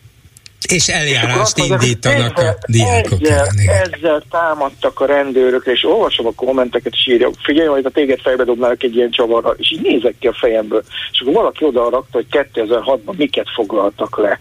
[0.68, 6.32] és eljárást és indítanak ezzel, a diákok ezzel, ezzel támadtak a rendőrök, és olvasom a
[6.32, 10.14] kommenteket, és írja, figyelj, hogy a téged fejbe dobnálok egy ilyen csavarra, és így nézek
[10.18, 10.82] ki a fejemből.
[11.12, 14.40] És akkor valaki oda rakta, hogy 2006-ban miket foglaltak le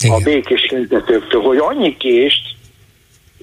[0.00, 0.16] Igen.
[0.16, 2.55] a békés tüntetőktől, hogy annyi kést,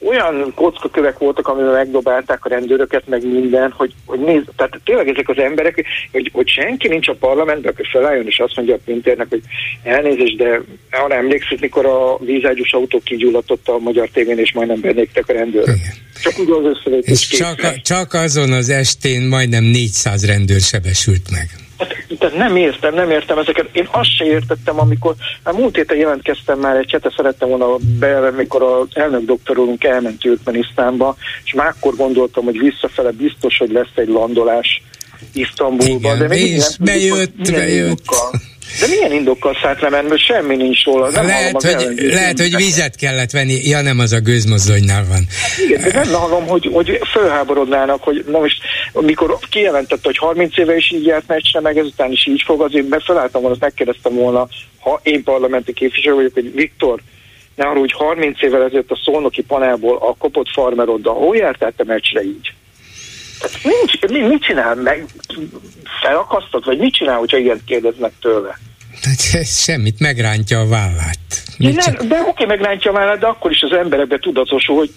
[0.05, 5.29] olyan kockakövek voltak, amivel megdobálták a rendőröket, meg minden, hogy, hogy nézd, tehát tényleg ezek
[5.29, 9.27] az emberek, hogy, hogy senki nincs a parlamentben, akkor felálljon és azt mondja a Pinternek,
[9.29, 9.41] hogy
[9.83, 10.61] elnézést, de
[10.91, 15.77] arra emlékszik, mikor a vízágyus autó kigyullatott a magyar tévén, és majdnem benéktek a rendőrök.
[16.23, 21.49] Csak úgy az összevetés csak, csak azon az estén majdnem 400 rendőr sebesült meg.
[21.83, 23.69] Hát tehát nem értem, nem értem ezeket.
[23.71, 28.31] Én azt se értettem, amikor, hát múlt héten jelentkeztem már egy csete, szerettem volna be,
[28.31, 33.95] mikor az elnök doktorunk elment Türkmenisztánba, és már akkor gondoltam, hogy visszafele biztos, hogy lesz
[33.95, 34.81] egy landolás
[35.33, 35.97] Isztambulban.
[35.97, 38.01] Igen, de még és bejött, bejött.
[38.79, 41.09] De milyen indokkal szállt le, mert semmi nincs róla.
[41.09, 43.67] Nem lehet, hogy, lehet hogy vizet kellett venni.
[43.67, 45.27] Ja, nem, az a gőzmozdonynál van.
[45.65, 48.57] Igen, de nem hallom, hogy, hogy fölháborodnának, hogy na most,
[48.93, 52.85] amikor kijelentette, hogy 30 éve is így járt meccsre, meg ezután is így fog, azért
[52.85, 54.47] be felálltam volna, megkérdeztem volna,
[54.79, 56.99] ha én parlamenti képviselő vagyok, hogy Viktor,
[57.55, 61.83] ne arra, hogy 30 évvel ezelőtt a szolnoki panelból a kopott farmeroddal, hol jártál te
[61.83, 62.53] meccsre így?
[63.63, 64.75] Nincs, mi, mit csinál?
[64.75, 65.05] Meg
[66.01, 68.59] felakasztott, vagy mit csinál, hogyha ilyet kérdeznek tőle?
[69.01, 71.43] Hát, semmit, megrántja a vállát.
[71.57, 72.03] nem, csak...
[72.03, 74.91] De oké, megrántja a vállát, de akkor is az emberekbe tudatosul, hogy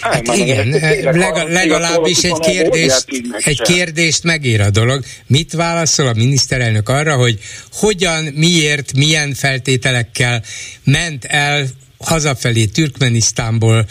[0.00, 0.68] Hát igen,
[1.02, 3.04] legal, legalábbis egy kérdést,
[3.38, 5.04] egy kérdést megér a dolog.
[5.26, 7.38] Mit válaszol a miniszterelnök arra, hogy
[7.72, 10.42] hogyan, miért, milyen feltételekkel
[10.84, 11.64] ment el
[12.04, 13.84] hazafelé Türkmenisztánból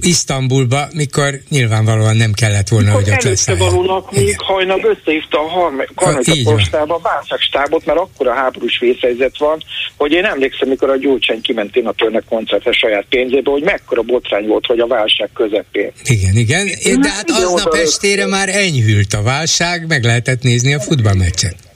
[0.00, 3.46] Isztambulba, mikor nyilvánvalóan nem kellett volna, mikor hogy ott lesz.
[3.46, 9.62] valónak még hajnal összehívta a harmadik postába a válságstábot, mert akkor a háborús vészhelyzet van,
[9.96, 14.02] hogy én emlékszem, mikor a Gyurcsány kiment én a törnek koncertre saját pénzéből, hogy mekkora
[14.02, 15.92] botrány volt, hogy a válság közepén.
[16.04, 16.66] Igen, igen,
[17.00, 21.67] de hát aznap estére már enyhült a válság, meg lehetett nézni a futballmeccset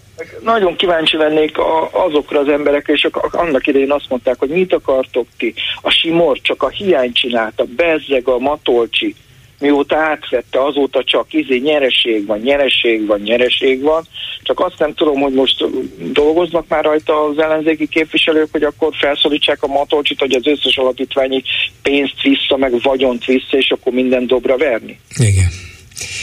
[0.42, 5.26] nagyon kíváncsi lennék a, azokra az emberekre, és annak idején azt mondták, hogy mit akartok
[5.38, 5.54] ti.
[5.80, 9.14] A Simor csak a hiány csinálta, Bezzeg, a Matolcsi,
[9.62, 14.02] mióta átvette, azóta csak izé nyereség van, nyereség van, nyereség van.
[14.42, 15.64] Csak azt nem tudom, hogy most
[16.12, 21.42] dolgoznak már rajta az ellenzéki képviselők, hogy akkor felszólítsák a Matolcsit, hogy az összes alapítványi
[21.82, 25.00] pénzt vissza, meg vagyont vissza, és akkor minden dobra verni.
[25.18, 25.71] Igen.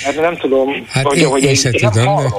[0.04, 2.32] Hát nem tudom, hát hogy, én, hogy én, én, én nem hallom.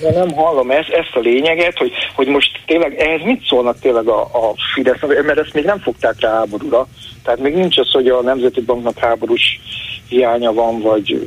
[0.00, 0.10] De...
[0.14, 4.20] nem hallom ezt, ezt a lényeget, hogy, hogy most tényleg ehhez mit szólnak tényleg a,
[4.20, 6.86] a Fidesz, mert ezt még nem fogták rá háborúra.
[7.24, 9.60] Tehát még nincs az, hogy a Nemzeti Banknak háborús
[10.08, 11.26] hiánya van, vagy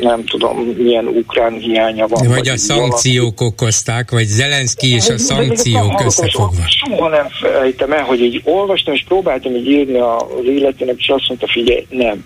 [0.00, 2.26] nem tudom, milyen ukrán hiánya van.
[2.26, 3.54] Vagy, vagy a szankciók valami.
[3.54, 6.62] okozták, vagy Zelenszky és a szankciók összefogva.
[6.66, 11.28] Soha nem felejtem el, hogy így olvastam, és próbáltam így írni az életének, és azt
[11.28, 12.24] mondta, figyelj, nem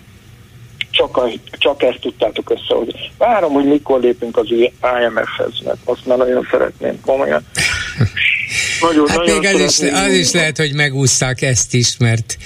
[1.03, 6.05] csak, a, csak ezt tudtátok össze, hogy várom, hogy mikor lépünk az IMF-hez, mert azt
[6.05, 7.45] már nagyon szeretném komolyan.
[8.81, 12.37] Nagyon, hát nagyon még az is, az is lehet, hogy megúszták ezt is, mert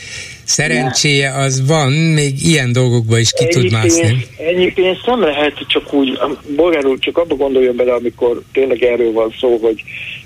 [0.44, 4.02] szerencséje az van, még ilyen dolgokba is ki ennyi tud mászni.
[4.02, 6.20] Pénz, ennyi pénzt nem lehet csak úgy,
[6.56, 9.84] Bolgár úr csak abba gondoljon bele, amikor tényleg erről van szó, hogy,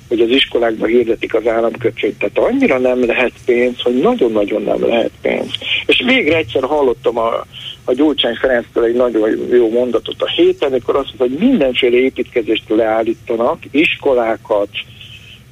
[0.08, 5.12] hogy az iskolákban hirdetik az államkötvényt, tehát annyira nem lehet pénz, hogy nagyon-nagyon nem lehet
[5.22, 5.52] pénz.
[5.86, 7.46] És végre egyszer hallottam a
[7.84, 12.70] a Gyurcsány Ferenctől egy nagyon jó mondatot a héten, amikor azt mondta, hogy mindenféle építkezést
[12.70, 14.70] leállítanak, iskolákat,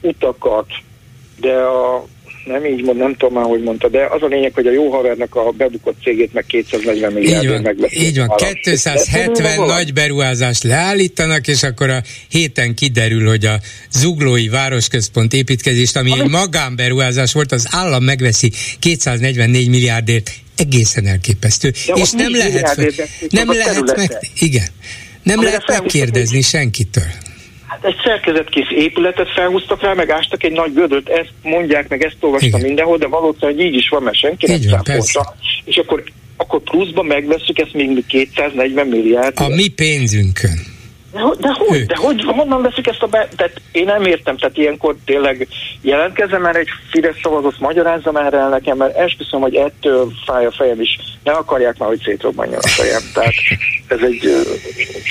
[0.02, 0.68] utakat,
[1.40, 2.06] de a
[2.50, 4.90] nem így mond, nem tudom már, hogy mondta, de az a lényeg, hogy a jó
[4.90, 8.32] havernak a bebukott cégét meg 240 milliárd meg Így van,
[8.62, 13.60] 270 nagy beruházást leállítanak, és akkor a héten kiderül, hogy a
[13.92, 20.32] zuglói városközpont építkezést, ami egy magánberuházás volt, az állam megveszi 244 milliárdért.
[20.58, 21.70] Egészen elképesztő.
[21.70, 22.78] De és nem lehet,
[23.30, 24.68] nem lehet meg, igen,
[25.24, 27.29] nem lehet megkérdezni senkitől.
[27.70, 32.16] Hát egy szerkezetkész épületet felhúztak rá, meg ástak egy nagy gödöt, ezt mondják, meg ezt
[32.20, 32.62] olvastam Igen.
[32.62, 35.36] mindenhol, de valószínűleg így is van, mert senki nem szápolta.
[35.64, 36.04] És akkor,
[36.38, 39.40] akkor pluszban megveszük ezt még 240 milliárd.
[39.40, 40.78] A mi pénzünkön.
[41.12, 41.86] De, de hogy?
[41.86, 42.24] De hogy?
[42.24, 43.28] Honnan veszik ezt a be...
[43.36, 45.48] Tehát én nem értem, tehát ilyenkor tényleg
[45.82, 50.52] jelentkezem már egy Fidesz szavazott, magyarázzam erre el nekem, mert esküszöm, hogy ettől fáj a
[50.52, 50.98] fejem is.
[51.24, 53.02] Ne akarják már, hogy szétrobbanjon a fejem.
[53.14, 53.34] Tehát
[53.88, 54.30] ez egy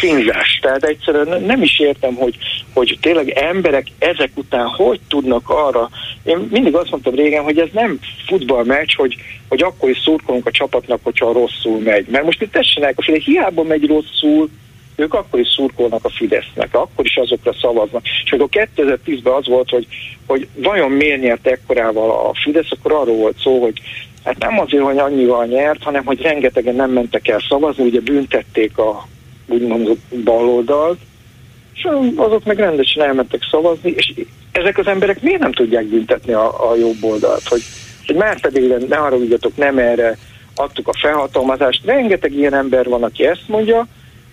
[0.01, 0.59] kínzás.
[0.63, 2.37] Tehát egyszerűen nem is értem, hogy,
[2.75, 5.89] hogy tényleg emberek ezek után hogy tudnak arra.
[6.23, 9.17] Én mindig azt mondtam régen, hogy ez nem futballmeccs, hogy,
[9.49, 12.07] hogy akkor is szurkolunk a csapatnak, hogyha rosszul megy.
[12.09, 14.49] Mert most itt tessenek, hogy hiába megy rosszul,
[14.99, 18.03] ők akkor is szurkolnak a Fidesznek, akkor is azokra szavaznak.
[18.25, 19.87] És akkor 2010-ben az volt, hogy,
[20.27, 23.81] hogy vajon miért nyert ekkorával a Fidesz, akkor arról volt szó, hogy
[24.25, 28.79] hát nem azért, hogy annyival nyert, hanem hogy rengetegen nem mentek el szavazni, ugye büntették
[28.79, 29.09] a
[29.47, 30.99] úgymond baloldalt,
[31.75, 34.13] és azok meg rendesen elmentek szavazni, és
[34.53, 37.63] ezek az emberek miért nem tudják büntetni a, a jobb oldalt, hogy,
[38.07, 40.17] hogy már pedig ne haragudjatok, nem erre
[40.55, 41.85] adtuk a felhatalmazást.
[41.85, 43.87] Rengeteg ilyen ember van, aki ezt mondja,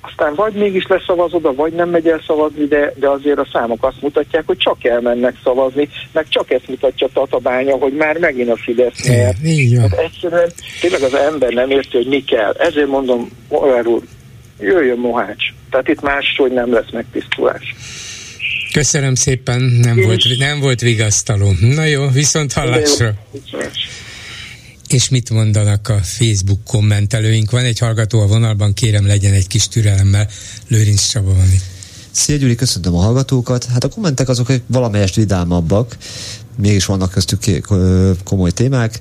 [0.08, 3.84] aztán vagy mégis leszavaz oda, vagy nem megy el szavazni, de, de azért a számok
[3.86, 8.56] azt mutatják, hogy csak elmennek szavazni, meg csak ezt mutatja Tatabánya, hogy már megint a
[8.56, 9.44] Fidesz nyert.
[9.90, 10.52] Hát egyszerűen
[10.82, 12.52] tényleg az ember nem érti, hogy mi kell.
[12.52, 14.02] Ezért mondom, olyan úr,
[14.60, 15.46] jöjjön Mohács.
[15.70, 17.76] Tehát itt máshogy nem lesz megtisztulás.
[18.74, 21.52] Köszönöm szépen, nem, volt, nem volt vigasztaló.
[21.76, 23.14] Na jó, viszont hallásra.
[24.88, 27.52] És mit mondanak a Facebook kommentelőink?
[27.52, 30.30] Van egy hallgató a vonalban, kérem legyen egy kis türelemmel.
[30.68, 31.64] Lőrinc Csaba van itt.
[32.12, 33.66] Szia Gyuri, köszöntöm a hallgatókat.
[33.66, 35.98] Hát a kommentek azok valamelyest vidámabbak,
[36.58, 37.62] mégis vannak köztük
[38.24, 39.00] komoly témák.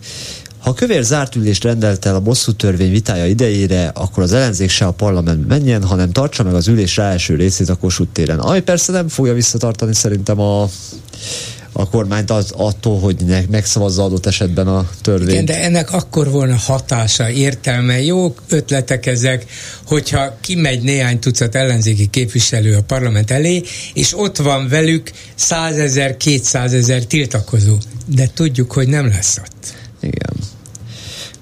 [0.58, 4.70] Ha a kövér zárt ülést rendelt el a bosszú törvény vitája idejére, akkor az ellenzék
[4.70, 8.38] se a parlament menjen, hanem tartsa meg az ülés ráeső részét a Kossuth téren.
[8.38, 10.68] Ami persze nem fogja visszatartani szerintem a
[11.76, 15.30] a kormányt az, attól, hogy ne, megszavazza adott esetben a törvényt.
[15.30, 19.44] Igen, de ennek akkor volna hatása, értelme, jó ötletek ezek,
[19.86, 23.62] hogyha kimegy néhány tucat ellenzéki képviselő a parlament elé,
[23.94, 27.76] és ott van velük százezer, kétszázezer tiltakozó.
[28.06, 29.74] De tudjuk, hogy nem lesz ott.
[30.00, 30.32] Igen.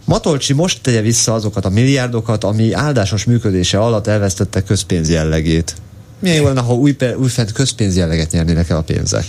[0.04, 5.74] Matolcsi most tegye vissza azokat a milliárdokat, ami áldásos működése alatt elvesztette közpénz jellegét.
[6.18, 9.24] Milyen jó lenne, ha új, újfent közpénz jelleget nyernének el a pénzek?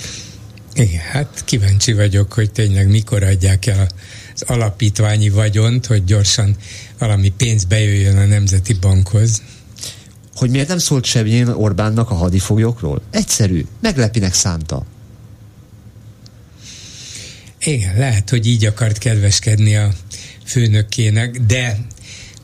[0.75, 3.87] Igen, hát kíváncsi vagyok, hogy tényleg mikor adják el
[4.33, 6.55] az alapítványi vagyont, hogy gyorsan
[6.97, 9.41] valami pénz bejöjjön a Nemzeti Bankhoz.
[10.35, 13.01] Hogy miért nem szólt semmilyen Orbánnak a hadifoglyokról?
[13.11, 14.85] Egyszerű, meglepinek szánta.
[17.59, 19.93] Igen, lehet, hogy így akart kedveskedni a
[20.45, 21.77] főnökének, de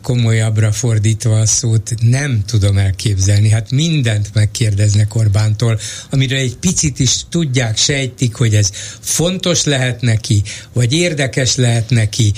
[0.02, 3.50] komolyabbra fordítva a szót nem tudom elképzelni.
[3.50, 8.70] Hát mindent megkérdeznek Orbántól, amire egy picit is tudják, sejtik, hogy ez
[9.00, 10.42] fontos lehet neki,
[10.74, 12.34] vagy érdekes lehet neki,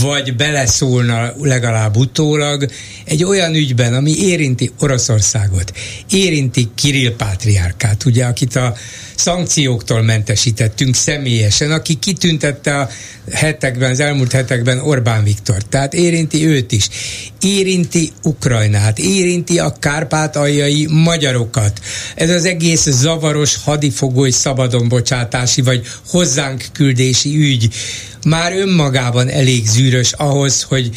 [0.00, 2.70] vagy beleszólna legalább utólag
[3.04, 5.72] egy olyan ügyben, ami érinti Oroszországot,
[6.10, 8.74] érinti Kirill Pátriárkát, ugye, akit a
[9.14, 12.88] szankcióktól mentesítettünk személyesen, aki kitüntette a
[13.32, 15.62] hetekben, az elmúlt hetekben Orbán Viktor.
[15.62, 16.88] Tehát érinti őt is.
[17.40, 21.80] Érinti Ukrajnát, érinti a kárpátaljai magyarokat.
[22.14, 27.74] Ez az egész zavaros hadifogoly szabadonbocsátási vagy hozzánk küldési ügy
[28.24, 30.90] már önmagában elég zűrös ahhoz, hogy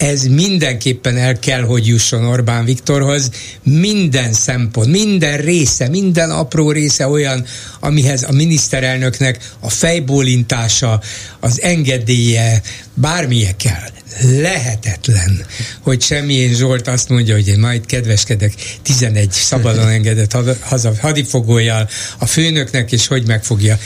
[0.00, 3.30] ez mindenképpen el kell, hogy jusson Orbán Viktorhoz.
[3.62, 7.44] Minden szempont, minden része, minden apró része olyan,
[7.80, 11.00] amihez a miniszterelnöknek a fejbólintása,
[11.40, 12.62] az engedélye,
[12.94, 13.88] bármilyen kell.
[14.22, 15.46] Lehetetlen,
[15.80, 18.52] hogy semmilyen Zsolt azt mondja, hogy én majd kedveskedek
[18.82, 23.78] 11 szabadon engedett haza, hadifogójal a főnöknek, és hogy meg fogja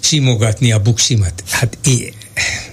[0.00, 1.42] simogatni a buksimat.
[1.50, 2.12] Hát én,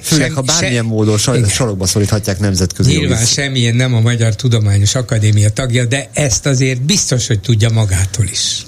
[0.01, 3.31] Főleg, sem, ha bármilyen se, módon sor, sorokba szoríthatják nemzetközi Nyilván jogi.
[3.31, 8.65] semmilyen nem a Magyar Tudományos Akadémia tagja, de ezt azért biztos, hogy tudja magától is.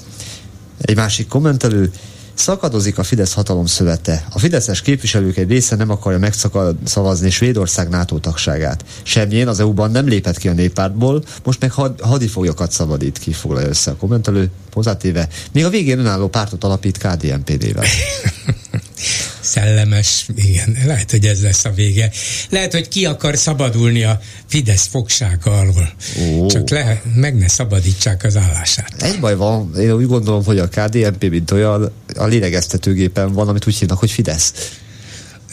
[0.82, 1.92] Egy másik kommentelő,
[2.34, 4.26] Szakadozik a Fidesz hatalom szövete.
[4.34, 8.86] A fideszes képviselők egy része nem akarja megszavazni Svédország NATO tagságát.
[9.04, 13.68] Semmilyen az EU-ban nem lépett ki a néppártból, most meg had, hadifoglyokat szabadít ki, foglalja
[13.68, 15.28] össze a kommentelő, hozzátéve.
[15.52, 17.86] Még a végén önálló pártot alapít KDNPD-vel.
[19.52, 22.12] szellemes, igen, lehet, hogy ez lesz a vége.
[22.50, 25.94] Lehet, hogy ki akar szabadulni a Fidesz fogsága alól.
[26.22, 26.48] Ó.
[26.48, 28.94] Csak le, meg ne szabadítsák az állását.
[29.02, 33.68] Egy baj van, én úgy gondolom, hogy a KDNP, mint olyan, a lélegeztetőgépen van, amit
[33.68, 34.54] úgy hívnak, hogy Fidesz.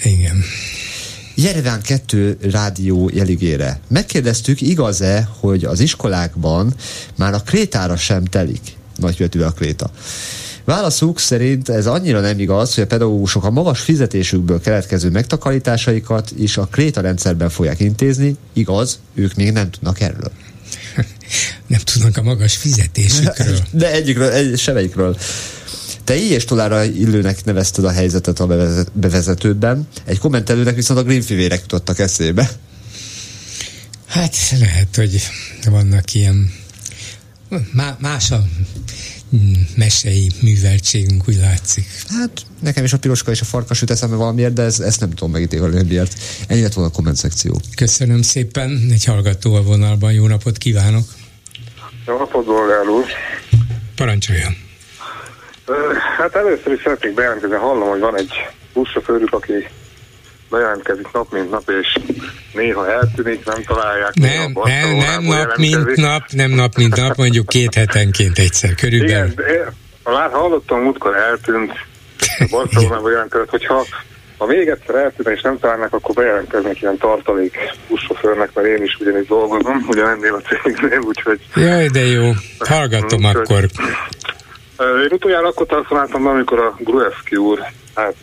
[0.02, 0.42] Igen.
[1.34, 3.80] Jereván 2 rádió jeligére.
[3.88, 6.74] Megkérdeztük, igaz-e, hogy az iskolákban
[7.16, 8.76] már a krétára sem telik?
[8.96, 9.90] Nagykövető a kréta.
[10.68, 16.56] Válaszuk szerint ez annyira nem igaz, hogy a pedagógusok a magas fizetésükből keletkező megtakarításaikat is
[16.56, 18.36] a kréta rendszerben fogják intézni.
[18.52, 20.32] Igaz, ők még nem tudnak erről.
[21.66, 23.58] nem tudnak a magas fizetésükről.
[23.70, 25.16] De egyikről, egy, semmelyikről.
[26.04, 28.46] Te és tolára illőnek nevezted a helyzetet a
[28.92, 32.50] bevezetődben, egy kommentelőnek viszont a greenfivérek jutottak eszébe.
[34.06, 35.22] Hát lehet, hogy
[35.70, 36.52] vannak ilyen
[37.98, 38.44] más a
[39.76, 41.86] mesei műveltségünk, úgy látszik.
[42.08, 42.30] Hát
[42.60, 45.30] nekem is a piroska és a farkas jut eszembe valamiért, de ez, ezt nem tudom
[45.30, 46.14] megítélni miért.
[46.48, 47.60] Ennyi lett volna a komment szekció.
[47.76, 51.04] Köszönöm szépen, egy hallgató a vonalban, jó napot kívánok!
[52.06, 53.04] Jó napot, Dolgál úr!
[53.96, 54.56] Parancsoljon!
[56.18, 58.32] Hát először is szeretnék bejelentkezni, hallom, hogy van egy
[58.72, 59.52] buszsofőrük, aki
[60.50, 61.98] bejelentkezik nap mint nap, és
[62.52, 64.14] néha eltűnik, nem találják.
[64.14, 69.32] Nem, nem, nem nap mint nap, nem nap mint nap, mondjuk két hetenként egyszer körülbelül.
[69.32, 71.72] Igen, már hallottam, múltkor eltűnt,
[72.50, 73.86] Barcelonában jelentkezett, hogyha
[74.38, 77.56] ha még egyszer eltűnne és nem találnak, akkor bejelentkeznek ilyen tartalék
[77.88, 81.40] buszsofőrnek, mert én is ugyanígy dolgozom, ugyanennél a cégnél, úgyhogy...
[81.54, 83.68] Jaj, de jó, hallgatom úgyhogy, akkor.
[85.02, 87.58] Én utoljára akkor telefonáltam amikor a Gruevski úr
[87.94, 88.14] hát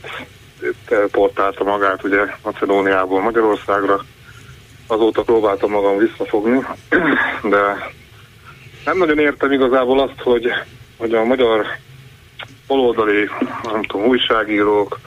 [0.86, 4.04] teleportálta magát ugye Macedóniából Magyarországra.
[4.88, 6.66] Azóta próbáltam magam visszafogni,
[7.54, 7.92] de
[8.86, 10.52] nem nagyon értem igazából azt, hogy,
[10.98, 11.66] hogy a magyar
[12.68, 13.30] baloldali,
[13.64, 15.00] nem tudom, újságírók,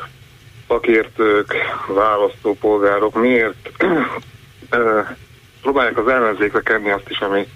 [0.68, 1.54] szakértők,
[1.86, 3.70] választópolgárok miért
[5.62, 7.46] próbálják az ellenzékre kenni azt is, ami,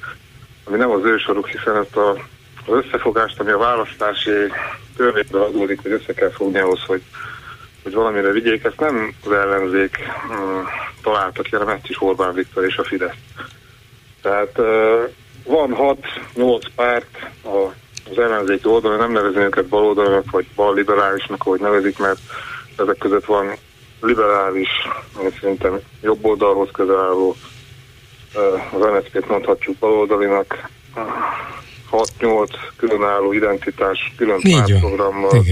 [0.64, 2.10] ami nem az ősoruk, hiszen ezt a,
[2.66, 4.30] az összefogást, ami a választási
[4.96, 7.02] törvénybe adódik, hogy össze kell fogni ahhoz, hogy,
[7.82, 9.98] hogy valamire vigyék, ezt nem az ellenzék
[10.28, 10.36] uh,
[11.02, 13.16] találta ki, hanem ezt is Orbán Viktor és a Fidesz.
[14.22, 14.56] Tehát
[15.44, 15.96] van
[16.34, 17.72] 6-8 párt a,
[18.10, 22.18] az ellenzéki oldalon, nem nevezni őket baloldalnak, vagy balliberálisnak, ahogy nevezik, mert
[22.76, 23.56] ezek között van
[24.00, 24.68] liberális,
[25.40, 27.36] szerintem jobb oldalhoz közel álló,
[28.72, 30.68] az NSZP-t mondhatjuk baloldalinak,
[31.90, 35.44] 6-8 különálló identitás, külön pártprogrammal,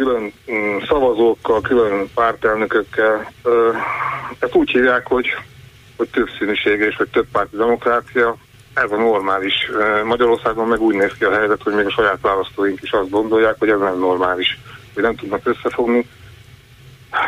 [0.00, 3.32] külön mm, szavazókkal, külön pártelnökökkel.
[4.38, 5.26] Ezt úgy hívják, hogy,
[5.96, 8.36] hogy többszínűség és hogy több párti demokrácia.
[8.74, 9.54] Ez a normális.
[10.04, 13.54] Magyarországon meg úgy néz ki a helyzet, hogy még a saját választóink is azt gondolják,
[13.58, 14.58] hogy ez nem normális,
[14.94, 16.08] hogy nem tudnak összefogni.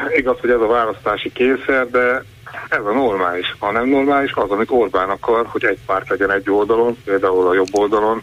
[0.08, 2.24] Igaz, hogy ez a választási kényszer, de
[2.68, 3.56] ez a normális.
[3.58, 7.54] Ha nem normális, az, amit Orbán akar, hogy egy párt legyen egy oldalon, például a
[7.54, 8.22] jobb oldalon,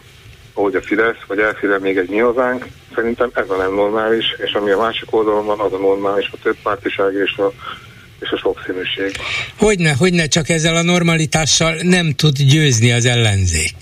[0.54, 2.66] ahogy a Fidesz, vagy elféle még egy mi hazánk.
[2.94, 6.36] Szerintem ez a nem normális, és ami a másik oldalon van, az a normális, a
[6.42, 7.52] több pártiság és a
[8.20, 9.16] és a sokszínűség.
[9.58, 13.76] Hogyne, hogyne, csak ezzel a normalitással nem tud győzni az ellenzék.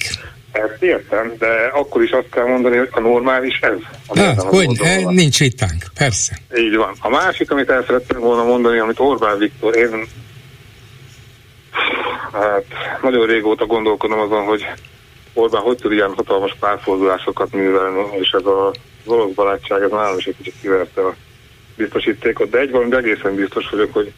[0.53, 3.79] Ezt értem, de akkor is azt kell mondani, hogy a normális ez.
[4.07, 6.39] Ah, hogy ne, nincs vitánk, persze.
[6.57, 6.95] Így van.
[7.01, 10.07] A másik, amit el szerettem volna mondani, amit Orbán Viktor, én
[12.33, 12.65] hát
[13.03, 14.67] nagyon régóta gondolkodom azon, hogy
[15.39, 18.73] Orbán hogy tud ilyen hatalmas párfordulásokat művelni, és ez a
[19.07, 21.15] orosz barátság, ez nálam is egy kicsit kiverte a
[21.77, 24.13] biztosítékot, de egy valami egészen biztos vagyok, hogy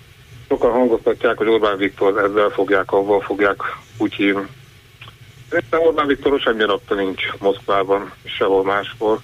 [0.48, 3.56] sokan hangoztatják, hogy Orbán Viktor ezzel fogják, avval fogják
[3.98, 4.48] Putyin.
[5.50, 9.20] Szerintem Orbán Viktor semmi napta nincs Moszkvában, sehol máshol,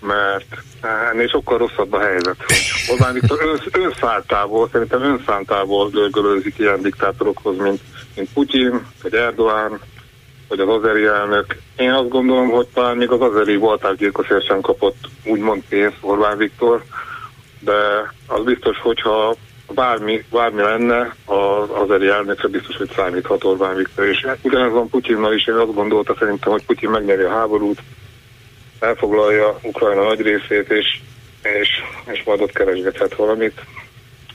[0.00, 0.56] mert
[1.10, 2.36] ennél sokkal rosszabb a helyzet.
[2.90, 7.80] Orbán Viktor ön, önszáltából, szerintem önszántából görgölőzik ilyen diktátorokhoz, mint,
[8.16, 9.80] mint Putyin, vagy Erdoğan,
[10.48, 11.56] vagy az azeri elnök.
[11.76, 16.82] Én azt gondolom, hogy talán még az azeri voltárgyilkosért sem kapott úgymond pénzt Orbán Viktor,
[17.60, 19.36] de az biztos, hogyha
[19.74, 24.06] bármi, bármi lenne, az azeri elnökre biztos, hogy számíthat Orbán Viktor.
[24.06, 27.82] És ugyanez van Putyinnal is, én azt gondolta szerintem, hogy Putyin megnyeri a háborút,
[28.80, 31.00] elfoglalja Ukrajna nagy részét, és,
[31.42, 31.68] és,
[32.12, 33.60] és majd ott keresgethet valamit.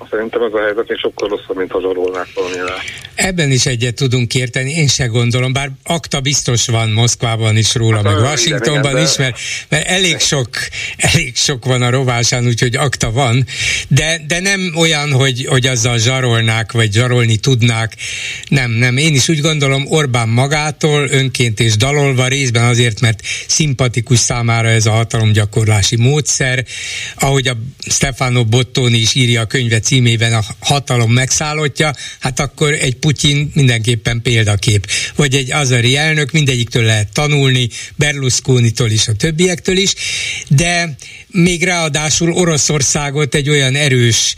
[0.10, 2.82] Szerintem ez a helyzet még sokkal rosszabb, mint ha zsarolnák valamivel.
[3.16, 7.96] Ebben is egyet tudunk érteni, én se gondolom, bár akta biztos van Moszkvában is róla,
[7.96, 9.40] hát, meg Washingtonban igen, is, mert,
[9.70, 10.50] mert elég, sok,
[10.98, 13.46] elég sok van a rovásán, úgyhogy akta van,
[13.88, 17.96] de, de nem olyan, hogy, hogy azzal zsarolnák, vagy zsarolni tudnák.
[18.50, 18.98] Nem, nem.
[18.98, 24.86] Én is úgy gondolom, Orbán magától önként és dalolva részben azért, mert szimpatikus számára ez
[24.86, 26.66] a hatalomgyakorlási módszer,
[27.16, 27.58] ahogy a
[27.90, 34.22] Stefano Bottoni is írja a könyvet címében a hatalom megszállottja, hát akkor egy Putyin mindenképpen
[34.22, 34.88] példakép.
[35.16, 39.94] Vagy egy azari elnök, mindegyiktől lehet tanulni, Berlusconi-tól is, a többiektől is,
[40.48, 40.96] de
[41.28, 44.36] még ráadásul Oroszországot egy olyan erős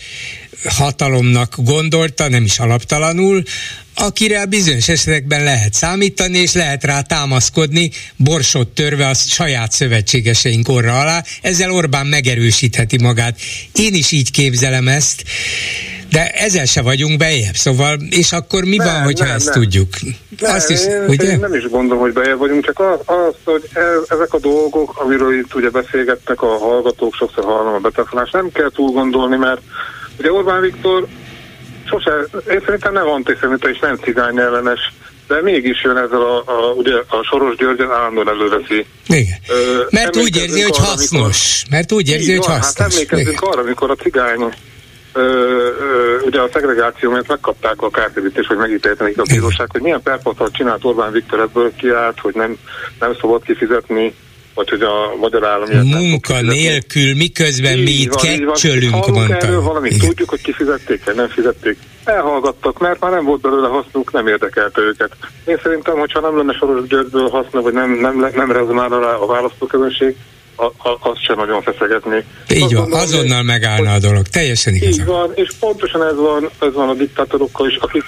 [0.64, 3.44] hatalomnak gondolta, nem is alaptalanul,
[3.96, 11.00] akire bizonyos esetekben lehet számítani, és lehet rá támaszkodni, borsot törve a saját szövetségeseink orra
[11.00, 13.40] alá, ezzel Orbán megerősítheti magát.
[13.74, 15.24] Én is így képzelem ezt,
[16.12, 19.62] de ezzel se vagyunk bejebb, szóval, és akkor mi nem, van, hogyha nem, ezt nem.
[19.62, 19.90] tudjuk?
[20.40, 21.32] Nem, Azt is, én, ugye?
[21.32, 25.00] én nem is gondolom, hogy bejebb vagyunk, csak az, az hogy ez, ezek a dolgok,
[25.00, 29.62] amiről itt ugye beszélgettek a hallgatók, sokszor hallom a betelefonást, nem kell túl gondolni, mert
[30.20, 31.08] ugye Orbán Viktor
[31.90, 32.12] sose,
[32.54, 34.80] én szerintem nem antiszemita és nem cigány ellenes,
[35.28, 38.86] de mégis jön ezzel a, a, ugye a Soros Györgyen állandóan előveszi.
[39.08, 39.38] Igen.
[39.48, 41.64] Ö, mert úgy érzi, hogy hasznos.
[41.64, 42.84] Amikor, mert úgy érzi, hogy van, hasznos.
[42.84, 44.54] Hát emlékezzünk arra, amikor a cigány
[45.14, 50.02] ö, ö, ugye a szegregáció miatt megkapták a kártérítést, hogy megítéltenek a bíróság, hogy milyen
[50.02, 52.58] perpotot csinált Orbán Viktor ebből kiállt, hogy nem,
[53.00, 54.14] nem szabad kifizetni
[54.56, 59.36] vagy hogy a magyar állam Munka nélkül, miközben mi itt kecsölünk, mondta.
[59.36, 60.08] Erről valamit Igen.
[60.08, 61.78] tudjuk, hogy kifizették, vagy nem fizették.
[62.04, 65.12] Elhallgattak, mert már nem volt belőle hasznuk, nem érdekelte őket.
[65.46, 69.26] Én szerintem, hogyha nem lenne Soros Györgyből haszna, vagy nem, nem, nem rezonálna rá a
[69.26, 70.16] választóközönség,
[71.00, 72.24] azt sem nagyon feszegetni.
[72.50, 74.88] Így van, gondolom, azonnal megállna a dolog, teljesen igaz.
[75.00, 78.04] Így van, és pontosan ez van, ez van a diktátorokkal is, akik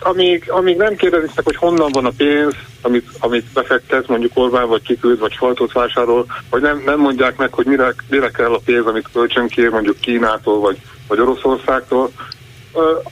[0.00, 4.82] amíg, amíg nem kérdezik hogy honnan van a pénz, amit, amit befektet, mondjuk Orbán, vagy
[4.82, 8.86] kiküld, vagy sajtót vásárol, vagy nem, nem mondják meg, hogy mire, mire kell a pénz,
[8.86, 10.76] amit kölcsön kér, mondjuk Kínától, vagy,
[11.08, 12.10] vagy Oroszországtól,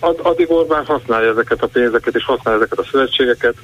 [0.00, 3.54] addig Orbán használja ezeket a pénzeket, és használja ezeket a szövetségeket.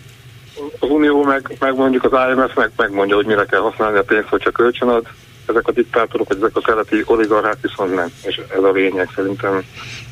[0.78, 4.28] Az Unió meg, meg mondjuk az IMF meg megmondja, hogy mire kell használni a pénzt,
[4.28, 5.06] hogyha kölcsön ad,
[5.46, 8.12] ezek a diktátorok, ezek a keleti oligarchák viszont nem.
[8.22, 9.62] És ez a lényeg szerintem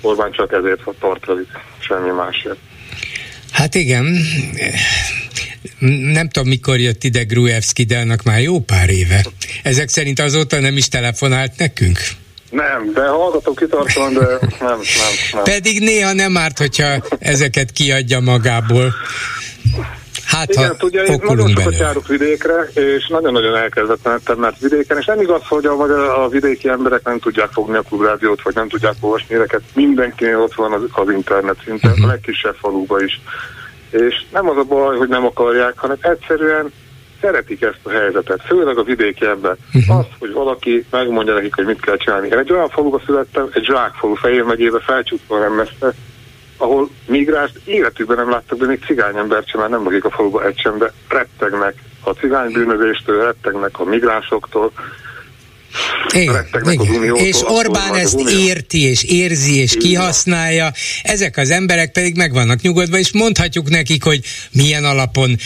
[0.02, 1.48] Orbán csak ezért tartozik,
[1.78, 2.58] semmi másért.
[3.56, 4.16] Hát igen,
[6.12, 9.26] nem tudom, mikor jött ide Gruevski, de annak már jó pár éve.
[9.62, 11.98] Ezek szerint azóta nem is telefonált nekünk?
[12.50, 14.78] Nem, de hallgatom kitartóan, de nem, nem,
[15.32, 15.42] nem.
[15.42, 18.94] Pedig néha nem árt, hogyha ezeket kiadja magából.
[20.24, 25.04] Hát, Igen, ha tudja, én nagyon sokat járok vidékre, és nagyon-nagyon elkezdettem, mert vidéken, és
[25.04, 28.68] nem igaz, hogy a, vagy a, vidéki emberek nem tudják fogni a klubrádiót, vagy nem
[28.68, 29.62] tudják olvasni éreket.
[29.74, 32.04] Mindenkinél ott van az, az internet szinte, uh-huh.
[32.04, 33.20] a legkisebb faluba is.
[33.90, 36.72] És nem az a baj, hogy nem akarják, hanem egyszerűen
[37.20, 39.56] szeretik ezt a helyzetet, főleg a vidéki ebben.
[39.74, 39.98] Uh-huh.
[39.98, 42.28] Az, hogy valaki megmondja nekik, hogy mit kell csinálni.
[42.28, 45.94] Én egy olyan faluba születtem, egy zsákfalu Fejér megyébe, felcsútva nem messze,
[46.56, 50.58] ahol migránst életükben nem láttak, de még cigányembert sem, már nem lakik a faluba egy
[50.58, 54.72] sem, de rettegnek a cigánybűnözéstől, rettegnek a migránsoktól,
[56.14, 57.14] igen, igen.
[57.14, 59.88] És Orbán ezt érti, és érzi, és igen.
[59.88, 60.72] kihasználja,
[61.02, 64.20] ezek az emberek pedig meg vannak nyugodva, és mondhatjuk nekik, hogy
[64.52, 65.36] milyen alapon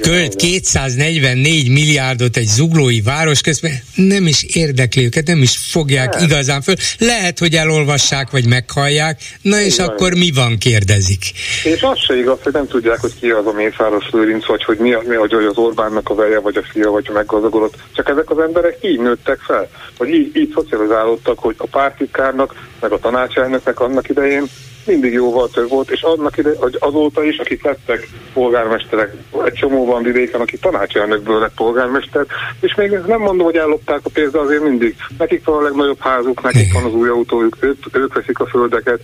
[0.00, 6.24] költ 244 milliárdot egy zuglói város közben, nem is érdekli őket, nem is fogják nem.
[6.24, 6.74] igazán föl.
[6.98, 9.86] Lehet, hogy elolvassák, vagy meghallják, na és igen.
[9.86, 11.22] akkor mi van, kérdezik.
[11.64, 14.78] És az se igaz, hogy nem tudják, hogy ki az a Mészáros Lőrinc, vagy hogy
[14.78, 17.74] mi, mi hogy az Orbánnak a veje, vagy a fia, vagy a meggazdagodott.
[17.94, 22.54] Csak ezek az emberek így nőttek nőttek fel, vagy így, így szocializálódtak, hogy a pártitkárnak,
[22.80, 24.44] meg a tanácselnöknek annak idején
[24.88, 29.86] mindig jóval több volt, és annak ide, hogy azóta is, akik lettek polgármesterek, egy csomó
[29.86, 32.26] van vidéken, aki tanácselnökből lett polgármester,
[32.60, 34.96] és még nem mondom, hogy ellopták a pénzt, de azért mindig.
[35.18, 39.00] Nekik van a legnagyobb házuk, nekik van az új autójuk, ők, ők veszik a földeket,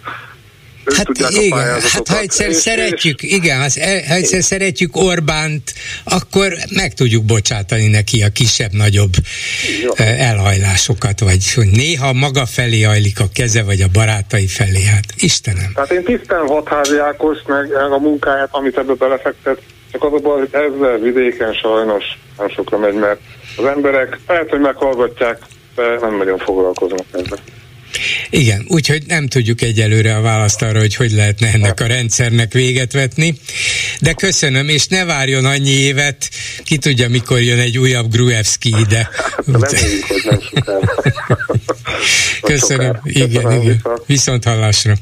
[0.96, 3.64] hát igen, hát ha egyszer és, szeretjük, és, igen, ha
[4.14, 5.74] egyszer szeretjük Orbánt,
[6.04, 9.12] akkor meg tudjuk bocsátani neki a kisebb-nagyobb
[9.96, 15.72] elhajlásokat, vagy hogy néha maga felé hajlik a keze, vagy a barátai felé, hát Istenem.
[15.74, 19.62] Tehát én tisztelem hatházi Ákos, meg a munkáját, amit ebbe belefektet,
[19.92, 22.04] csak az a baj, hogy ezzel vidéken sajnos
[22.38, 23.20] nem sokra megy, mert
[23.56, 25.38] az emberek lehet, hogy meghallgatják,
[25.74, 27.38] de nem nagyon foglalkoznak ezzel.
[28.30, 32.92] Igen, úgyhogy nem tudjuk egyelőre a választ arra, hogy hogy lehetne ennek a rendszernek véget
[32.92, 33.38] vetni,
[34.00, 36.30] de köszönöm, és ne várjon annyi évet,
[36.64, 39.08] ki tudja, mikor jön egy újabb Gruevski ide.
[39.46, 40.40] Reméljük, hogy nem
[42.42, 43.82] Köszönöm, igen, igen.
[44.06, 44.96] Viszont hallásra.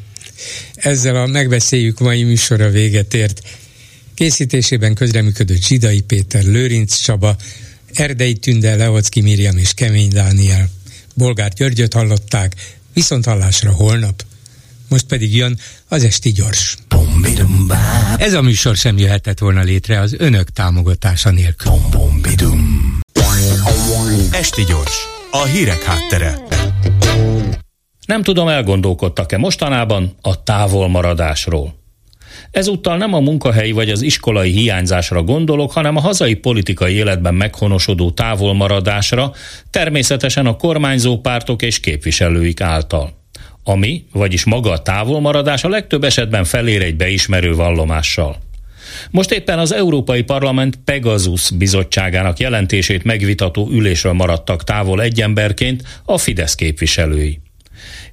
[0.74, 3.40] Ezzel a megbeszéljük mai műsora véget ért.
[4.14, 7.36] Készítésében közreműködött Zsidai Péter, Lőrinc Csaba,
[7.94, 10.69] Erdei Tünde, Leocki Miriam és Kemény Dániel.
[11.14, 12.55] Bolgár Györgyöt hallották,
[12.93, 14.24] Viszont hallásra holnap.
[14.89, 15.59] Most pedig jön
[15.89, 16.77] az Esti Gyors.
[18.16, 21.73] Ez a műsor sem jöhetett volna létre az önök támogatása nélkül.
[24.31, 24.97] Esti Gyors,
[25.31, 26.39] a hírek háttere.
[28.06, 31.81] Nem tudom, elgondolkodtak-e mostanában a távolmaradásról.
[32.53, 38.11] Ezúttal nem a munkahelyi vagy az iskolai hiányzásra gondolok, hanem a hazai politikai életben meghonosodó
[38.11, 39.33] távolmaradásra,
[39.70, 43.20] természetesen a kormányzó pártok és képviselőik által.
[43.65, 48.37] Ami, vagyis maga a távolmaradás a legtöbb esetben felér egy beismerő vallomással.
[49.11, 56.19] Most éppen az Európai Parlament Pegasus bizottságának jelentését megvitató ülésről maradtak távol egy emberként a
[56.19, 57.41] Fidesz képviselői.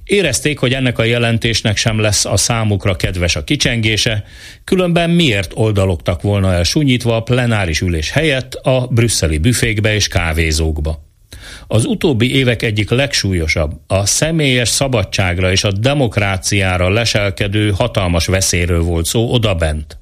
[0.04, 4.24] Érezték, hogy ennek a jelentésnek sem lesz a számukra kedves a kicsengése,
[4.64, 11.08] különben miért oldalogtak volna el sunyítva a plenáris ülés helyett a brüsszeli büfékbe és kávézókba.
[11.66, 19.06] Az utóbbi évek egyik legsúlyosabb, a személyes szabadságra és a demokráciára leselkedő hatalmas veszélyről volt
[19.06, 19.98] szó odabent.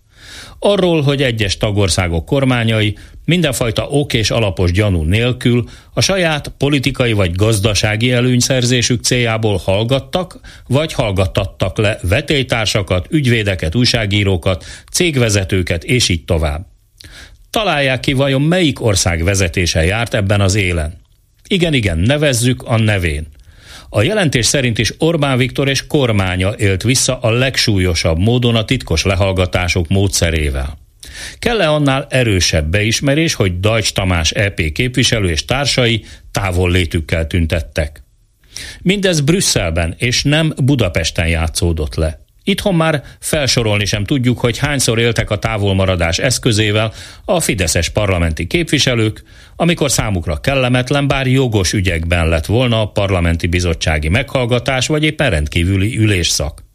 [0.58, 2.96] Arról, hogy egyes tagországok kormányai
[3.28, 10.92] mindenfajta ok és alapos gyanú nélkül a saját politikai vagy gazdasági előnyszerzésük céljából hallgattak, vagy
[10.92, 16.66] hallgattattak le vetélytársakat, ügyvédeket, újságírókat, cégvezetőket és így tovább.
[17.50, 21.00] Találják ki vajon melyik ország vezetése járt ebben az élen.
[21.48, 23.26] Igen, igen, nevezzük a nevén.
[23.88, 29.02] A jelentés szerint is Orbán Viktor és kormánya élt vissza a legsúlyosabb módon a titkos
[29.02, 30.87] lehallgatások módszerével.
[31.38, 38.02] Kell-e annál erősebb beismerés, hogy Dajcs Tamás EP képviselő és társai távol létükkel tüntettek?
[38.82, 42.26] Mindez Brüsszelben és nem Budapesten játszódott le.
[42.48, 46.92] Itthon már felsorolni sem tudjuk, hogy hányszor éltek a távolmaradás eszközével
[47.24, 49.22] a fideszes parlamenti képviselők,
[49.56, 55.98] amikor számukra kellemetlen, bár jogos ügyekben lett volna a parlamenti bizottsági meghallgatás, vagy éppen rendkívüli
[55.98, 56.67] ülésszak.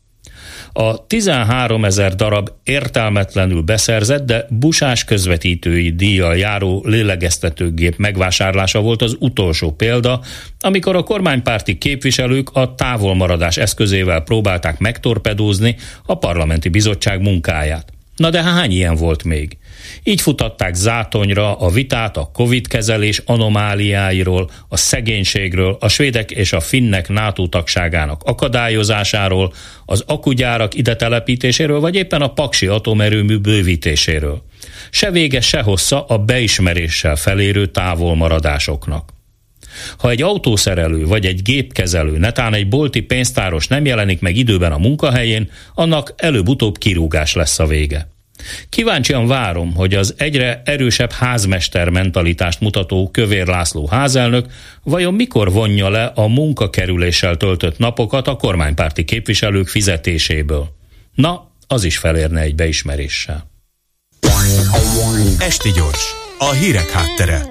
[0.76, 9.16] A 13 ezer darab értelmetlenül beszerzett, de busás közvetítői díjjal járó lélegeztetőgép megvásárlása volt az
[9.20, 10.22] utolsó példa,
[10.60, 15.76] amikor a kormánypárti képviselők a távolmaradás eszközével próbálták megtorpedózni
[16.06, 17.93] a parlamenti bizottság munkáját.
[18.16, 19.58] Na de hány ilyen volt még?
[20.04, 26.60] Így futatták zátonyra a vitát a Covid kezelés anomáliáiról, a szegénységről, a svédek és a
[26.60, 29.54] finnek NATO tagságának akadályozásáról,
[29.86, 34.44] az akugyárak ide telepítéséről, vagy éppen a paksi atomerőmű bővítéséről.
[34.90, 39.13] Se vége, se hossza a beismeréssel felérő távolmaradásoknak.
[39.98, 44.78] Ha egy autószerelő vagy egy gépkezelő, netán egy bolti pénztáros nem jelenik meg időben a
[44.78, 48.12] munkahelyén, annak előbb-utóbb kirúgás lesz a vége.
[48.70, 54.46] Kíváncsian várom, hogy az egyre erősebb házmester mentalitást mutató Kövér László házelnök
[54.84, 60.68] vajon mikor vonja le a munkakerüléssel töltött napokat a kormánypárti képviselők fizetéséből.
[61.14, 63.52] Na, az is felérne egy beismeréssel.
[65.40, 67.46] Esti gyors, a hírek háttere.